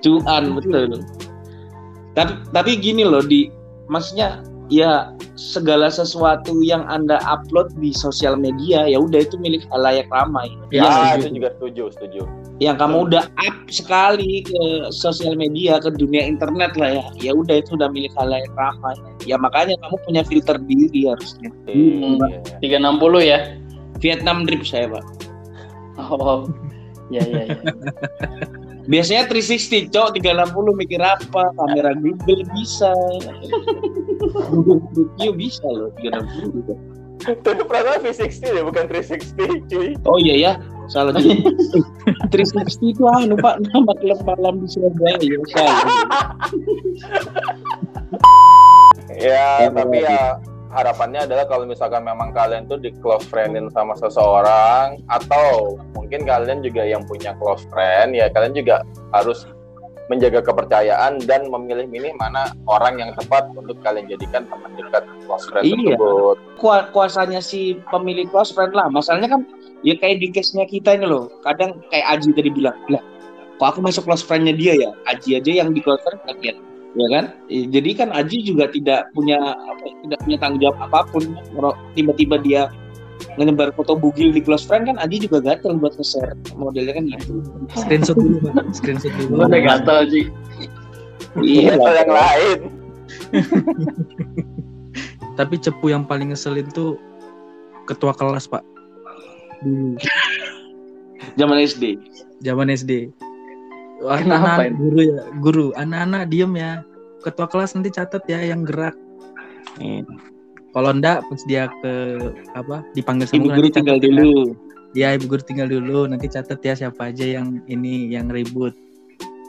Cuan, 0.06 0.44
betul. 0.54 1.02
Tapi 2.14 2.34
tapi 2.54 2.72
gini 2.78 3.04
loh 3.06 3.22
di 3.22 3.50
maksudnya 3.90 4.42
ya 4.68 5.16
segala 5.40 5.88
sesuatu 5.88 6.60
yang 6.60 6.84
Anda 6.92 7.22
upload 7.24 7.72
di 7.80 7.96
sosial 7.96 8.36
media 8.36 8.84
ya 8.84 9.00
udah 9.00 9.24
itu 9.24 9.40
milik 9.40 9.64
halayak 9.72 10.10
ramai. 10.12 10.52
Ah, 10.76 11.16
setuju. 11.16 11.24
itu 11.24 11.28
juga 11.40 11.50
setuju, 11.56 11.84
setuju. 11.96 12.22
yang 12.58 12.74
kamu 12.82 13.06
udah 13.06 13.30
up 13.38 13.58
sekali 13.70 14.42
ke 14.42 14.90
sosial 14.90 15.38
media 15.38 15.78
ke 15.78 15.94
dunia 15.94 16.26
internet 16.26 16.74
lah 16.74 16.90
ya 16.90 17.06
ya 17.22 17.32
udah 17.38 17.62
itu 17.62 17.78
udah 17.78 17.86
milik 17.86 18.10
halayak 18.18 18.50
ramai 18.58 18.98
ya 19.30 19.38
makanya 19.38 19.78
kamu 19.86 19.96
punya 20.10 20.22
filter 20.26 20.58
diri 20.66 21.06
harusnya 21.06 21.54
Hmm. 21.70 22.18
Iya. 22.62 22.82
360 22.82 23.22
ya 23.22 23.40
Vietnam 24.02 24.50
drip 24.50 24.66
saya 24.66 24.90
pak 24.90 25.06
oh 26.02 26.50
ya 27.14 27.22
ya 27.30 27.46
ya 27.46 27.62
biasanya 28.88 29.28
360 29.30 29.92
cok 29.94 30.08
360 30.20 30.82
mikir 30.82 31.00
apa? 31.04 31.52
Kamera 31.56 31.92
Google 32.00 32.44
bisa. 32.56 32.92
Google 34.50 35.34
bisa 35.36 35.68
loh 35.68 35.92
360 36.00 36.56
juga. 36.56 36.76
Itu 37.18 37.50
perasaan 37.66 38.06
V60 38.06 38.44
ya, 38.56 38.62
bukan 38.62 38.86
360, 38.88 39.68
cuy. 39.68 39.90
oh 40.06 40.18
iya 40.22 40.36
ya 40.38 40.52
salah 40.88 41.12
juga. 41.18 41.52
360 42.32 42.94
itu 42.96 43.04
anu 43.10 43.36
pak 43.42 43.60
nama 43.68 43.94
klub 44.00 44.20
malam 44.24 44.64
di 44.64 44.68
Surabaya 44.72 45.18
ya 45.26 45.38
salah. 45.52 45.78
Ya, 49.18 49.68
tapi 49.74 50.06
ya 50.06 50.38
harapannya 50.70 51.24
adalah 51.24 51.48
kalau 51.48 51.64
misalkan 51.64 52.04
memang 52.04 52.36
kalian 52.36 52.68
tuh 52.68 52.78
di 52.78 52.92
close 53.00 53.24
friendin 53.28 53.72
sama 53.72 53.96
seseorang 53.96 55.00
atau 55.08 55.80
mungkin 55.96 56.28
kalian 56.28 56.60
juga 56.60 56.84
yang 56.84 57.04
punya 57.08 57.32
close 57.40 57.64
friend 57.72 58.14
ya 58.14 58.28
kalian 58.28 58.52
juga 58.52 58.84
harus 59.16 59.48
menjaga 60.08 60.40
kepercayaan 60.40 61.20
dan 61.28 61.52
memilih-milih 61.52 62.16
mana 62.16 62.56
orang 62.72 62.96
yang 62.96 63.12
tepat 63.20 63.44
untuk 63.60 63.76
kalian 63.84 64.08
jadikan 64.08 64.48
teman 64.48 64.72
dekat 64.80 65.04
close 65.28 65.44
friend 65.52 65.68
Iya. 65.68 66.00
tersebut. 66.00 66.36
Kua- 66.56 66.88
kuasanya 66.96 67.44
si 67.44 67.76
pemilik 67.92 68.24
close 68.32 68.56
friend 68.56 68.72
lah. 68.72 68.88
Masalahnya 68.88 69.28
kan 69.36 69.44
ya 69.84 70.00
kayak 70.00 70.24
di 70.24 70.32
case-nya 70.32 70.64
kita 70.64 70.96
ini 70.96 71.04
loh. 71.12 71.28
Kadang 71.44 71.84
kayak 71.92 72.08
Aji 72.08 72.32
tadi 72.32 72.48
bilang, 72.56 72.80
lah 72.88 73.04
kok 73.60 73.68
aku 73.68 73.80
masuk 73.84 74.08
close 74.08 74.24
friend-nya 74.24 74.56
dia 74.56 74.74
ya? 74.80 74.90
Aji 75.12 75.44
aja 75.44 75.52
yang 75.60 75.76
di 75.76 75.84
close 75.84 76.00
friend 76.08 76.24
kaget. 76.24 76.56
Ya 76.98 77.08
kan? 77.14 77.26
Jadi 77.48 77.90
kan 77.94 78.10
Aji 78.10 78.42
juga 78.42 78.66
tidak 78.74 79.14
punya 79.14 79.38
apa, 79.38 79.86
tidak 80.02 80.20
punya 80.26 80.38
tanggung 80.42 80.62
jawab 80.66 80.78
apa 80.82 81.00
pun. 81.14 81.24
Kalau 81.54 81.72
tiba-tiba 81.94 82.42
dia 82.42 82.62
nyebar 83.38 83.70
foto 83.74 83.94
bugil 83.94 84.34
di 84.34 84.42
close 84.42 84.66
friend 84.66 84.90
kan 84.90 84.98
Aji 84.98 85.30
juga 85.30 85.42
gatel 85.42 85.78
buat 85.78 85.94
nge-share 85.94 86.34
modelnya 86.58 86.98
kan 86.98 87.06
gitu. 87.06 87.42
screenshot 87.78 88.18
dulu 88.18 88.38
pak 88.50 88.66
screenshot 88.74 89.14
dulu 89.14 89.42
gue 89.42 89.46
udah 89.46 89.62
gatel 89.62 90.00
Ji 90.10 90.22
Iya. 91.38 91.78
Yang 91.78 92.12
lain. 92.14 92.60
tapi 95.38 95.56
cepu 95.62 95.94
yang 95.94 96.02
paling 96.02 96.34
ngeselin 96.34 96.66
tuh 96.74 96.98
ketua 97.86 98.18
kelas 98.18 98.50
pak 98.50 98.66
dulu 99.62 99.94
Zaman 101.38 101.62
SD. 101.62 101.98
zaman 102.42 102.70
SD 102.70 103.10
anak-anak 104.04 104.70
ini? 104.70 104.78
guru 104.78 105.00
ya 105.02 105.22
guru. 105.42 105.66
Anak-anak 105.74 106.24
diem 106.30 106.54
ya. 106.58 106.72
Ketua 107.26 107.48
kelas 107.50 107.74
nanti 107.74 107.90
catat 107.90 108.24
ya 108.30 108.40
yang 108.46 108.62
gerak. 108.62 108.94
Eh, 109.82 110.06
kalau 110.72 110.94
enggak 110.94 111.26
pas 111.26 111.42
dia 111.50 111.66
ke 111.82 111.94
apa 112.54 112.86
dipanggil 112.94 113.26
sama 113.26 113.42
Ibu 113.42 113.48
guru, 113.50 113.68
tinggal 113.74 113.98
catat 113.98 114.06
ya. 114.06 114.14
dulu. 114.14 114.36
ya 114.96 115.08
ibu 115.14 115.26
guru 115.30 115.42
tinggal 115.44 115.68
dulu. 115.70 116.00
Nanti 116.06 116.28
catat 116.30 116.60
ya 116.62 116.74
siapa 116.78 117.10
aja 117.10 117.26
yang 117.26 117.62
ini 117.66 118.14
yang 118.14 118.30
ribut. 118.30 118.78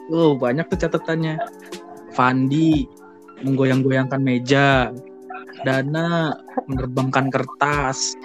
Oh 0.09 0.33
banyak 0.33 0.65
tuh 0.69 0.79
catatannya. 0.81 1.37
Fandi 2.17 2.89
menggoyang-goyangkan 3.45 4.19
meja. 4.19 4.89
Dana 5.61 6.33
menerbangkan 6.65 7.29
kertas. 7.29 8.17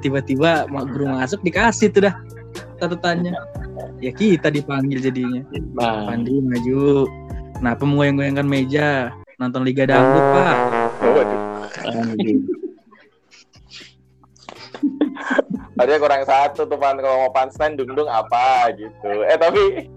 Tiba-tiba 0.00 0.68
mak 0.68 0.92
guru 0.92 1.12
masuk 1.12 1.40
dikasih 1.44 1.92
tuh 1.92 2.08
dah 2.08 2.14
catatannya 2.76 3.32
ya 3.98 4.10
kita 4.10 4.48
dipanggil 4.48 4.98
jadinya 4.98 5.42
Nah, 5.72 6.06
Fandi 6.06 6.38
maju 6.38 7.06
kenapa 7.56 7.82
menggoyang-goyangkan 7.82 8.46
meja 8.46 8.88
nonton 9.36 9.62
Liga 9.62 9.84
Dangdut 9.84 10.24
pak 10.32 10.56
waduh. 11.02 11.40
Tadinya 15.72 15.98
kurang 15.98 16.22
satu 16.22 16.62
tuh 16.64 16.76
pan 16.76 16.98
kalau 16.98 17.26
mau 17.26 17.32
punchline 17.32 17.74
dung-dung 17.74 18.06
apa 18.06 18.70
gitu. 18.74 19.10
Eh 19.24 19.36
tapi 19.36 19.88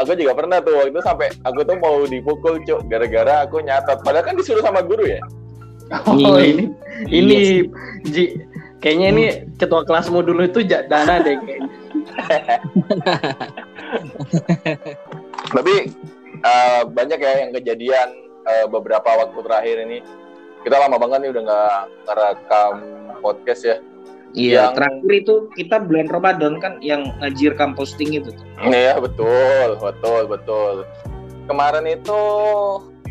aku 0.00 0.12
juga 0.14 0.32
pernah 0.34 0.58
tuh 0.58 0.74
waktu 0.74 0.90
itu 0.90 1.00
sampai 1.00 1.28
aku 1.42 1.62
tuh 1.62 1.76
mau 1.78 2.02
dipukul 2.04 2.58
cuk 2.60 2.80
gara-gara 2.86 3.46
aku 3.46 3.60
nyatat. 3.60 4.02
Padahal 4.02 4.26
kan 4.26 4.34
disuruh 4.34 4.60
sama 4.60 4.82
guru 4.82 5.06
ya. 5.06 5.20
oh 6.08 6.16
Iya. 6.16 6.40
ini 6.48 6.64
ini 7.12 7.36
Ji 8.02 8.24
kayaknya 8.80 9.06
ini 9.12 9.24
ketua 9.54 9.84
kelasmu 9.84 10.24
dulu 10.24 10.42
itu 10.42 10.64
Ja- 10.64 10.88
Dana 10.88 11.20
deh 11.20 11.36
kayaknya 11.36 11.61
Tapi 15.56 15.74
eh, 16.42 16.82
banyak 16.86 17.18
ya 17.20 17.32
yang 17.46 17.50
kejadian 17.56 18.08
eh, 18.48 18.66
beberapa 18.68 19.06
waktu 19.06 19.38
terakhir 19.42 19.76
ini. 19.88 19.98
Kita 20.62 20.78
lama 20.78 20.94
banget 20.94 21.26
nih 21.26 21.30
udah 21.34 21.42
nggak 21.42 21.82
ngerekam 22.06 22.74
podcast 23.18 23.62
ya. 23.66 23.76
Iya, 24.32 24.72
Yang- 24.72 24.74
terakhir 24.80 25.12
itu 25.12 25.34
kita 25.60 25.76
bulan 25.84 26.08
Ramadan 26.08 26.56
kan 26.56 26.80
yang 26.80 27.04
ngajir 27.20 27.52
kam 27.58 27.76
posting 27.76 28.16
itu. 28.16 28.32
Iya 28.64 28.96
betul, 28.96 29.76
betul, 29.76 30.24
betul. 30.24 30.88
Kemarin 31.50 31.84
itu 31.84 32.20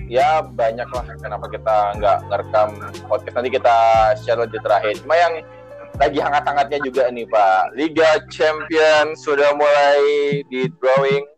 ya 0.09 0.41
banyak 0.43 0.89
lah 0.91 1.05
kenapa 1.21 1.45
kita 1.47 1.77
nggak 2.01 2.17
ngerekam 2.27 2.69
podcast 3.05 3.35
nanti 3.37 3.51
kita 3.53 3.77
share 4.17 4.41
lebih 4.41 4.59
terakhir. 4.65 4.97
Cuma 5.03 5.15
yang 5.19 5.33
lagi 6.01 6.17
hangat-hangatnya 6.17 6.79
juga 6.81 7.13
nih 7.13 7.29
Pak, 7.29 7.77
Liga 7.77 8.17
Champion 8.33 9.13
sudah 9.13 9.53
mulai 9.53 10.01
di 10.49 10.65
drawing. 10.81 11.30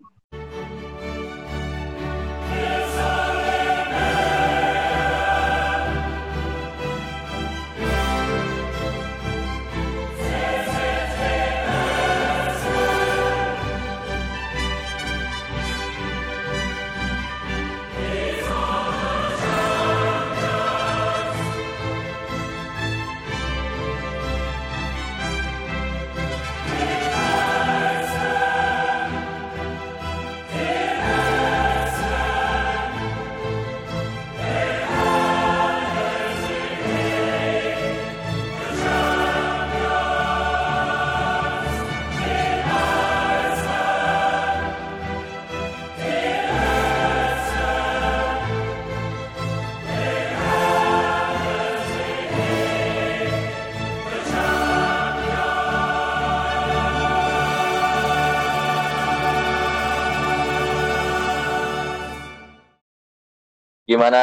Gimana? 63.93 64.21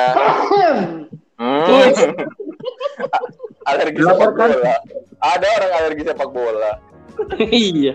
Hmm. 1.39 1.95
alergi 3.71 4.03
sepak 4.03 4.35
bola. 4.35 4.75
Ada 5.23 5.47
orang 5.47 5.73
alergi 5.79 6.03
sepak 6.11 6.29
bola. 6.35 6.73
iya. 7.55 7.95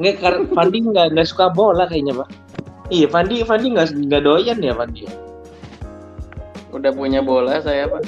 Nggak, 0.00 0.16
karena 0.24 0.40
Fandi 0.56 0.78
nggak 0.80 1.06
nggak 1.12 1.28
suka 1.28 1.52
bola 1.52 1.84
kayaknya 1.84 2.24
pak. 2.24 2.28
Iya, 2.88 3.06
Fandi 3.12 3.44
Fandi 3.44 3.66
nggak 3.76 3.92
nggak 4.00 4.22
doyan 4.24 4.64
ya 4.64 4.72
Fandi. 4.72 5.04
Udah 6.72 6.90
punya 6.96 7.20
bola 7.20 7.60
saya 7.60 7.84
pak. 7.84 8.00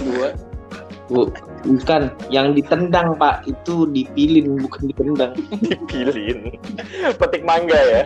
Dua. 0.00 0.32
Bu, 1.12 1.28
bukan 1.68 2.08
yang 2.32 2.56
ditendang 2.56 3.20
pak 3.20 3.44
itu 3.44 3.84
dipilin 3.92 4.64
bukan 4.64 4.88
ditendang. 4.88 5.36
Dipilin. 5.60 6.56
Petik 7.20 7.44
mangga 7.44 7.76
ya. 7.76 8.02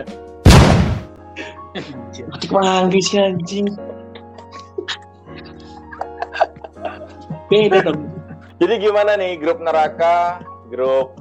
Mati 2.31 2.47
manggis 2.51 3.11
sih 3.11 3.19
anjing. 3.19 3.67
Beda 7.49 7.81
dong. 7.85 8.09
Jadi 8.57 8.73
gimana 8.79 9.19
nih 9.19 9.37
grup 9.37 9.61
neraka, 9.61 10.39
grup 10.71 11.19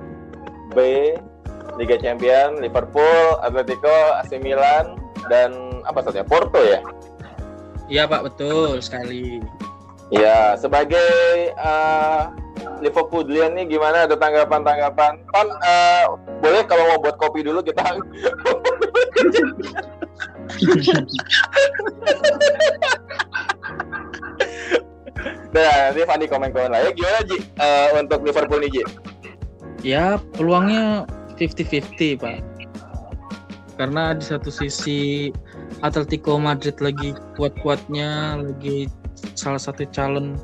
B, 0.73 0.79
Liga 1.77 1.99
Champion, 1.99 2.63
Liverpool, 2.63 3.37
Atletico, 3.43 4.15
AC 4.23 4.39
Milan, 4.39 4.95
dan 5.27 5.83
apa 5.85 6.01
saja 6.05 6.25
Porto 6.25 6.63
ya? 6.63 6.81
Iya 7.91 8.09
pak 8.09 8.23
betul 8.33 8.81
sekali. 8.81 9.43
Ya, 10.13 10.55
sebagai 10.57 11.53
eh, 11.53 12.23
Liverpoolian 12.81 13.53
nih 13.57 13.67
gimana 13.77 14.05
ada 14.07 14.17
tanggapan-tanggapan? 14.17 15.19
Pan 15.29 15.49
eh, 15.65 16.07
boleh 16.41 16.65
kalau 16.71 16.87
mau 16.95 17.03
buat 17.03 17.17
kopi 17.19 17.43
dulu 17.43 17.63
kita 17.65 17.83
Nah, 25.25 25.91
nanti 25.91 26.03
Fandi 26.03 26.27
komen-komen 26.27 26.69
lah 26.69 26.81
ya. 26.81 26.91
Gimana 26.93 27.21
Ji 27.25 27.39
Eh, 27.57 27.89
untuk 27.97 28.21
Liverpool 28.23 28.61
nih 28.61 28.71
Ji? 28.71 28.83
Ya 29.85 30.17
peluangnya 30.35 31.05
50-50 31.37 32.17
pak. 32.17 32.41
Karena 33.75 34.15
di 34.15 34.23
satu 34.23 34.49
sisi 34.49 35.29
Atletico 35.81 36.39
Madrid 36.39 36.79
lagi 36.79 37.11
kuat-kuatnya, 37.35 38.39
lagi 38.39 38.87
salah 39.35 39.59
satu 39.59 39.83
calon 39.91 40.39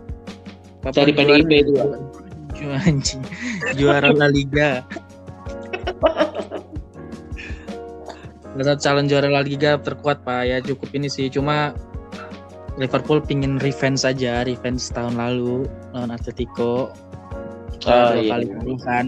papan 0.83 0.93
Cari 0.93 1.13
juara- 1.15 1.39
PDIP 1.39 1.51
itu, 1.63 1.73
Pak. 1.75 1.89
Ju- 2.59 2.75
anjing. 2.75 3.23
juara 3.79 4.11
La 4.11 4.27
Liga. 4.27 4.83
Salah 8.51 8.67
satu 8.67 8.81
calon 8.83 9.07
juara 9.07 9.29
La 9.31 9.41
Liga 9.41 9.79
terkuat 9.79 10.21
pak 10.21 10.43
ya 10.45 10.59
cukup 10.61 10.91
ini 10.93 11.07
sih 11.07 11.31
cuma 11.31 11.73
Liverpool 12.81 13.21
pingin 13.21 13.61
revenge 13.61 14.03
saja 14.03 14.43
revenge 14.43 14.89
tahun 14.91 15.21
lalu 15.21 15.69
lawan 15.93 16.11
Atletico 16.11 16.91
Oh, 17.81 18.13
dua 18.13 18.21
iya. 18.21 18.37
kali 18.37 18.77
kan 18.85 19.07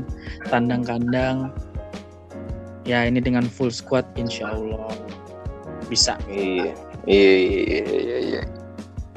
tandang 0.48 0.80
kandang 0.80 1.52
ya 2.85 3.04
ini 3.04 3.20
dengan 3.20 3.44
full 3.44 3.68
squad 3.68 4.04
insya 4.16 4.48
Allah 4.48 4.88
bisa 5.88 6.16
Iya. 6.24 6.72
Iya, 7.04 7.32
iya, 7.37 7.82
iya, 7.85 8.16
iya. 8.22 8.42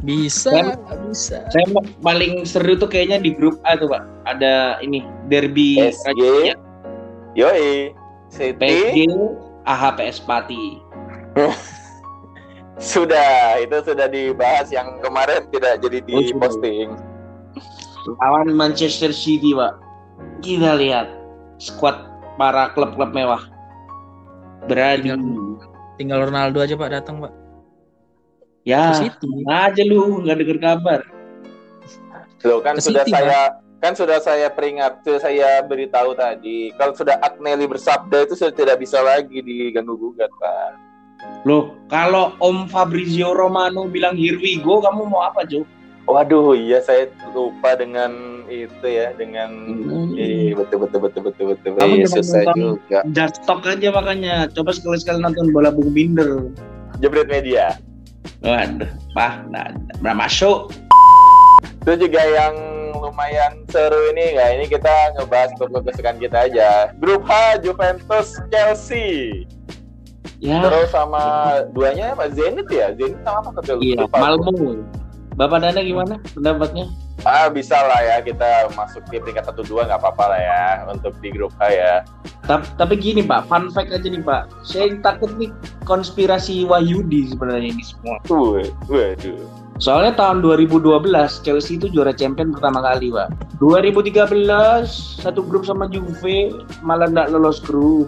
bisa 0.02 0.52
Kan- 0.52 0.76
bisa 1.08 1.40
Saya 1.54 1.66
mau- 1.72 1.88
paling 2.02 2.44
seru 2.44 2.76
tuh 2.76 2.90
kayaknya 2.90 3.22
di 3.22 3.32
grup 3.32 3.62
A 3.64 3.78
tuh 3.78 3.88
pak. 3.88 4.04
Ada 4.26 4.82
ini 4.82 5.06
derby 5.30 5.78
PSG, 5.80 6.52
Yoi, 7.38 7.94
City 8.28 8.60
PSG 8.60 8.98
AHPS 9.64 10.20
Pati. 10.20 10.82
sudah 12.76 13.56
itu 13.64 13.78
sudah 13.82 14.08
dibahas 14.12 14.68
yang 14.68 15.00
kemarin 15.00 15.48
tidak 15.48 15.80
jadi 15.80 16.00
Oh, 16.12 16.20
sudah. 16.20 16.28
diposting. 16.28 16.90
lawan 18.22 18.54
Manchester 18.54 19.10
City 19.10 19.56
pak. 19.56 19.80
Kita 20.44 20.78
lihat. 20.78 21.10
Squad 21.58 21.98
para 22.36 22.70
klub-klub 22.76 23.16
mewah. 23.16 23.42
Berani. 24.68 25.16
Tinggal 25.96 26.30
Ronaldo 26.30 26.62
aja 26.62 26.76
pak 26.76 26.92
datang 26.92 27.24
pak. 27.24 27.34
Ya 28.62 28.94
City. 28.94 29.26
aja 29.48 29.82
lu. 29.82 30.22
Nggak 30.22 30.38
denger 30.44 30.60
kabar. 30.62 31.02
Loh 32.46 32.62
kan 32.62 32.78
Ke 32.78 32.86
sudah 32.86 33.02
City, 33.08 33.14
saya 33.18 33.58
kan 33.82 33.94
sudah 33.98 34.18
saya 34.22 34.48
peringat, 34.54 35.02
sudah 35.02 35.22
saya 35.22 35.50
beritahu 35.66 36.14
tadi. 36.14 36.70
Kalau 36.78 36.94
sudah 36.94 37.18
Agnelli 37.22 37.66
bersabda 37.66 38.30
itu 38.30 38.38
sudah 38.38 38.54
tidak 38.54 38.78
bisa 38.82 39.02
lagi 39.02 39.42
diganggu 39.42 39.98
gugat, 39.98 40.30
Pak. 40.38 40.85
Loh 41.44 41.78
kalau 41.86 42.34
Om 42.38 42.66
Fabrizio 42.68 43.32
Romano 43.32 43.86
bilang 43.86 44.14
here 44.14 44.38
we 44.38 44.58
go 44.58 44.82
kamu 44.82 45.06
mau 45.06 45.24
apa 45.24 45.46
Jo 45.46 45.64
Waduh, 46.06 46.54
iya 46.54 46.86
saya 46.86 47.10
lupa 47.34 47.74
dengan 47.74 48.14
itu 48.46 48.86
ya, 48.86 49.10
dengan 49.18 49.50
Hmm. 49.90 50.14
Iya, 50.14 50.54
betul 50.54 50.86
betul 50.86 51.02
betul 51.02 51.22
betul 51.26 51.46
betul. 51.58 51.70
Kamu 51.82 51.94
Iya, 51.98 52.06
susah 52.06 52.46
nonton. 52.46 52.78
juga. 52.78 53.00
just 53.10 53.42
talk 53.44 53.66
aja 53.66 53.90
makanya 53.90 54.46
coba 54.54 54.70
sekali-sekali 54.70 55.18
nonton 55.18 55.50
bola 55.50 55.74
Bung 55.74 55.90
Binder 55.90 56.54
Jebret 57.02 57.26
media. 57.26 57.82
waduh 58.42 58.86
pah 59.14 59.42
nah, 59.50 59.74
nah, 60.02 60.14
masuk 60.14 60.70
Itu 61.82 62.06
juga 62.06 62.22
yang 62.22 62.54
lumayan 62.98 63.66
seru 63.70 64.10
ini 64.10 64.34
ya. 64.34 64.58
Ini 64.58 64.66
kita 64.66 65.18
ngebahas 65.18 65.54
klub 65.58 65.74
kesukaan 65.82 66.18
kita 66.18 66.50
aja. 66.50 66.94
Grup 66.98 67.26
H 67.26 67.62
Juventus 67.62 68.38
Chelsea. 68.50 69.46
Ya 70.46 70.62
Terus 70.62 70.94
sama 70.94 71.24
duanya 71.74 72.14
apa? 72.14 72.30
Zenit 72.30 72.70
ya? 72.70 72.94
Zenit 72.94 73.18
sama 73.26 73.50
apa 73.50 73.60
tuh? 73.66 73.82
iya. 73.82 74.06
Malmo 74.14 74.86
Bapak 75.36 75.66
Dana 75.66 75.82
gimana 75.84 76.16
pendapatnya 76.32 76.88
Ah 77.26 77.50
bisa 77.50 77.74
lah 77.74 78.00
ya 78.06 78.22
kita 78.22 78.70
masuk 78.78 79.02
di 79.10 79.18
peringkat 79.18 79.50
satu 79.50 79.66
dua 79.66 79.90
nggak 79.90 79.98
apa-apa 79.98 80.36
lah 80.36 80.40
ya 80.40 80.64
untuk 80.94 81.18
di 81.26 81.34
grup 81.34 81.50
H 81.58 81.74
ya. 81.74 81.94
tapi, 82.46 82.70
tapi 82.78 82.94
gini 83.02 83.26
Pak 83.26 83.50
fun 83.50 83.74
fact 83.74 83.90
aja 83.90 84.06
nih 84.06 84.22
Pak 84.22 84.52
saya 84.62 84.94
takut 85.02 85.34
nih 85.42 85.50
konspirasi 85.90 86.70
Wahyudi 86.70 87.34
sebenarnya 87.34 87.74
ini 87.74 87.84
semua 87.84 88.22
waduh. 88.86 89.66
Soalnya 89.76 90.16
tahun 90.16 90.40
2012 90.40 90.88
Chelsea 91.44 91.76
itu 91.76 91.92
juara 91.92 92.16
champion 92.16 92.56
pertama 92.56 92.80
kali, 92.80 93.12
Pak. 93.12 93.60
2013 93.60 94.32
satu 95.20 95.44
grup 95.44 95.68
sama 95.68 95.92
Juve 95.92 96.56
malah 96.80 97.12
nggak 97.12 97.36
lolos 97.36 97.60
grup. 97.60 98.08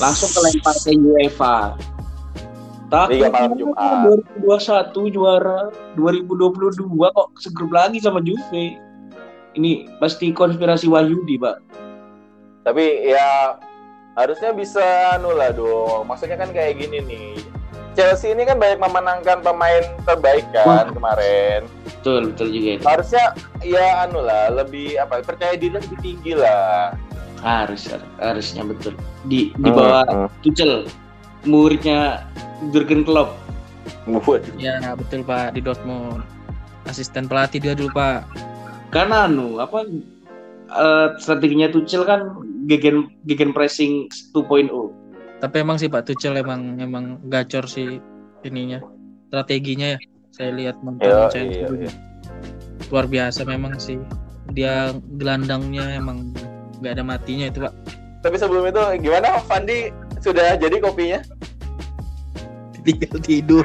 Langsung 0.00 0.30
kelempar 0.32 0.76
ke 0.80 0.92
UEFA. 0.96 1.56
Tapi 2.92 3.24
Liga 3.24 3.32
malam 3.32 3.56
Jumat. 3.56 4.04
2021 4.44 5.16
juara, 5.16 5.72
2022 5.96 6.84
kok 6.92 7.28
segrup 7.40 7.72
lagi 7.72 7.96
sama 8.04 8.20
Juve. 8.20 8.76
Ini 9.56 9.88
pasti 9.96 10.32
konspirasi 10.32 10.88
Wahyudi, 10.92 11.40
Pak. 11.40 11.56
Tapi 12.68 13.08
ya 13.08 13.56
harusnya 14.16 14.52
bisa 14.52 15.16
lah 15.16 15.50
dong. 15.56 16.04
Maksudnya 16.04 16.36
kan 16.36 16.52
kayak 16.52 16.84
gini 16.84 17.00
nih. 17.00 17.32
Chelsea 17.92 18.32
ini 18.32 18.48
kan 18.48 18.56
banyak 18.56 18.80
memenangkan 18.80 19.44
pemain 19.44 19.84
terbaik 20.08 20.48
kan 20.52 20.92
kemarin. 20.96 21.68
Betul, 21.84 22.32
betul 22.32 22.48
juga 22.48 22.68
itu. 22.80 22.84
Harusnya 22.88 23.24
ya 23.60 24.08
anu 24.08 24.24
lah 24.24 24.48
lebih 24.48 24.96
apa 24.96 25.20
percaya 25.20 25.56
diri 25.60 25.76
lebih 25.76 26.00
tinggi 26.00 26.32
lah. 26.32 26.96
Harus, 27.42 27.90
harusnya 28.16 28.62
betul. 28.62 28.94
Di 29.26 29.50
di 29.52 29.70
bawah 29.70 30.06
Hmm, 30.06 30.28
Tuchel, 30.40 30.86
muridnya 31.42 32.22
Jurgen 32.70 33.02
Klopp. 33.02 33.34
Waduh. 34.06 34.42
ya 34.58 34.94
betul 34.94 35.22
pak 35.22 35.54
di 35.54 35.62
Dortmund 35.62 36.22
asisten 36.86 37.26
pelatih 37.26 37.58
dia 37.58 37.74
dulu 37.74 37.90
pak 37.90 38.22
karena 38.90 39.26
anu 39.26 39.58
apa 39.58 39.82
eh, 40.70 41.08
strateginya 41.18 41.66
Tuchel 41.66 42.06
kan 42.06 42.30
gegen 42.66 43.10
gegen 43.26 43.50
pressing 43.50 44.06
2.0 44.34 44.70
tapi 45.38 45.62
emang 45.62 45.78
sih 45.78 45.86
pak 45.86 46.06
Tuchel 46.06 46.38
emang 46.38 46.78
emang 46.78 47.18
gacor 47.26 47.66
sih 47.66 47.98
ininya 48.42 48.78
strateginya 49.30 49.94
ya 49.94 49.98
saya 50.30 50.50
lihat 50.54 50.78
nonton 50.82 51.02
Iya, 51.02 51.42
iya, 51.42 51.66
iya. 51.66 51.90
luar 52.90 53.06
biasa 53.06 53.42
memang 53.42 53.78
sih 53.78 53.98
dia 54.50 54.94
gelandangnya 55.18 55.98
emang 55.98 56.30
nggak 56.82 56.98
ada 56.98 57.04
matinya 57.06 57.46
itu 57.46 57.62
pak 57.62 57.74
Tapi 58.20 58.36
sebelum 58.36 58.66
itu 58.66 58.82
gimana 59.00 59.38
Fandi 59.42 59.90
sudah 60.18 60.54
jadi 60.54 60.76
kopinya? 60.78 61.20
tinggal 62.82 63.14
tidur 63.18 63.62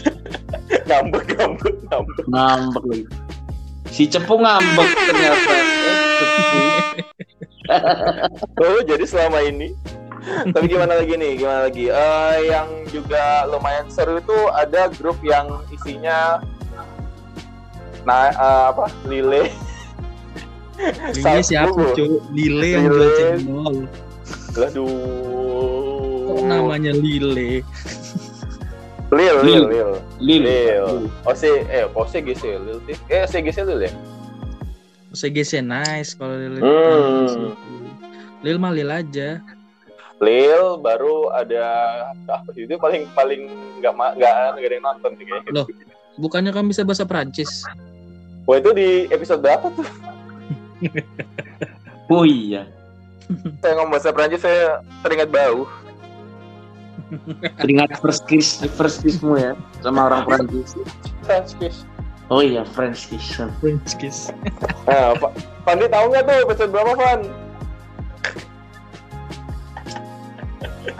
Ngambek 0.88 1.36
ngambek 1.36 1.74
ngambek. 1.84 2.24
ngambek 2.26 2.84
lagi 2.88 3.04
si 3.86 4.08
cepu 4.08 4.40
ngambek 4.40 4.88
ternyata 4.88 5.52
eh 5.52 5.64
cepu 6.18 6.58
Oh 8.58 8.80
jadi 8.82 9.04
selama 9.04 9.38
ini. 9.40 9.72
Tapi 10.50 10.66
gimana 10.66 10.98
lagi 10.98 11.14
nih? 11.14 11.38
Gimana 11.38 11.60
lagi? 11.66 11.88
Eh 11.88 12.36
yang 12.50 12.68
juga 12.90 13.46
lumayan 13.46 13.86
seru 13.88 14.18
itu 14.18 14.34
ada 14.50 14.90
grup 14.90 15.16
yang 15.20 15.46
isinya 15.70 16.42
nah 18.02 18.28
eh, 18.28 18.64
apa 18.68 18.90
Lille 19.06 19.46
Lile 20.78 21.42
siapa 21.44 21.80
cuy 21.92 22.20
Lile 22.32 22.68
yang 22.72 22.84
jual 22.88 23.10
cendol 23.16 23.76
Aduh. 24.56 26.32
kok 26.32 26.40
namanya 26.48 26.92
Lile 26.96 27.60
Lil, 29.12 29.36
Lil, 29.44 29.64
Lil. 29.68 29.92
Lil. 30.24 30.40
Lil. 30.40 30.88
Oh, 31.28 31.36
si, 31.36 31.44
eh, 31.68 31.84
kok 31.84 32.08
CGC 32.08 32.56
Lil 32.56 32.80
sih? 32.88 32.96
Eh, 33.12 33.28
CGC 33.28 33.60
Lil 33.68 33.84
ya? 33.84 33.92
CGC 35.12 35.60
nice 35.60 36.16
kalau 36.16 36.32
Lil. 36.32 36.56
Hmm. 36.64 37.52
Lil 38.40 38.56
mah 38.56 38.72
Lil 38.72 38.88
aja. 38.88 39.44
Lil 40.16 40.80
baru 40.80 41.28
ada 41.28 41.66
apa 42.24 42.56
sih 42.56 42.64
itu 42.64 42.80
paling 42.80 43.04
paling 43.12 43.52
nggak 43.84 43.92
nggak 43.92 44.32
ada 44.32 44.58
yang 44.64 44.80
nonton 44.80 45.12
sih 45.20 45.28
kayaknya. 45.28 45.60
Loh. 45.60 45.66
Bukannya 46.16 46.52
kamu 46.52 46.72
bisa 46.72 46.84
bahasa 46.84 47.04
Prancis? 47.04 47.68
Wah 48.48 48.56
itu 48.60 48.72
di 48.72 48.88
episode 49.12 49.44
berapa 49.44 49.68
tuh? 49.76 50.11
Oh 52.12 52.28
iya. 52.28 52.68
Saya 53.64 53.72
ngomong 53.80 53.96
bahasa 53.96 54.12
Prancis 54.12 54.44
saya 54.44 54.84
teringat 55.00 55.32
bau. 55.32 55.64
Teringat 57.56 57.96
first 58.04 58.28
kiss, 58.28 58.60
first 58.76 59.00
kissmu 59.00 59.40
ya 59.40 59.56
sama 59.80 60.12
orang 60.12 60.28
Prancis. 60.28 60.76
French 61.24 61.56
kiss. 61.56 61.88
Oh 62.28 62.44
iya, 62.44 62.68
French 62.68 63.08
kiss. 63.08 63.40
French 63.64 63.96
kiss. 63.96 64.28
Nah, 64.84 65.16
Pak 65.16 65.32
Pandi 65.64 65.88
tahu 65.88 66.04
nggak 66.12 66.24
tuh 66.28 66.36
episode 66.44 66.70
berapa, 66.72 66.92
Van? 67.00 67.20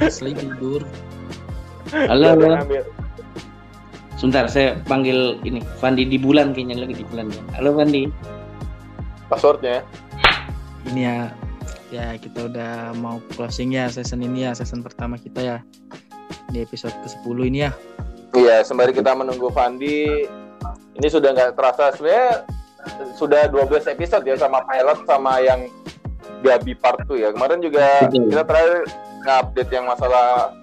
Asli 0.00 0.32
tidur. 0.32 0.80
Halo, 1.92 2.36
halo. 2.36 2.56
Ambil. 2.56 2.84
Sebentar, 4.16 4.48
saya 4.48 4.80
panggil 4.88 5.36
ini 5.44 5.60
Fandi 5.76 6.08
di 6.08 6.16
bulan 6.16 6.56
kayaknya 6.56 6.88
lagi 6.88 6.94
di 7.00 7.04
bulan 7.04 7.28
ya. 7.28 7.42
Halo 7.60 7.76
Fandi. 7.76 8.08
Passwordnya. 9.32 9.80
Ini 10.92 11.00
ya 11.00 11.18
ya 11.92 12.06
kita 12.20 12.52
udah 12.52 12.92
mau 13.00 13.20
closing 13.32 13.76
ya 13.76 13.88
season 13.88 14.20
ini 14.24 14.48
ya 14.48 14.52
season 14.52 14.80
pertama 14.84 15.16
kita 15.20 15.40
ya 15.40 15.56
di 16.48 16.64
episode 16.64 16.92
ke-10 17.04 17.36
ini 17.52 17.68
ya 17.68 17.72
Iya, 18.32 18.64
sembari 18.64 18.96
kita 18.96 19.12
menunggu 19.12 19.52
Fandi, 19.52 20.24
ini 20.96 21.08
sudah 21.12 21.36
nggak 21.36 21.52
terasa 21.52 21.92
sebenarnya 21.92 22.48
sudah 23.20 23.44
12 23.52 23.92
episode 23.92 24.24
ya 24.24 24.40
sama 24.40 24.64
pilot 24.64 25.04
sama 25.04 25.36
yang 25.44 25.68
Gabi 26.40 26.72
part 26.74 27.04
2 27.06 27.22
ya. 27.22 27.28
Kemarin 27.30 27.60
juga 27.60 28.08
Betul. 28.08 28.32
kita 28.32 28.42
terakhir 28.48 28.74
nge-update 29.22 29.70
yang 29.70 29.84
masalah 29.86 30.56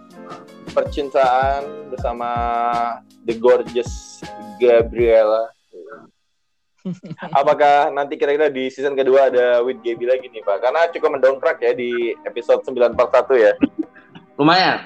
percintaan 0.73 1.61
bersama 1.93 2.29
The 3.23 3.37
Gorgeous 3.37 4.19
Gabriela. 4.59 5.53
Apakah 7.39 7.93
nanti 7.93 8.15
kira-kira 8.15 8.47
di 8.49 8.67
season 8.71 8.97
kedua 8.97 9.29
ada 9.31 9.61
with 9.65 9.79
Gaby 9.81 10.05
lagi 10.05 10.27
nih 10.29 10.43
Pak? 10.43 10.63
Karena 10.63 10.87
cukup 10.89 11.17
mendongkrak 11.17 11.61
ya 11.61 11.71
di 11.73 12.13
episode 12.25 12.63
941 12.65 13.45
ya. 13.45 13.53
Lumayan. 14.39 14.77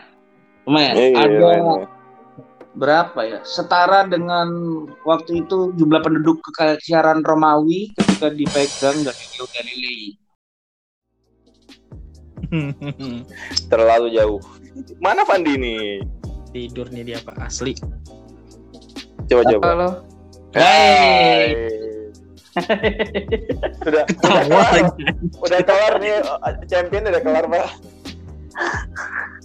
Lumayan. 0.68 0.94
Iya, 0.96 1.18
Ada 1.20 1.38
iya. 1.38 1.74
berapa 2.74 3.20
ya? 3.26 3.40
Setara 3.46 4.08
dengan 4.10 4.48
waktu 5.06 5.46
itu 5.46 5.76
jumlah 5.78 6.02
penduduk 6.02 6.42
kekaisaran 6.52 7.22
Romawi 7.22 7.94
ketika 7.96 8.30
dipegang 8.34 8.98
Galileo 9.04 9.46
Galilei. 9.52 10.02
Terlalu 13.72 14.08
jauh. 14.14 14.42
Mana 15.02 15.26
Fandi 15.26 15.54
nih? 15.58 16.02
tidur 16.54 16.86
nih 16.94 17.02
dia 17.02 17.20
pak 17.26 17.50
asli 17.50 17.74
Coba 19.26 19.42
coba. 19.50 19.66
Halo. 19.66 19.90
Hai. 20.54 21.56
Sudah 23.80 24.04
Ketawa 24.10 24.62
lagi. 24.70 25.04
udah 25.40 25.60
kelar 25.62 25.94
nih 25.98 26.14
champion 26.66 27.04
udah 27.06 27.22
kelar 27.22 27.46
pak. 27.48 27.66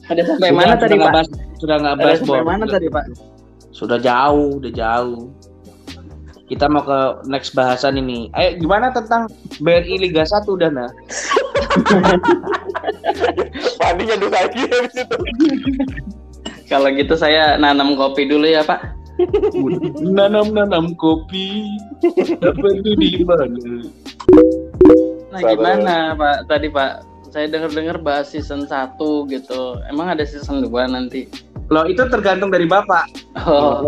Ada 0.08 0.22
sampai 0.22 0.48
Sudah- 0.48 0.52
mana 0.54 0.68
sudah 0.68 0.82
tadi, 0.82 0.96
Pak? 0.96 1.12
bahas- 1.12 1.32
sudah 1.58 1.76
nggak 1.78 1.96
bahas 1.96 2.18
sampai 2.20 2.44
mana 2.44 2.64
tadi, 2.64 2.86
Pak? 2.88 3.04
Sudah 3.70 3.98
jauh, 3.98 4.50
udah 4.56 4.72
jauh. 4.72 5.22
Kita 6.44 6.64
mau 6.64 6.80
ke 6.80 6.98
next 7.26 7.52
bahasan 7.52 7.96
ini. 7.96 8.32
Ayo 8.32 8.56
gimana 8.56 8.88
tentang 8.88 9.28
BRI 9.60 10.00
Liga 10.00 10.24
1 10.24 10.48
Dana? 10.56 10.88
Fandi 13.76 14.02
nyeduh 14.04 14.30
lagi 14.32 14.62
habis 14.64 14.94
itu. 14.96 15.16
Kalau 16.66 16.88
gitu 16.90 17.14
saya 17.14 17.56
nanam 17.56 17.96
kopi 17.96 18.24
dulu 18.24 18.44
ya, 18.44 18.60
Pak. 18.60 18.80
Nanam-nanam 20.00 20.94
kopi. 20.94 21.66
Apa 22.42 22.66
itu 22.78 22.90
di 22.96 23.22
mana? 23.26 23.44
Nah, 25.28 25.40
Sabar. 25.42 25.50
gimana, 25.54 25.94
Pak? 26.16 26.36
Tadi, 26.48 26.66
Pak, 26.70 26.92
saya 27.28 27.46
dengar-dengar 27.50 28.00
bahas 28.00 28.32
season 28.32 28.64
1 28.64 28.96
gitu. 29.28 29.76
Emang 29.90 30.08
ada 30.08 30.24
season 30.24 30.64
2 30.64 30.88
nanti? 30.88 31.28
Loh 31.68 31.84
itu 31.84 32.00
tergantung 32.08 32.48
dari 32.48 32.64
Bapak. 32.64 33.04
Oh, 33.44 33.84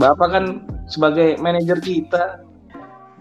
Bapak 0.00 0.28
kan 0.32 0.44
sebagai 0.88 1.36
manajer 1.36 1.78
kita. 1.84 2.40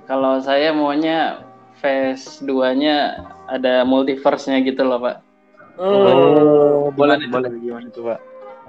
kalau 0.07 0.43
saya 0.43 0.75
maunya 0.75 1.39
phase 1.79 2.43
2-nya 2.43 3.23
ada 3.47 3.87
multiverse-nya 3.87 4.59
gitu 4.63 4.83
loh, 4.83 4.99
Pak. 4.99 5.17
Oh, 5.79 6.91
boleh, 6.91 7.15
Gimana 7.15 7.31
boleh. 7.31 7.49
tuh, 7.49 7.59
gimana 7.63 7.87
tuh 7.89 8.03
pak 8.03 8.19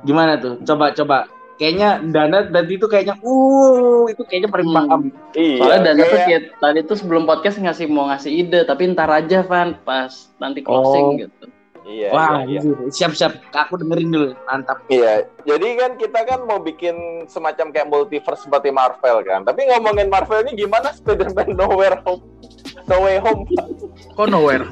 Gimana 0.02 0.32
tuh? 0.38 0.54
Coba, 0.62 0.86
coba. 0.94 1.18
Kayaknya 1.52 1.88
Dana 2.10 2.38
tadi 2.48 2.72
itu 2.74 2.86
kayaknya, 2.86 3.14
uh, 3.22 4.04
itu 4.08 4.22
kayaknya 4.26 4.50
paling 4.50 4.68
Hmm. 4.68 4.76
paham. 4.78 5.00
Iya. 5.32 5.56
Soalnya 5.60 5.80
Dana 5.84 6.00
tuh 6.00 6.08
kayak- 6.10 6.26
kayak 6.26 6.42
tadi 6.58 6.80
tuh 6.82 6.96
sebelum 6.98 7.22
podcast 7.22 7.56
ngasih 7.60 7.86
mau 7.86 8.08
ngasih 8.08 8.32
ide, 8.32 8.60
tapi 8.64 8.90
ntar 8.90 9.08
aja, 9.08 9.44
Van, 9.44 9.76
pas 9.78 10.10
nanti 10.36 10.60
closing 10.60 11.06
Oh. 11.06 11.20
gitu. 11.20 11.44
Iya. 11.82 12.14
Wah, 12.14 12.46
iya, 12.46 12.56
iya. 12.56 12.60
gitu. 12.62 12.94
siap-siap. 12.94 13.42
Aku 13.50 13.74
dengerin 13.74 14.06
dulu. 14.06 14.30
Mantap. 14.46 14.86
Iya, 14.86 15.26
jadi 15.42 15.66
kan 15.74 15.90
kita 15.98 16.20
kan 16.22 16.40
mau 16.46 16.62
bikin 16.62 17.26
semacam 17.26 17.74
kayak 17.74 17.90
multiverse 17.90 18.46
seperti 18.46 18.70
Marvel 18.70 19.26
kan. 19.26 19.42
Tapi 19.42 19.66
ngomongin 19.66 20.06
Marvel 20.06 20.46
ini 20.46 20.62
gimana 20.62 20.94
Spider-Man 20.94 21.58
Nowhere 21.58 21.98
Home? 22.06 22.22
No 22.82 22.98
Way 22.98 23.22
Home, 23.22 23.46
kok 24.18 24.26
nowhere 24.26 24.66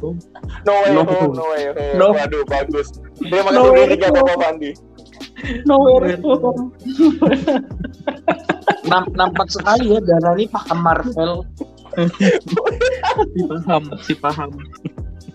No 0.67 0.73
Way 0.83 0.91
No. 0.91 1.03
Home, 1.07 1.31
No 1.31 1.45
Way 1.47 1.63
Home. 1.71 1.95
No. 1.95 2.07
Waduh, 2.11 2.43
bagus. 2.43 2.91
Terima 3.23 3.55
No 3.55 3.63
kasih 3.63 3.71
Way 3.71 3.79
liriknya 3.87 4.11
Bapak 4.11 4.37
Fandi. 4.41 4.71
Nowhere 5.65 6.17
Nam- 8.87 9.13
nampak 9.13 9.49
sekali 9.49 9.91
ya 9.91 10.01
Dana 10.01 10.31
ini 10.35 10.47
paham 10.47 10.79
Marvel. 10.81 11.33
si 13.29 13.43
paham 13.47 13.83
si 14.01 14.15
paham 14.17 14.51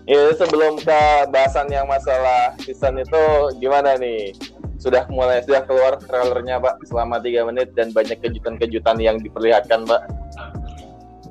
Ya, 0.06 0.30
sebelum 0.32 0.78
ke 0.78 1.00
bahasan 1.28 1.66
yang 1.66 1.90
masalah 1.90 2.54
season 2.62 2.94
itu 2.94 3.22
gimana 3.58 3.98
nih? 3.98 4.30
Sudah 4.78 5.02
mulai 5.10 5.42
sudah 5.42 5.66
keluar 5.66 5.98
trailernya, 5.98 6.62
Pak, 6.62 6.86
selama 6.86 7.18
tiga 7.18 7.42
menit 7.42 7.74
dan 7.74 7.90
banyak 7.90 8.14
kejutan-kejutan 8.22 9.02
yang 9.02 9.18
diperlihatkan, 9.18 9.82
Pak. 9.82 10.06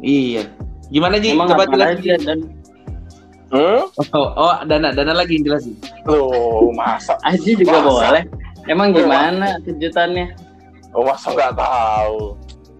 Iya. 0.03 0.43
Gimana 0.91 1.15
Ji? 1.17 1.31
Emang 1.31 1.47
Coba 1.47 1.63
jelasin. 1.65 2.19
dan 2.19 2.39
Hmm? 3.47 3.87
Oh, 4.11 4.27
oh, 4.35 4.55
Dana, 4.67 4.91
Dana 4.91 5.13
lagi 5.15 5.39
yang 5.39 5.45
jelasin. 5.47 5.79
Loh, 6.03 6.67
masa? 6.75 7.15
Aji 7.23 7.55
juga 7.55 7.79
Masa? 7.79 7.87
boleh. 8.11 8.23
Emang 8.65 8.89
gimana 8.91 9.61
kejutannya? 9.61 10.33
Oh, 10.89 11.05
masa 11.05 11.29
nggak 11.29 11.53
tahu? 11.53 12.33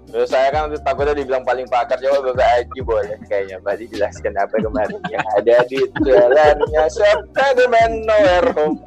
Terus 0.06 0.32
saya 0.32 0.48
kan 0.48 0.72
takutnya 0.72 1.12
dibilang 1.12 1.44
paling 1.44 1.68
pakar 1.68 2.00
coba 2.00 2.32
Bapak 2.32 2.48
Aji 2.64 2.80
boleh 2.80 3.20
kayaknya 3.28 3.60
Pak 3.60 3.76
dijelaskan 3.84 4.34
apa 4.40 4.56
kemarin 4.58 4.96
yang 5.12 5.26
ada 5.36 5.56
di 5.68 5.80
trailernya 5.92 6.84
Spider-Man 6.88 7.92
Nowhere 8.08 8.50
Home. 8.56 8.78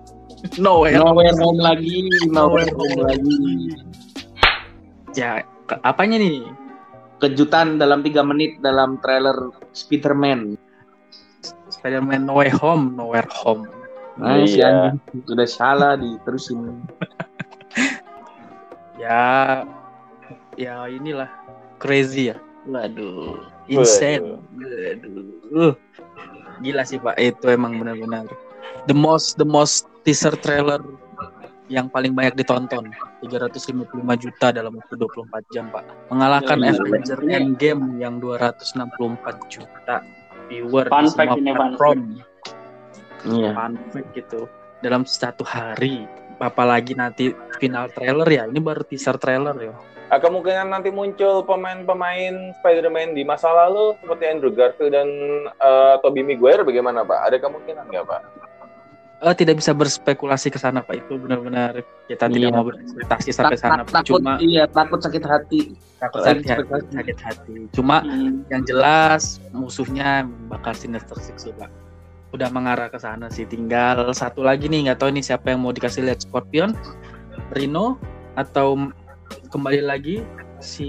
nowhere 0.56 0.96
Nowhere 0.96 1.34
home 1.36 1.58
lagi, 1.58 2.06
nowhere 2.30 2.70
home 2.72 3.02
lagi. 3.04 3.36
ya 5.12 5.42
ke- 5.66 5.82
apanya 5.82 6.16
nih 6.16 6.46
Kejutan 7.18 7.82
dalam 7.82 8.06
tiga 8.06 8.22
menit 8.22 8.62
dalam 8.62 9.02
trailer 9.02 9.50
Spider-Man. 9.74 10.54
Spider-Man 11.68 12.24
No 12.24 12.38
Way 12.38 12.54
Home 12.56 12.94
Nowhere 12.94 13.26
Home 13.42 13.66
Nah, 14.18 14.42
si 14.44 14.58
Iya. 14.58 14.98
anjing. 14.98 15.22
Sudah 15.26 15.46
salah 15.46 15.92
diterusin. 15.94 16.82
ya 19.02 19.62
ya 20.58 20.74
inilah. 20.90 21.30
Crazy 21.78 22.34
ya. 22.34 22.36
Waduh. 22.66 23.38
Insane. 23.70 24.42
Waduh. 24.58 25.74
Gila 26.58 26.82
sih 26.82 26.98
pak. 26.98 27.14
Itu 27.16 27.46
emang 27.46 27.78
benar-benar 27.78 28.26
the 28.90 28.96
most 28.96 29.38
the 29.38 29.46
most 29.46 29.86
teaser 30.02 30.34
trailer 30.34 30.82
yang 31.70 31.86
paling 31.86 32.16
banyak 32.16 32.34
ditonton. 32.34 32.90
355 33.22 33.86
juta 34.18 34.46
dalam 34.54 34.78
waktu 34.78 34.94
24 34.98 35.54
jam 35.54 35.70
pak. 35.70 35.86
Mengalahkan 36.10 36.58
Gila. 36.58 36.82
Avenger 36.82 37.18
Endgame 37.30 38.02
yang 38.02 38.18
264 38.18 39.38
juta 39.46 40.02
viewer 40.48 40.88
Fun 40.88 41.06
di 41.06 41.12
fact 41.12 41.36
semua 41.36 41.68
ini, 41.68 41.76
fun 41.76 42.00
platform 43.20 43.36
Iya. 43.36 43.50
fun 43.52 43.72
fact 43.90 44.08
gitu 44.14 44.40
dalam 44.78 45.02
satu 45.02 45.42
hari 45.42 46.06
apalagi 46.38 46.94
nanti 46.94 47.24
final 47.58 47.90
trailer 47.90 48.24
ya 48.24 48.42
ini 48.44 48.58
baru 48.58 48.82
teaser 48.82 49.16
trailer 49.16 49.58
ya 49.58 49.74
Ah, 50.08 50.16
kemungkinan 50.16 50.72
nanti 50.72 50.88
muncul 50.88 51.44
pemain-pemain 51.44 52.32
Spider-Man 52.56 53.12
di 53.12 53.22
masa 53.22 53.52
lalu 53.52 53.92
seperti 54.00 54.24
Andrew 54.24 54.48
Garfield 54.48 54.88
dan 54.90 55.04
eh, 55.50 55.94
Tobey 56.00 56.24
Maguire 56.24 56.64
bagaimana 56.64 57.04
Pak? 57.04 57.28
Ada 57.28 57.36
kemungkinan 57.38 57.84
nggak 57.86 58.06
Pak? 58.08 58.20
eh, 59.18 59.34
tidak 59.36 59.58
bisa 59.58 59.74
berspekulasi 59.74 60.48
ke 60.48 60.56
sana 60.56 60.80
Pak. 60.80 60.96
Itu 60.96 61.18
benar-benar 61.18 61.84
kita 62.06 62.24
tidak 62.24 62.40
Iya. 62.40 62.56
mau 62.56 62.64
berekspektasi 62.64 63.28
sampai 63.36 63.58
sana. 63.58 63.84
tak- 63.84 63.84
Pak. 63.84 63.94
takut 64.00 64.16
Cuma 64.16 64.32
iya 64.40 64.64
takut 64.64 64.96
sakit 64.96 65.20
hati 65.22 65.60
takut 65.98 66.20
sakit 66.22 66.44
hati, 66.46 66.88
sakit 66.88 67.18
hati. 67.20 67.54
Cuma 67.74 67.96
Hmm. 68.00 68.48
yang 68.48 68.62
jelas 68.64 69.44
musuhnya 69.50 70.22
bakal 70.48 70.72
Sinister 70.72 71.20
Six 71.20 71.44
sih 71.44 71.52
Pak. 71.52 71.68
Udah 72.34 72.48
mengarah 72.52 72.92
ke 72.92 73.00
sana 73.00 73.32
sih. 73.32 73.48
Tinggal 73.48 74.12
satu 74.12 74.44
lagi 74.44 74.68
nih 74.68 74.90
nggak 74.90 75.00
tahu 75.00 75.10
nih 75.16 75.24
siapa 75.24 75.52
yang 75.52 75.64
mau 75.64 75.72
dikasih 75.72 76.04
lihat 76.04 76.20
Scorpion, 76.24 76.76
Rino 77.56 77.96
atau 78.36 78.76
kembali 79.48 79.82
lagi 79.84 80.20
si 80.58 80.88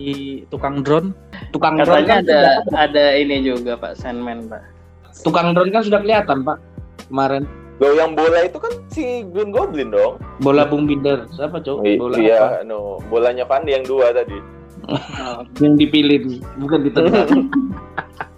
tukang 0.49 0.81
drone. 0.81 1.13
tukang 1.53 1.77
drone 1.77 2.03
Katanya 2.03 2.09
kan 2.09 2.19
ada 2.25 2.41
sudah, 2.65 2.79
ada 2.89 3.05
ini 3.17 3.35
juga 3.45 3.73
Pak 3.77 3.93
Sandman 3.97 4.49
Pak. 4.49 4.61
tukang 5.25 5.53
drone 5.53 5.71
kan 5.73 5.81
sudah 5.85 5.99
kelihatan 6.01 6.45
pak 6.45 6.57
kemarin 7.09 7.43
Loh 7.79 7.95
yang 7.95 8.11
bola 8.11 8.43
itu 8.43 8.59
kan 8.59 8.73
si 8.91 9.23
Green 9.31 9.55
Goblin 9.55 9.89
dong. 9.93 10.19
bola 10.43 10.67
bung 10.67 10.83
binder 10.83 11.23
siapa 11.31 11.63
cowok 11.63 11.83
bola 11.95 12.15
apa? 12.19 12.23
iya, 12.23 12.43
no. 12.67 12.99
Bolanya 13.07 13.47
Fandi 13.47 13.71
yang 13.71 13.87
dua 13.87 14.11
tadi. 14.11 14.35
yang 15.63 15.75
dipilih 15.79 16.43
bukan 16.59 16.79
ditendang 16.83 17.29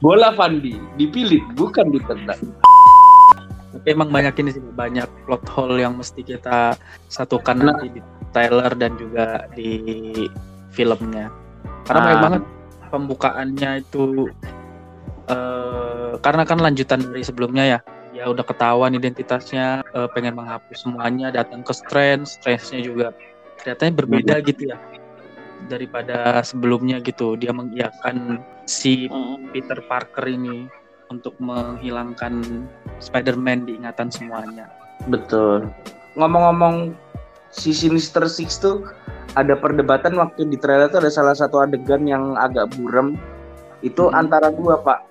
bola 0.00 0.32
Fandi 0.34 0.76
dipilih 0.96 1.42
bukan 1.54 1.90
ditendang 1.92 2.40
Tapi 3.76 3.92
emang 3.92 4.08
banyak 4.08 4.34
ini 4.40 4.50
sih 4.56 4.62
banyak 4.72 5.04
plot 5.28 5.44
hole 5.52 5.78
yang 5.84 6.00
mesti 6.00 6.24
kita 6.24 6.74
satukan 7.12 7.60
Nah. 7.60 7.76
nanti 7.76 8.00
di 8.00 8.00
trailer 8.32 8.72
dan 8.72 8.96
juga 8.96 9.44
di 9.52 9.76
filmnya. 10.72 11.28
Karena 11.84 12.00
banyak 12.00 12.16
Ah. 12.16 12.24
banget 12.24 12.42
pembukaannya 12.88 13.70
itu 13.84 14.32
eh 15.28 16.12
karena 16.24 16.42
kan 16.48 16.58
lanjutan 16.58 17.04
dari 17.04 17.20
sebelumnya 17.20 17.64
ya. 17.76 17.78
Ya 18.16 18.32
udah 18.32 18.48
ketahuan 18.48 18.96
identitasnya, 18.96 19.84
eh, 19.92 20.08
pengen 20.16 20.40
menghapus 20.40 20.88
semuanya, 20.88 21.28
datang 21.28 21.60
ke 21.60 21.76
Strange, 21.76 22.24
Strange-nya 22.40 22.80
juga 22.80 23.06
kelihatannya 23.60 23.92
berbeda 23.92 24.34
gitu 24.40 24.72
ya 24.72 24.80
daripada 25.68 26.40
sebelumnya 26.40 26.96
gitu. 27.04 27.36
Dia 27.36 27.52
mengiyakan 27.52 28.40
si 28.66 29.06
Hmm. 29.06 29.48
Peter 29.50 29.78
Parker 29.80 30.26
ini 30.26 30.66
untuk 31.06 31.38
menghilangkan 31.38 32.42
Spider-Man 32.98 33.64
di 33.64 33.72
ingatan 33.74 34.10
semuanya. 34.10 34.66
betul 35.06 35.68
ngomong-ngomong 36.14 36.96
si 37.48 37.70
Sinister 37.70 38.26
Six 38.26 38.56
tuh 38.56 38.82
ada 39.32 39.52
perdebatan 39.52 40.16
waktu 40.16 40.44
di 40.46 40.56
trailer 40.56 40.88
tuh 40.88 40.98
ada 40.98 41.08
salah 41.08 41.32
satu 41.32 41.60
adegan 41.60 42.04
yang 42.04 42.34
agak 42.34 42.72
buram 42.74 43.14
itu 43.80 44.02
Hmm. 44.02 44.18
antara 44.18 44.48
dua 44.48 44.76
pak 44.78 45.04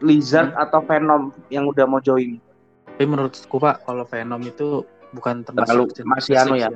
Lizard 0.00 0.54
atau 0.54 0.80
Venom 0.80 1.28
yang 1.48 1.66
udah 1.66 1.84
mau 1.84 2.00
join 2.00 2.40
Tapi 2.86 3.04
menurutku 3.06 3.56
Pak, 3.56 3.82
kalau 3.82 4.04
Venom 4.04 4.40
itu 4.42 4.84
bukan 5.10 5.40
Terlalu- 5.42 5.88
termasuk 5.88 6.04
masih 6.06 6.34
anu 6.36 6.52
Six 6.54 6.60
ya? 6.60 6.68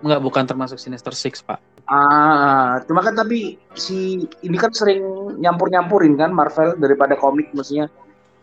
Enggak, 0.00 0.20
bukan 0.20 0.44
termasuk 0.44 0.78
Sinister 0.78 1.10
Six 1.12 1.40
Pak. 1.40 1.58
Ah, 1.86 2.82
cuma 2.84 3.00
kan 3.00 3.16
tapi 3.16 3.56
si 3.78 4.28
ini 4.44 4.56
kan 4.58 4.74
sering 4.74 5.00
nyampur-nyampurin 5.40 6.18
kan 6.18 6.34
Marvel 6.34 6.76
daripada 6.76 7.16
komik 7.16 7.48
maksudnya. 7.54 7.88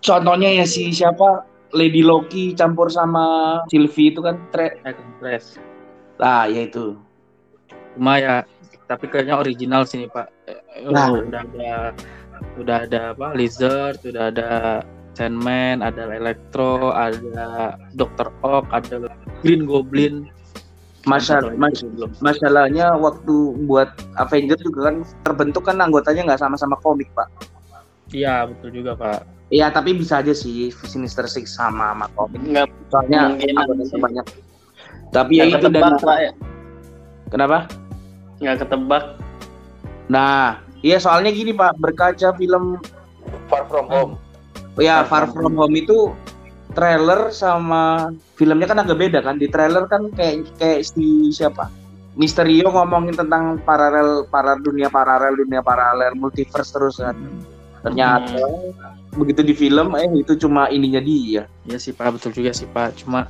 Contohnya 0.02 0.50
ya 0.54 0.66
si 0.66 0.94
siapa 0.94 1.44
Lady 1.76 2.00
Loki 2.00 2.56
campur 2.56 2.88
sama 2.88 3.60
Sylvie 3.68 4.16
itu 4.16 4.24
kan 4.24 4.40
tre 4.56 4.80
Eh, 4.88 4.94
Compress. 4.96 5.60
lah 6.18 6.50
ya 6.50 6.66
itu. 6.66 6.98
Cuma 7.94 8.18
ya, 8.18 8.42
tapi 8.90 9.06
kayaknya 9.10 9.38
original 9.38 9.86
sini 9.86 10.10
Pak. 10.10 10.28
Nah. 10.90 11.14
Udah 11.14 11.42
ada, 11.44 11.74
udah 12.58 12.78
ada 12.86 13.00
apa? 13.14 13.34
Lizard, 13.38 14.02
udah 14.06 14.34
ada 14.34 14.50
Sandman, 15.18 15.82
ada 15.82 16.14
Electro, 16.14 16.94
ada 16.94 17.74
Dr. 17.98 18.30
Ock, 18.46 18.70
ada 18.70 19.10
Green 19.42 19.66
Goblin. 19.66 20.30
Masa 21.08 21.39
Satu 21.39 21.55
lagi 21.55 21.58
mas, 21.58 21.80
masalahnya 22.20 22.91
waktu 22.99 23.55
buat 23.64 23.95
Avengers 24.20 24.60
juga 24.60 24.91
kan 24.91 24.95
terbentuk 25.24 25.64
kan 25.64 25.80
anggotanya 25.80 26.28
nggak 26.28 26.41
sama-sama 26.43 26.76
komik 26.84 27.08
pak. 27.16 27.32
Iya, 28.12 28.47
betul 28.47 28.72
juga 28.72 28.95
Pak. 28.95 29.20
Iya 29.47 29.72
tapi 29.72 29.95
bisa 29.95 30.20
aja 30.20 30.36
sih 30.36 30.68
Sinister 30.72 31.24
Six 31.28 31.55
sama 31.55 31.95
sama 31.95 32.08
komik. 32.16 32.43
Nggak 32.43 32.68
Soalnya 32.91 33.20
anggotanya 33.36 33.97
banyak. 34.03 34.26
Tapi 35.12 35.34
ya 35.39 35.43
itu 35.47 35.68
dan 35.72 35.95
Pak 35.95 36.18
ya. 36.20 36.32
kenapa? 37.32 37.58
Nggak 38.43 38.68
ketebak. 38.68 39.03
Nah, 40.08 40.64
iya 40.84 40.99
soalnya 40.99 41.32
gini 41.36 41.51
pak 41.51 41.76
berkaca 41.80 42.32
film 42.36 42.80
Far 43.51 43.68
From 43.68 43.88
Home. 43.91 44.14
Ya, 44.80 45.03
Far 45.03 45.28
Far 45.28 45.36
From 45.36 45.55
Home 45.55 45.76
itu 45.76 46.12
trailer 46.78 47.34
sama 47.34 48.14
filmnya 48.38 48.70
kan 48.70 48.86
agak 48.86 49.02
beda 49.02 49.20
kan. 49.26 49.42
Di 49.42 49.50
trailer 49.50 49.90
kan 49.90 50.14
kayak 50.14 50.46
kayak 50.62 50.86
si 50.86 51.34
siapa? 51.34 51.74
Misterio 52.14 52.70
ngomongin 52.70 53.18
tentang 53.18 53.58
paralel 53.66 54.30
para 54.30 54.54
dunia 54.62 54.90
paralel 54.90 55.34
dunia 55.34 55.66
paralel 55.66 56.14
multiverse 56.14 56.70
terus 56.70 57.02
kan. 57.02 57.18
Ternyata 57.82 58.38
begitu 59.18 59.42
di 59.42 59.58
film 59.58 59.98
eh 59.98 60.06
itu 60.14 60.38
cuma 60.38 60.70
ininya 60.70 61.02
dia. 61.02 61.50
Iya 61.66 61.82
sih 61.82 61.98
Pak, 61.98 62.22
betul 62.22 62.38
juga 62.38 62.54
sih 62.54 62.70
Pak. 62.70 63.02
Cuma 63.02 63.26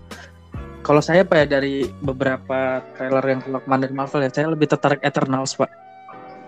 kalau 0.83 0.99
saya 0.99 1.23
Pak 1.23 1.35
ya 1.35 1.45
dari 1.59 1.87
beberapa 2.03 2.83
trailer 2.99 3.23
yang 3.23 3.39
keluar 3.43 3.63
kemarin 3.63 3.81
dari 3.87 3.95
Marvel 3.95 4.23
ya, 4.23 4.31
saya 4.31 4.47
lebih 4.51 4.67
tertarik 4.71 4.99
Eternals 5.03 5.55
Pak. 5.55 5.71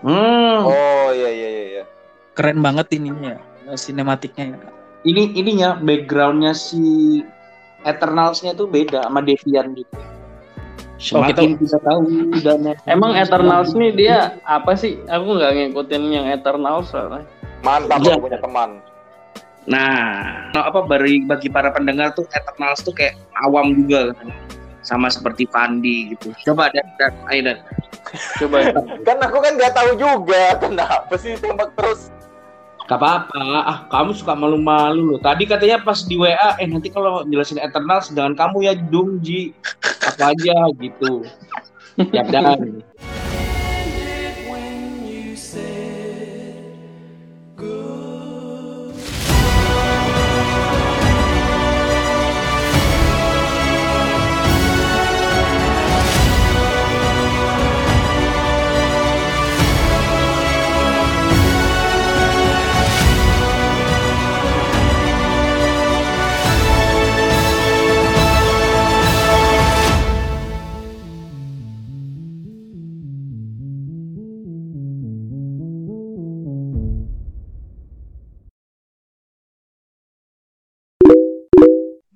Hmm, 0.00 0.64
Oh 0.64 1.08
iya 1.12 1.28
iya 1.28 1.48
iya. 1.48 1.64
iya. 1.68 1.84
Keren 2.32 2.64
banget 2.64 2.88
ininya 2.96 3.36
ya, 3.36 3.76
sinematiknya 3.76 4.56
ya. 4.56 4.79
Ini 5.04 5.32
ininya 5.32 5.80
backgroundnya 5.80 6.52
si 6.52 7.20
Eternals-nya 7.88 8.52
tuh 8.52 8.68
beda 8.68 9.08
sama 9.08 9.24
Deviant 9.24 9.72
gitu. 9.72 9.96
Semakin 11.00 11.56
kita 11.56 11.80
tahu 11.80 12.28
dan 12.44 12.76
Emang 12.84 13.16
Eternals 13.16 13.72
nih 13.72 13.90
dia 13.96 14.36
apa 14.44 14.76
sih? 14.76 15.00
Aku 15.08 15.32
nggak 15.32 15.56
ngikutin 15.56 16.02
yang 16.12 16.26
Eternals 16.28 16.92
soalnya. 16.92 17.24
Mantap 17.64 18.04
aku 18.04 18.28
punya 18.28 18.36
teman. 18.36 18.70
Nah, 19.64 19.96
no, 20.52 20.60
apa 20.60 20.84
bagi 20.84 21.24
bagi 21.24 21.48
para 21.48 21.72
pendengar 21.72 22.12
tuh 22.12 22.28
Eternals 22.36 22.84
tuh 22.84 22.92
kayak 22.92 23.16
awam 23.48 23.72
juga 23.72 24.12
kan. 24.12 24.28
Sama 24.84 25.08
seperti 25.08 25.48
Pandi 25.48 26.12
gitu. 26.12 26.36
Coba 26.52 26.68
dan 26.68 26.84
dan 27.00 27.12
ayo 27.32 27.40
dan. 27.48 27.58
Coba. 28.36 28.56
Kan 29.08 29.18
aku 29.24 29.38
kan 29.40 29.52
nggak 29.56 29.72
tahu 29.76 29.90
juga 29.96 30.56
kenapa 30.60 31.14
sih 31.16 31.36
tembak 31.40 31.72
terus. 31.76 32.12
Gak 32.90 32.98
apa-apa. 32.98 33.46
Ah, 33.62 33.78
kamu 33.86 34.18
suka 34.18 34.34
malu-malu 34.34 35.14
loh. 35.14 35.20
Tadi 35.22 35.46
katanya 35.46 35.78
pas 35.78 36.02
di 36.02 36.18
WA, 36.18 36.58
eh 36.58 36.66
nanti 36.66 36.90
kalau 36.90 37.22
jelasin 37.22 37.62
Eternals 37.62 38.10
dengan 38.10 38.34
kamu 38.34 38.66
ya 38.66 38.74
Dung 38.74 39.22
Ji. 39.22 39.54
Apa 40.02 40.34
aja 40.34 40.66
gitu. 40.74 41.22
Ya 42.10 42.26
dan. 42.26 42.82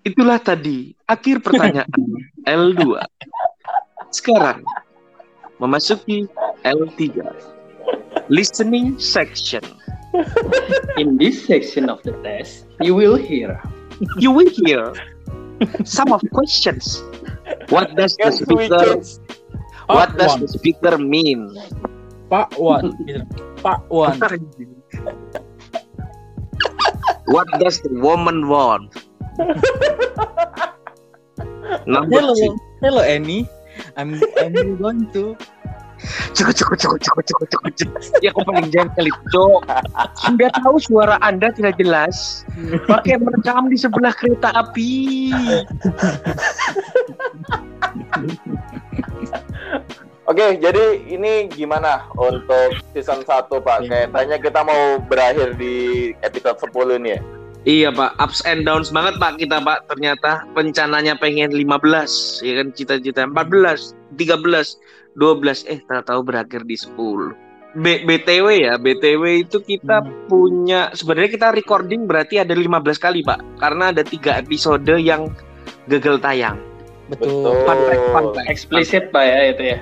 Itulah 0.04 0.36
tadi 0.36 0.92
akhir 1.08 1.40
pertanyaan 1.40 1.88
L2. 2.44 3.00
Sekarang 4.12 4.60
memasuki 5.56 6.28
L3. 6.62 7.24
Listening 8.28 9.00
section. 9.00 9.64
In 11.00 11.18
this 11.18 11.42
section 11.42 11.90
of 11.90 11.98
the 12.06 12.14
test, 12.22 12.70
you 12.84 12.94
will 12.94 13.18
hear 13.18 13.58
You 14.18 14.30
will 14.30 14.50
hear 14.50 14.92
some 15.84 16.12
of 16.12 16.22
questions. 16.34 17.02
What 17.70 17.94
does 17.96 18.16
the 18.18 18.32
speaker 18.32 19.00
What 19.86 20.16
does 20.16 20.34
the 20.40 20.48
speaker 20.48 20.98
mean? 20.98 21.52
Pak 22.30 22.56
Wan. 22.58 22.96
Pak 23.60 23.84
Wan. 23.92 24.18
What 27.28 27.48
does 27.60 27.80
the 27.80 27.92
woman 28.00 28.48
want? 28.48 28.92
Hello, 31.84 32.34
hello 32.78 33.02
Annie. 33.02 33.50
I'm 33.98 34.14
I'm 34.38 34.78
going 34.78 35.10
to 35.10 35.34
Cuk 36.34 36.50
cuk 36.54 36.74
cuk 36.78 36.94
cuk 37.00 37.18
cuk 37.26 37.42
cuk 37.50 37.64
cuk. 37.74 37.90
Ya 38.20 38.30
aku 38.30 38.44
paling 38.46 38.68
jengkel 38.70 39.08
itu. 39.08 39.44
Sudah 40.22 40.50
tahu 40.60 40.76
suara 40.78 41.16
Anda 41.22 41.50
tidak 41.54 41.78
jelas. 41.80 42.46
Pakai 42.86 43.18
merekam 43.18 43.70
di 43.72 43.78
sebelah 43.78 44.12
kereta 44.12 44.52
api. 44.52 45.32
Oke, 50.24 50.56
jadi 50.56 51.04
ini 51.04 51.52
gimana 51.52 52.08
untuk 52.16 52.80
season 52.96 53.22
1, 53.22 53.48
Pak? 53.48 53.78
Kayaknya 53.88 54.38
kita 54.40 54.60
mau 54.64 54.98
berakhir 55.04 55.54
di 55.56 56.10
episode 56.24 56.58
10 56.58 57.00
nih 57.00 57.12
ya. 57.16 57.20
Iya 57.64 57.88
pak, 57.88 58.20
ups 58.20 58.44
and 58.44 58.68
downs 58.68 58.92
banget 58.92 59.16
pak 59.16 59.40
kita 59.40 59.56
pak. 59.64 59.88
Ternyata 59.88 60.44
rencananya 60.52 61.16
pengen 61.16 61.48
15, 61.48 62.44
ya 62.44 62.60
kan 62.60 62.68
cita-cita 62.76 63.24
14, 63.24 63.96
13, 64.20 64.76
12, 65.16 65.64
eh 65.72 65.80
tak 65.88 66.12
tahu 66.12 66.20
berakhir 66.28 66.68
di 66.68 66.76
10. 66.76 67.32
B 67.74 68.06
BTW 68.06 68.68
ya, 68.68 68.76
BTW 68.76 69.48
itu 69.48 69.58
kita 69.64 70.04
punya 70.30 70.94
sebenarnya 70.94 71.30
kita 71.32 71.48
recording 71.56 72.06
berarti 72.06 72.38
ada 72.38 72.52
15 72.52 73.00
kali 73.00 73.24
pak, 73.24 73.40
karena 73.58 73.90
ada 73.90 74.04
tiga 74.04 74.38
episode 74.38 74.84
yang 75.00 75.32
gagal 75.88 76.20
tayang. 76.20 76.60
Betul. 77.08 77.48
Fun 77.64 77.80
fact, 77.88 78.04
fun 78.12 78.26
fact. 78.36 78.46
Eksplisit 78.46 79.08
pak 79.08 79.24
ya 79.24 79.40
itu 79.56 79.64
ya. 79.74 79.78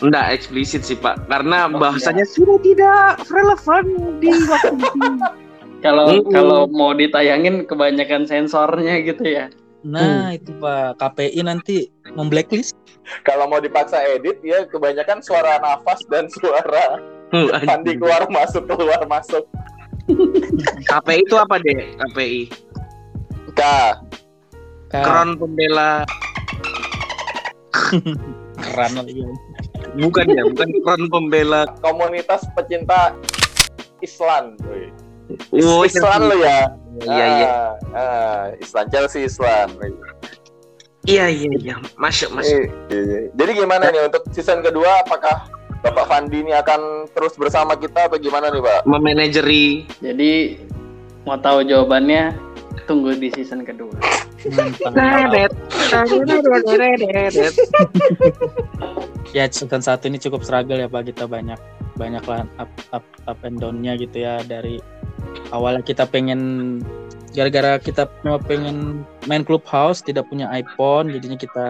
Enggak 0.00 0.32
eksplisit 0.32 0.86
sih 0.86 0.96
pak, 0.96 1.18
karena 1.28 1.68
Oh, 1.68 1.76
bahasanya 1.76 2.24
sudah 2.24 2.56
tidak 2.62 3.20
relevan 3.28 3.84
di 4.22 4.30
waktu 4.46 4.78
ini. 4.78 5.39
Kalau 5.80 6.04
Mm-mm. 6.12 6.28
kalau 6.28 6.60
mau 6.68 6.92
ditayangin 6.92 7.64
kebanyakan 7.64 8.28
sensornya 8.28 9.00
gitu 9.00 9.24
ya. 9.24 9.48
Nah, 9.80 10.36
itu 10.36 10.52
Pak, 10.60 11.00
KPI 11.00 11.40
nanti 11.40 11.88
memblacklist. 12.12 12.76
Kalau 13.24 13.48
mau 13.48 13.64
dipaksa 13.64 13.96
edit, 14.04 14.36
ya 14.44 14.68
kebanyakan 14.68 15.24
suara 15.24 15.56
nafas 15.58 16.04
dan 16.12 16.28
suara 16.28 17.00
Hmm, 17.30 17.46
Pandi 17.70 17.94
keluar 17.94 18.26
masuk 18.26 18.66
keluar 18.66 19.00
masuk. 19.06 19.46
KPI 20.90 21.22
itu 21.22 21.36
apa 21.38 21.62
deh? 21.62 21.94
KPI 21.96 22.40
K. 23.54 23.60
Kak, 24.90 25.04
Kron 25.06 25.38
pembela 25.38 26.02
keren 28.60 28.92
lagi. 28.98 29.22
bukan 29.94 30.26
ya, 30.34 30.42
bukan 30.50 30.68
kron 30.82 31.02
pembela. 31.06 31.62
Komunitas 31.78 32.42
pecinta 32.58 33.14
Islam. 34.02 34.58
Woi. 34.66 34.90
Oh, 35.54 35.82
Islam 35.86 36.20
lo 36.30 36.36
ya. 36.38 36.58
Iya 37.00 37.26
iya. 37.26 37.48
Ah, 37.48 37.72
ah, 37.96 38.42
Islam 38.60 38.86
Chelsea 38.92 39.24
Islam. 39.24 39.72
Iya 41.08 41.26
iya 41.32 41.52
iya. 41.56 41.74
Masuk 41.96 42.36
masuk. 42.36 42.52
Eh, 42.52 42.66
iya. 42.92 43.18
Jadi 43.32 43.50
gimana 43.56 43.88
nih 43.88 44.04
untuk 44.04 44.22
season 44.36 44.60
kedua? 44.60 45.00
Apakah 45.06 45.48
Bapak 45.80 46.12
Fandi 46.12 46.44
ini 46.44 46.52
akan 46.52 47.08
terus 47.16 47.32
bersama 47.40 47.72
kita 47.72 48.12
atau 48.12 48.20
gimana 48.20 48.52
nih, 48.52 48.60
Pak? 48.60 48.80
Memanajeri 48.84 49.88
Jadi 50.04 50.60
mau 51.24 51.40
tahu 51.40 51.64
jawabannya 51.64 52.36
tunggu 52.84 53.16
di 53.16 53.32
season 53.32 53.64
kedua. 53.64 53.92
Ya, 59.30 59.46
season 59.46 59.80
satu 59.84 60.10
ini 60.10 60.18
cukup 60.18 60.42
struggle 60.42 60.80
ya 60.80 60.88
Pak, 60.90 61.12
kita 61.12 61.24
banyak 61.28 61.60
banyak 62.00 62.24
lah 62.24 62.48
up, 62.56 62.72
up, 62.96 63.04
up 63.28 63.38
and 63.44 63.60
down-nya 63.60 63.94
gitu 64.00 64.24
ya 64.24 64.40
dari 64.42 64.80
awalnya 65.50 65.82
kita 65.82 66.06
pengen 66.06 66.80
gara-gara 67.30 67.78
kita 67.78 68.10
cuma 68.22 68.42
pengen 68.42 69.06
main 69.30 69.46
clubhouse 69.46 70.02
tidak 70.02 70.26
punya 70.26 70.50
iPhone 70.50 71.14
jadinya 71.14 71.38
kita 71.38 71.64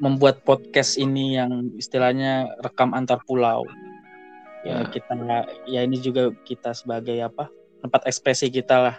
membuat 0.00 0.40
podcast 0.46 0.96
ini 0.96 1.36
yang 1.36 1.68
istilahnya 1.76 2.48
rekam 2.64 2.94
antar 2.96 3.20
pulau 3.28 3.66
ya 4.64 4.88
kita 4.88 5.14
ya 5.68 5.84
ini 5.84 6.00
juga 6.00 6.32
kita 6.48 6.72
sebagai 6.72 7.18
apa 7.20 7.50
tempat 7.84 8.08
ekspresi 8.08 8.48
kita 8.50 8.76
lah 8.90 8.96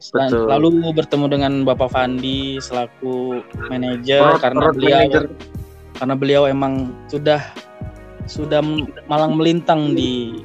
Betul. 0.00 0.48
lalu 0.48 0.96
bertemu 0.96 1.26
dengan 1.28 1.52
Bapak 1.68 1.92
Fandi 1.92 2.56
selaku 2.56 3.44
manajer 3.68 4.24
Road- 4.24 4.40
karena 4.40 4.72
beliau 4.72 4.98
manager. 5.04 5.24
karena 6.00 6.14
beliau 6.16 6.42
emang 6.48 6.74
sudah 7.12 7.40
sudah 8.24 8.64
malang 9.12 9.36
melintang 9.36 9.92
di 9.92 10.40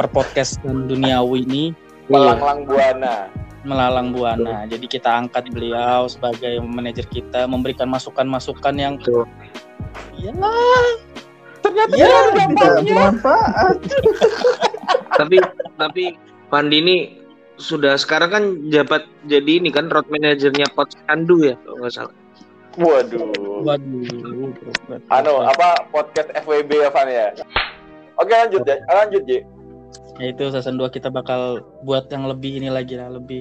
perpodcastan 0.00 0.88
duniawi 0.88 1.44
ini 1.44 1.64
Melanglang 2.10 2.64
Buana. 2.64 3.28
melalang 3.60 4.16
buana. 4.16 4.64
Jadi 4.64 4.88
kita 4.88 5.20
angkat 5.20 5.52
beliau 5.52 6.08
sebagai 6.08 6.64
manajer 6.64 7.04
kita, 7.04 7.44
memberikan 7.44 7.92
masukan-masukan 7.92 8.72
yang. 8.72 8.96
Iyalah. 10.16 10.84
Ternyata 11.60 11.92
Ya. 11.92 12.08
Bermanfaat. 12.32 13.76
tapi 15.20 15.36
tapi 15.76 16.04
Pandi 16.48 16.76
ini 16.80 16.96
sudah 17.60 18.00
sekarang 18.00 18.30
kan 18.32 18.44
jabat 18.72 19.04
jadi 19.28 19.60
ini 19.60 19.68
kan 19.68 19.92
road 19.92 20.08
manajernya 20.08 20.72
Pot 20.72 20.96
Andu 21.12 21.44
ya 21.44 21.54
kalau 21.60 21.84
nggak 21.84 21.92
salah. 21.92 22.16
Waduh. 22.80 23.28
Waduh. 23.60 24.56
Anu, 25.12 25.32
apa 25.44 25.84
podcast 25.92 26.32
FWB 26.32 26.70
ya, 26.80 26.88
Van 26.88 27.12
ya? 27.12 27.28
Oke, 28.16 28.32
lanjut 28.32 28.64
ya. 28.64 28.80
Lanjut, 28.88 29.22
Ji. 29.28 29.44
Ya 30.20 30.26
itu 30.28 30.52
season 30.52 30.76
2 30.76 30.92
kita 30.92 31.08
bakal 31.08 31.64
buat 31.80 32.06
yang 32.12 32.28
lebih 32.28 32.60
ini 32.60 32.68
lagi 32.68 32.94
lah, 32.94 33.08
lebih 33.08 33.40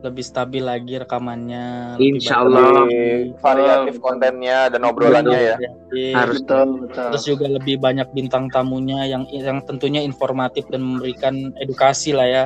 lebih 0.00 0.24
stabil 0.24 0.64
lagi 0.64 0.96
rekamannya. 0.96 1.96
Insya 1.96 2.44
Allah. 2.44 2.84
Lebih 2.88 3.36
variatif 3.40 4.00
kontennya 4.00 4.68
dan 4.68 4.84
obrolannya 4.84 5.36
ya. 5.36 5.56
Variatif. 5.56 6.12
Harus. 6.12 6.36
Betul 6.44 6.68
betul. 6.84 7.08
terus 7.12 7.24
juga 7.24 7.46
lebih 7.48 7.76
banyak 7.80 8.08
bintang 8.12 8.48
tamunya 8.48 9.04
yang 9.04 9.24
yang 9.32 9.60
tentunya 9.64 10.00
informatif 10.00 10.64
dan 10.68 10.84
memberikan 10.84 11.52
edukasi 11.56 12.12
lah 12.12 12.28
ya 12.28 12.44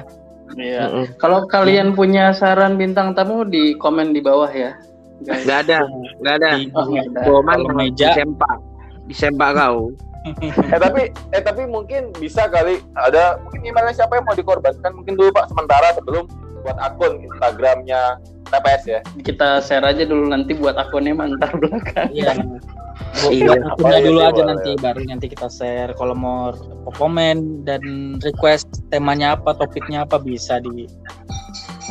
Iya. 0.54 0.92
Mm-mm. 0.92 1.04
Kalau 1.16 1.48
kalian 1.48 1.96
punya 1.96 2.30
saran 2.36 2.76
bintang 2.76 3.16
tamu 3.16 3.48
di 3.48 3.72
komen 3.80 4.12
di 4.12 4.20
bawah 4.20 4.50
ya. 4.52 4.76
Guys. 5.24 5.40
Nggak 5.48 5.58
ada, 5.66 5.78
nggak 6.20 6.34
ada. 6.36 6.48
Di- 6.60 6.70
Oh, 6.76 6.84
nggak 6.84 7.06
ada. 7.10 7.20
Boman 7.24 7.58
Kalau 7.64 7.74
meja. 7.74 8.08
disempak, 8.12 8.56
disempak 9.08 9.50
kau. 9.56 9.88
Eh 10.72 10.80
tapi 10.80 11.12
eh 11.36 11.42
tapi 11.44 11.68
mungkin 11.68 12.08
bisa 12.16 12.48
kali 12.48 12.80
ada 12.96 13.36
mungkin 13.44 13.60
gimana 13.60 13.92
siapa 13.92 14.16
yang 14.16 14.24
mau 14.24 14.32
dikorbankan 14.32 14.92
mungkin 14.96 15.20
dulu 15.20 15.28
Pak 15.36 15.52
sementara 15.52 15.92
sebelum 15.92 16.24
buat 16.64 16.80
akun 16.80 17.20
Instagramnya 17.20 18.16
TPS 18.48 18.82
ya. 18.88 19.00
Kita 19.20 19.60
share 19.60 19.84
aja 19.84 20.04
dulu 20.08 20.32
nanti 20.32 20.56
buat 20.56 20.76
akunnya 20.80 21.12
mantar 21.16 21.52
belakang. 21.60 22.08
Iya. 22.12 22.32
Iya. 23.28 23.52
Buat 23.52 23.62
akunnya 23.76 23.98
iya 24.00 24.06
dulu 24.08 24.20
aja 24.24 24.32
boleh. 24.32 24.48
nanti 24.54 24.70
baru 24.80 25.00
nanti 25.04 25.26
kita 25.28 25.48
share 25.50 25.92
kalau 25.98 26.14
mau 26.16 26.52
komen 26.96 27.66
dan 27.68 28.16
request 28.22 28.68
temanya 28.88 29.36
apa, 29.36 29.52
topiknya 29.56 30.08
apa 30.08 30.16
bisa 30.20 30.60
di 30.62 30.88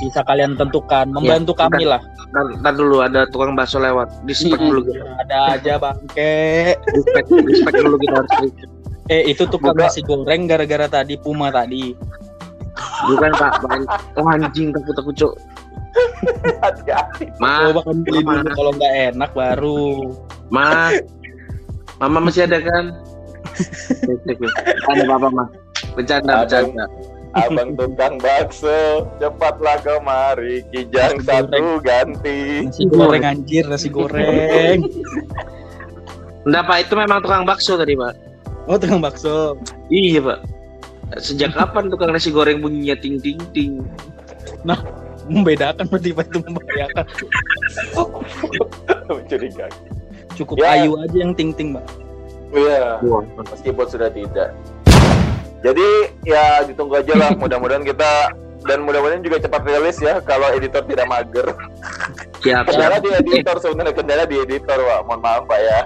bisa 0.02 0.20
kalian 0.26 0.58
tentukan, 0.58 1.08
membantu 1.12 1.54
Ya, 1.56 1.60
kami 1.70 1.84
lah. 1.86 2.02
Ntar, 2.34 2.74
dulu 2.74 3.06
ada 3.06 3.30
tukang 3.30 3.54
bakso 3.54 3.78
lewat, 3.78 4.10
di 4.26 4.34
spek 4.34 4.58
Mm-mm. 4.58 4.70
dulu 4.74 4.82
kita. 4.90 5.06
Ada 5.22 5.38
aja 5.54 5.74
bangke. 5.78 6.34
Di 6.82 7.00
spek, 7.06 7.26
di 7.30 7.54
spek 7.62 7.74
dulu 7.78 7.96
kita 8.02 8.16
harus. 8.18 8.50
Eh 9.12 9.22
itu 9.30 9.44
tukang 9.46 9.78
Buka. 9.78 9.86
nasi 9.86 10.02
goreng 10.02 10.50
gara-gara 10.50 10.90
tadi 10.90 11.14
Puma 11.20 11.54
tadi. 11.54 11.94
Bukan 13.06 13.32
pak, 13.38 13.62
bukan. 13.62 13.86
Oh 14.18 14.26
anjing 14.26 14.74
takut 14.74 14.94
takut 14.98 15.14
cok. 15.14 15.34
Hati-hati. 16.66 17.30
Ma, 17.38 17.70
Coba 17.70 17.86
kan 17.86 17.98
beli 18.02 18.26
dulu 18.26 18.50
kalau 18.58 18.72
nggak 18.74 18.94
enak 19.14 19.32
baru. 19.38 19.86
ma, 20.50 20.90
mama 22.02 22.18
masih 22.18 22.50
ada 22.50 22.58
kan? 22.66 22.98
Ada 24.90 25.04
apa 25.06 25.30
ma? 25.30 25.46
Bercanda, 25.94 26.42
bercanda. 26.42 26.86
Abang 27.34 27.74
tukang 27.74 28.22
bakso, 28.22 29.10
cepatlah 29.18 29.82
kemari, 29.82 30.62
kijang 30.70 31.18
Nasi 31.18 31.26
satu 31.26 31.82
ganti. 31.82 32.70
Nasi 32.70 32.86
goreng 32.86 33.24
anjir, 33.26 33.66
nasi 33.66 33.90
goreng. 33.90 34.86
Enggak 36.46 36.64
pak, 36.70 36.78
itu 36.86 36.94
memang 36.94 37.26
tukang 37.26 37.42
bakso 37.42 37.74
tadi 37.74 37.98
pak. 37.98 38.14
Oh 38.70 38.78
tukang 38.78 39.02
bakso. 39.02 39.58
Iya 39.90 40.22
pak. 40.22 40.40
Sejak 41.18 41.54
kapan 41.58 41.90
tukang 41.90 42.14
nasi 42.14 42.30
goreng 42.30 42.62
bunyinya 42.62 42.94
ting 43.02 43.18
ting 43.18 43.42
ting? 43.50 43.82
Membedakan 45.24 45.88
berarti 45.88 46.12
Pak, 46.12 46.28
itu 46.28 46.38
membahayakan. 46.44 47.06
Mencurigakan. 49.08 49.72
Cukup 50.36 50.56
Ya. 50.60 50.84
ayu 50.84 51.00
aja 51.00 51.16
yang 51.16 51.32
ting 51.32 51.56
ting 51.56 51.72
mbak. 51.72 51.86
Iya, 52.54 53.00
meskipun 53.50 53.86
sudah 53.88 54.10
tidak. 54.12 54.52
Jadi 55.64 55.88
ya 56.28 56.68
ditunggu 56.68 57.00
aja 57.00 57.14
lah. 57.16 57.32
Mudah-mudahan 57.42 57.88
kita 57.88 58.36
dan 58.64 58.88
mudah-mudahan 58.88 59.20
juga 59.20 59.44
cepat 59.44 59.62
rilis 59.68 60.00
ya 60.00 60.24
kalau 60.24 60.48
editor 60.56 60.84
tidak 60.88 61.08
mager. 61.12 61.48
siap 62.40 62.68
Kendala 62.68 63.00
siap. 63.00 63.04
di 63.04 63.10
editor 63.12 63.56
sebenarnya 63.60 63.94
kendala 63.96 64.24
di 64.24 64.36
editor, 64.40 64.78
Pak. 64.80 65.00
Mohon 65.08 65.20
maaf, 65.20 65.44
Pak 65.48 65.60
ya. 65.60 65.80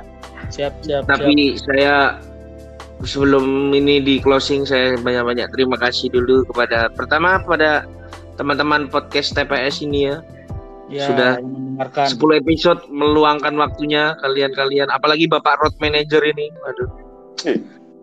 Siap 0.53 0.73
siap 0.85 1.03
siap. 1.05 1.09
Tapi 1.09 1.57
saya 1.57 2.21
sebelum 3.05 3.73
ini 3.73 4.01
di 4.01 4.17
closing 4.17 4.65
saya 4.65 4.97
banyak-banyak 4.97 5.53
terima 5.53 5.77
kasih 5.77 6.09
dulu 6.09 6.45
kepada 6.49 6.89
pertama 6.93 7.41
pada 7.45 7.85
teman-teman 8.37 8.89
podcast 8.89 9.33
TPS 9.33 9.85
ini 9.85 10.13
ya. 10.13 10.17
Ya, 10.87 11.03
sudah 11.03 11.31
mendengarkan. 11.43 12.07
10 12.15 12.41
episode 12.47 12.79
meluangkan 12.87 13.51
waktunya 13.59 14.15
kalian-kalian 14.23 14.87
apalagi 14.87 15.27
Bapak 15.27 15.59
Road 15.59 15.75
Manager 15.83 16.23
ini. 16.23 16.47
Waduh. 16.63 16.89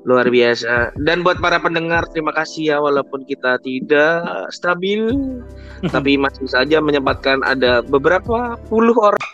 Luar 0.04 0.28
biasa. 0.28 0.92
Dan 1.00 1.24
buat 1.24 1.40
para 1.40 1.56
pendengar, 1.56 2.04
terima 2.12 2.32
kasih 2.36 2.76
ya 2.76 2.76
walaupun 2.80 3.24
kita 3.24 3.56
tidak 3.64 4.24
stabil, 4.52 5.08
tapi 5.94 6.20
masih 6.20 6.44
saja 6.44 6.78
menyempatkan 6.84 7.40
ada 7.44 7.80
beberapa 7.80 8.56
puluh 8.68 8.94
orang 9.00 9.24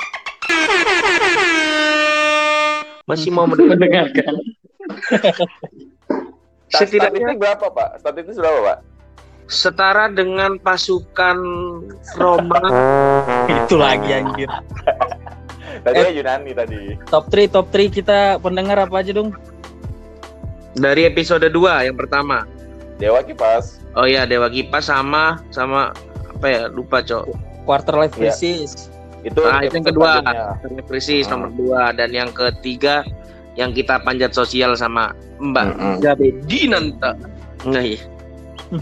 masih 3.11 3.35
mau 3.35 3.43
mendengar. 3.43 4.07
mendengarkan. 4.07 4.35
Setidaknya 6.79 7.35
berapa 7.35 7.67
Pak? 7.75 7.99
Statistik 7.99 8.39
berapa 8.39 8.61
Pak? 8.63 8.79
setara 9.51 10.07
dengan 10.07 10.63
pasukan 10.63 11.37
Roma. 12.15 12.63
Itu 13.67 13.75
lagi 13.83 14.15
anjir. 14.15 14.47
Tadi 15.83 15.99
Eh. 15.99 16.15
Yunani 16.23 16.55
tadi. 16.55 16.95
Top 17.11 17.27
3 17.35 17.51
top 17.51 17.67
3 17.75 17.91
kita 17.91 18.39
pendengar 18.39 18.79
apa 18.79 19.03
aja 19.03 19.11
dong? 19.11 19.35
Dari 20.73 21.03
episode 21.05 21.45
2 21.45 21.87
yang 21.87 21.97
pertama. 21.97 22.47
Dewa 22.97 23.21
Kipas. 23.21 23.81
Oh 23.93 24.05
ya, 24.05 24.23
Dewa 24.23 24.47
Kipas 24.47 24.87
sama 24.87 25.41
sama 25.51 25.91
apa 26.29 26.47
ya? 26.47 26.63
Lupa, 26.69 27.01
Cok. 27.01 27.27
Quarter 27.65 27.95
life 27.97 28.15
Iya. 28.15 28.31
crisis. 28.31 28.87
Itu 29.21 29.41
Nah, 29.41 29.61
itu 29.61 29.75
yang 29.75 29.87
kedua. 29.87 30.11
selanjutnya. 30.21 30.83
Krisis 30.87 31.25
Hmm. 31.27 31.33
nomor 31.35 31.51
2 31.53 31.83
dan 31.93 32.11
yang 32.11 32.31
ketiga 32.31 33.03
yang 33.53 33.71
kita 33.71 33.99
panjat 34.01 34.31
sosial 34.31 34.73
sama 34.73 35.11
Mbak 35.39 35.67
Mm-mm. 35.71 35.95
Jabe 36.01 36.33
Dinanta. 36.47 37.19
Nah, 37.67 37.83
iya. 37.83 38.01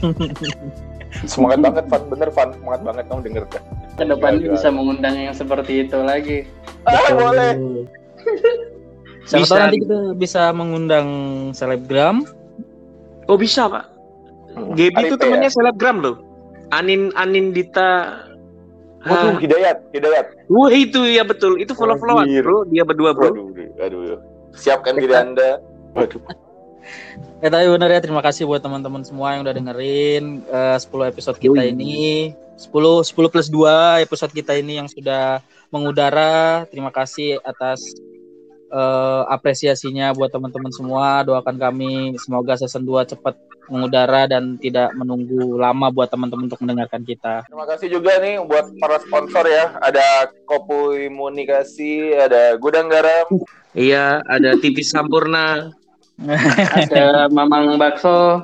Semangat 1.24 1.58
banget 1.64 1.84
Van, 1.88 2.02
bener 2.06 2.28
Van, 2.28 2.48
semangat 2.52 2.80
banget 2.84 3.04
kamu 3.08 3.20
denger 3.24 3.44
kan. 3.48 3.62
Ke 3.96 4.04
depannya 4.04 4.46
bisa 4.52 4.68
mengundang 4.68 5.16
yang 5.16 5.32
seperti 5.32 5.88
itu 5.88 5.98
lagi. 5.98 6.44
Ah, 6.84 7.10
boleh. 7.10 7.52
Siapa 9.28 9.44
Bisa. 9.44 9.52
tahu 9.52 9.60
nanti 9.60 9.78
kita 9.84 9.98
bisa 10.16 10.42
mengundang 10.56 11.08
selebgram. 11.52 12.24
Oh, 13.28 13.36
bisa, 13.36 13.68
Pak. 13.68 13.84
Gaby 14.72 15.02
itu 15.04 15.14
ya? 15.20 15.52
selebgram 15.52 16.00
loh. 16.00 16.16
Anin 16.72 17.12
Anin 17.12 17.52
Dita 17.52 18.24
Waduh, 18.98 19.30
Ah, 19.30 19.38
Hidayat, 19.38 19.78
Hidayat. 19.94 20.26
wah 20.50 20.68
itu 20.74 21.06
ya 21.06 21.22
betul. 21.22 21.54
Itu 21.56 21.72
follow-followan, 21.72 22.26
Anjir. 22.26 22.42
Bro. 22.42 22.66
Dia 22.68 22.82
berdua, 22.82 23.14
Bro. 23.14 23.30
Waduh, 23.30 23.78
aduh. 23.78 24.18
Siapkan 24.52 24.98
diri 24.98 25.14
Anda. 25.14 25.60
Waduh. 25.94 26.20
Eh 27.38 27.52
tapi 27.52 27.68
bener 27.68 27.92
ya 27.92 28.00
terima 28.00 28.24
kasih 28.24 28.48
buat 28.48 28.64
teman-teman 28.64 29.04
semua 29.04 29.36
yang 29.36 29.44
udah 29.44 29.52
dengerin 29.52 30.40
eh, 30.48 30.76
10 30.80 30.88
episode 31.12 31.36
kita 31.36 31.60
Yoi. 31.60 31.76
ini. 31.76 32.32
10 32.56 32.72
10 32.72 33.28
plus 33.28 33.46
2 33.52 34.02
episode 34.02 34.32
kita 34.32 34.56
ini 34.56 34.80
yang 34.80 34.88
sudah 34.88 35.38
mengudara. 35.68 36.64
Terima 36.72 36.88
kasih 36.88 37.38
atas 37.44 37.84
eh, 38.68 39.22
apresiasinya 39.32 40.12
buat 40.14 40.32
teman-teman 40.32 40.72
semua. 40.72 41.24
Doakan 41.24 41.56
kami 41.56 42.16
semoga 42.20 42.56
season 42.56 42.84
2 42.84 43.10
cepat 43.16 43.34
mengudara 43.68 44.24
dan 44.24 44.56
tidak 44.56 44.96
menunggu 44.96 45.60
lama 45.60 45.92
buat 45.92 46.08
teman-teman 46.08 46.48
untuk 46.48 46.60
mendengarkan 46.64 47.04
kita. 47.04 47.44
Terima 47.44 47.68
kasih 47.68 47.88
juga 47.92 48.16
nih 48.16 48.40
buat 48.40 48.64
para 48.80 48.96
sponsor 49.04 49.44
ya. 49.44 49.76
Ada 49.84 50.32
Kopu 50.48 50.96
Imunikasi, 50.96 52.16
ada 52.16 52.56
Gudang 52.56 52.88
Garam, 52.88 53.28
Iya, 53.76 54.24
ada 54.24 54.56
TV 54.58 54.80
Sampurna. 54.80 55.70
Ada 56.74 57.30
Mamang 57.30 57.78
Bakso. 57.78 58.42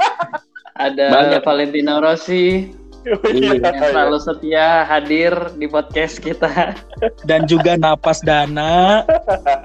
Ada 0.80 1.12
Banyak. 1.12 1.44
Valentino 1.44 2.00
Rossi 2.00 2.72
yang 3.04 3.74
selalu 3.90 4.18
setia 4.22 4.86
hadir 4.86 5.34
di 5.58 5.66
podcast 5.66 6.22
kita. 6.22 6.76
Dan 7.26 7.50
juga 7.50 7.74
napas 7.74 8.22
dana. 8.22 9.02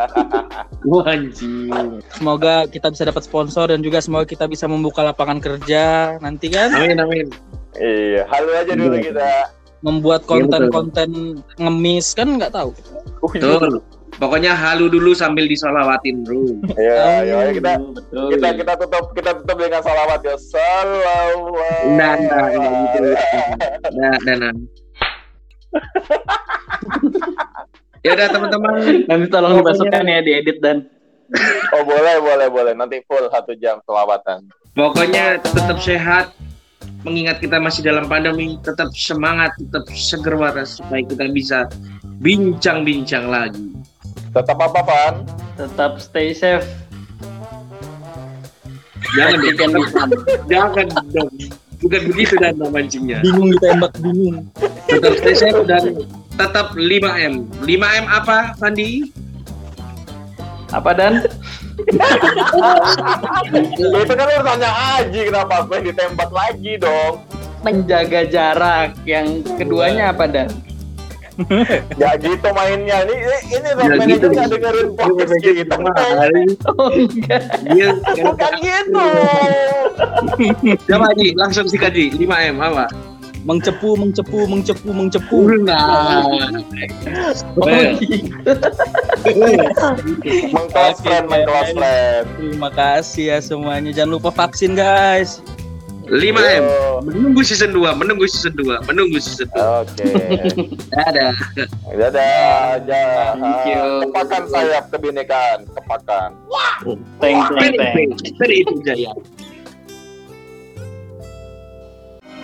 Wah, 0.90 1.06
anjir. 1.06 2.02
Semoga 2.16 2.66
kita 2.66 2.90
bisa 2.90 3.04
dapat 3.06 3.24
sponsor 3.28 3.70
dan 3.70 3.86
juga 3.86 4.02
semoga 4.02 4.26
kita 4.26 4.50
bisa 4.50 4.66
membuka 4.66 5.06
lapangan 5.06 5.38
kerja 5.38 6.18
nanti 6.22 6.50
kan. 6.50 6.74
Amin, 6.74 6.98
amin. 6.98 7.28
Iya, 7.78 8.26
halu 8.32 8.52
aja 8.58 8.74
dulu 8.74 8.96
Iya. 8.98 9.06
kita. 9.14 9.30
membuat 9.86 10.26
konten-konten 10.26 11.38
ngemis 11.62 12.18
kan 12.18 12.42
nggak 12.42 12.50
tahu. 12.50 12.74
Uh, 13.22 13.30
iya. 13.38 13.62
Betul. 13.62 13.78
Pokoknya 14.18 14.58
halu 14.58 14.90
dulu 14.90 15.14
sambil 15.14 15.46
disolawatin, 15.46 16.26
Bro. 16.26 16.58
Iya, 16.74 17.22
iya, 17.22 17.36
ayo 17.38 17.52
kita 17.54 17.78
Betul. 17.78 18.34
kita 18.34 18.50
kita 18.58 18.74
tutup 18.82 19.06
kita 19.14 19.32
tutup 19.38 19.58
dengan 19.62 19.82
salawat 19.86 20.26
ya. 20.26 20.34
Salawat. 20.42 21.86
Nah, 21.94 22.18
nah, 22.18 22.46
nah, 22.50 22.72
gitu. 22.98 23.10
Nah, 23.94 24.16
nah, 24.26 24.36
nah. 24.42 24.54
ya 28.06 28.12
udah 28.18 28.28
teman-teman. 28.34 28.74
Nanti 29.06 29.26
tolong 29.30 29.62
Pokoknya- 29.62 29.78
dimasukkan 29.78 30.04
ya 30.10 30.20
diedit 30.26 30.58
dan 30.66 30.78
Oh 31.76 31.84
boleh 31.84 32.24
boleh 32.24 32.48
boleh 32.48 32.74
nanti 32.74 33.04
full 33.04 33.28
satu 33.28 33.52
jam 33.60 33.84
selawatan. 33.86 34.48
Pokoknya 34.74 35.38
tetap 35.44 35.78
sehat. 35.78 36.34
Mengingat 37.06 37.40
kita 37.40 37.62
masih 37.62 37.88
dalam 37.88 38.10
pandemi, 38.10 38.58
tetap 38.66 38.90
semangat, 38.92 39.54
tetap 39.60 39.86
seger 39.94 40.34
waras 40.34 40.82
supaya 40.82 41.06
kita 41.06 41.30
bisa 41.30 41.60
bincang-bincang 42.20 43.30
lagi. 43.30 43.70
Tetap 44.36 44.58
apa 44.60 44.82
Van? 44.84 45.16
tetap 45.58 45.98
stay 45.98 46.32
safe. 46.38 46.70
Jangan 49.18 49.38
bisa. 49.42 49.66
jangan 50.52 50.86
dong. 51.10 51.30
Bukan 51.78 52.02
begitu 52.10 52.34
dan 52.42 52.58
mancingnya. 52.58 53.22
Bingung 53.26 53.54
ditembak 53.58 53.94
bingung. 54.02 54.46
Tetap 54.90 55.14
stay 55.22 55.36
safe 55.38 55.62
dan 55.66 56.06
tetap 56.38 56.74
5M. 56.78 57.50
5M 57.66 58.06
apa, 58.06 58.54
Fandi? 58.62 59.10
Apa 60.74 60.94
dan? 60.94 61.26
Itu 63.78 64.14
kan 64.18 64.28
urusannya 64.28 64.72
Aji 64.98 65.30
kenapa 65.30 65.62
gue 65.70 65.94
ditembak 65.94 66.30
lagi 66.34 66.82
dong? 66.82 67.22
Menjaga 67.62 68.26
jarak. 68.26 68.98
Yang 69.06 69.46
keduanya 69.58 70.12
apa 70.14 70.26
dan? 70.30 70.50
Ya 72.02 72.18
gitu 72.18 72.48
mainnya. 72.54 73.06
Ini 73.06 73.16
ini 73.54 73.70
Ya 73.78 74.06
gitu. 74.10 74.28
nggak 74.34 74.48
dengerin 74.58 74.88
podcast 74.98 75.34
kita. 75.42 75.76
Oh 76.78 76.90
enggak. 76.90 77.42
Dia 77.74 77.90
Bukan 78.26 78.54
gitu. 78.62 79.06
Coba 80.90 81.06
Haji, 81.14 81.28
langsung 81.38 81.66
sikat 81.70 81.94
Ji. 81.94 82.10
5M 82.14 82.58
apa? 82.62 82.90
Mengcepu, 83.48 83.96
mengcepu, 83.96 84.44
mengcepu, 84.50 84.90
mengcepu. 84.92 85.38
Nah. 85.64 86.28
Oh. 87.56 87.64
Mengclose 90.52 91.00
friend, 91.00 91.26
mengclose 91.32 91.72
friend. 91.72 92.26
Terima 92.36 92.70
kasih 92.76 93.26
ya 93.32 93.40
semuanya. 93.40 93.96
Jangan 93.96 94.20
lupa 94.20 94.36
vaksin 94.36 94.76
guys. 94.76 95.40
5M. 96.08 96.64
Oh. 96.64 97.04
Menunggu 97.04 97.44
season 97.44 97.76
2, 97.76 98.00
menunggu 98.00 98.26
season 98.32 98.56
2, 98.56 98.88
menunggu 98.88 99.20
season 99.20 99.52
2. 99.52 99.60
Oke. 99.60 100.08
Okay. 100.08 100.40
Dadah. 100.96 101.36
Dadah. 101.92 102.80
Dadah. 102.88 103.36
Thank 103.36 103.68
you. 103.68 104.08
Kepakan 104.08 104.44
sayap 104.48 104.88
kebinekaan, 104.88 105.68
kepakan. 105.76 106.30
Wah. 106.48 106.80
Teng 107.20 107.44
teng 107.60 107.76
teng. 107.76 108.10
Dari 108.40 108.56
itu 108.64 108.74
jaya. 108.88 109.12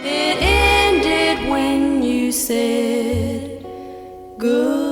It 0.04 0.36
ended 0.44 1.48
when 1.48 2.04
you 2.04 2.36
said 2.36 3.64
goodbye. 4.36 4.84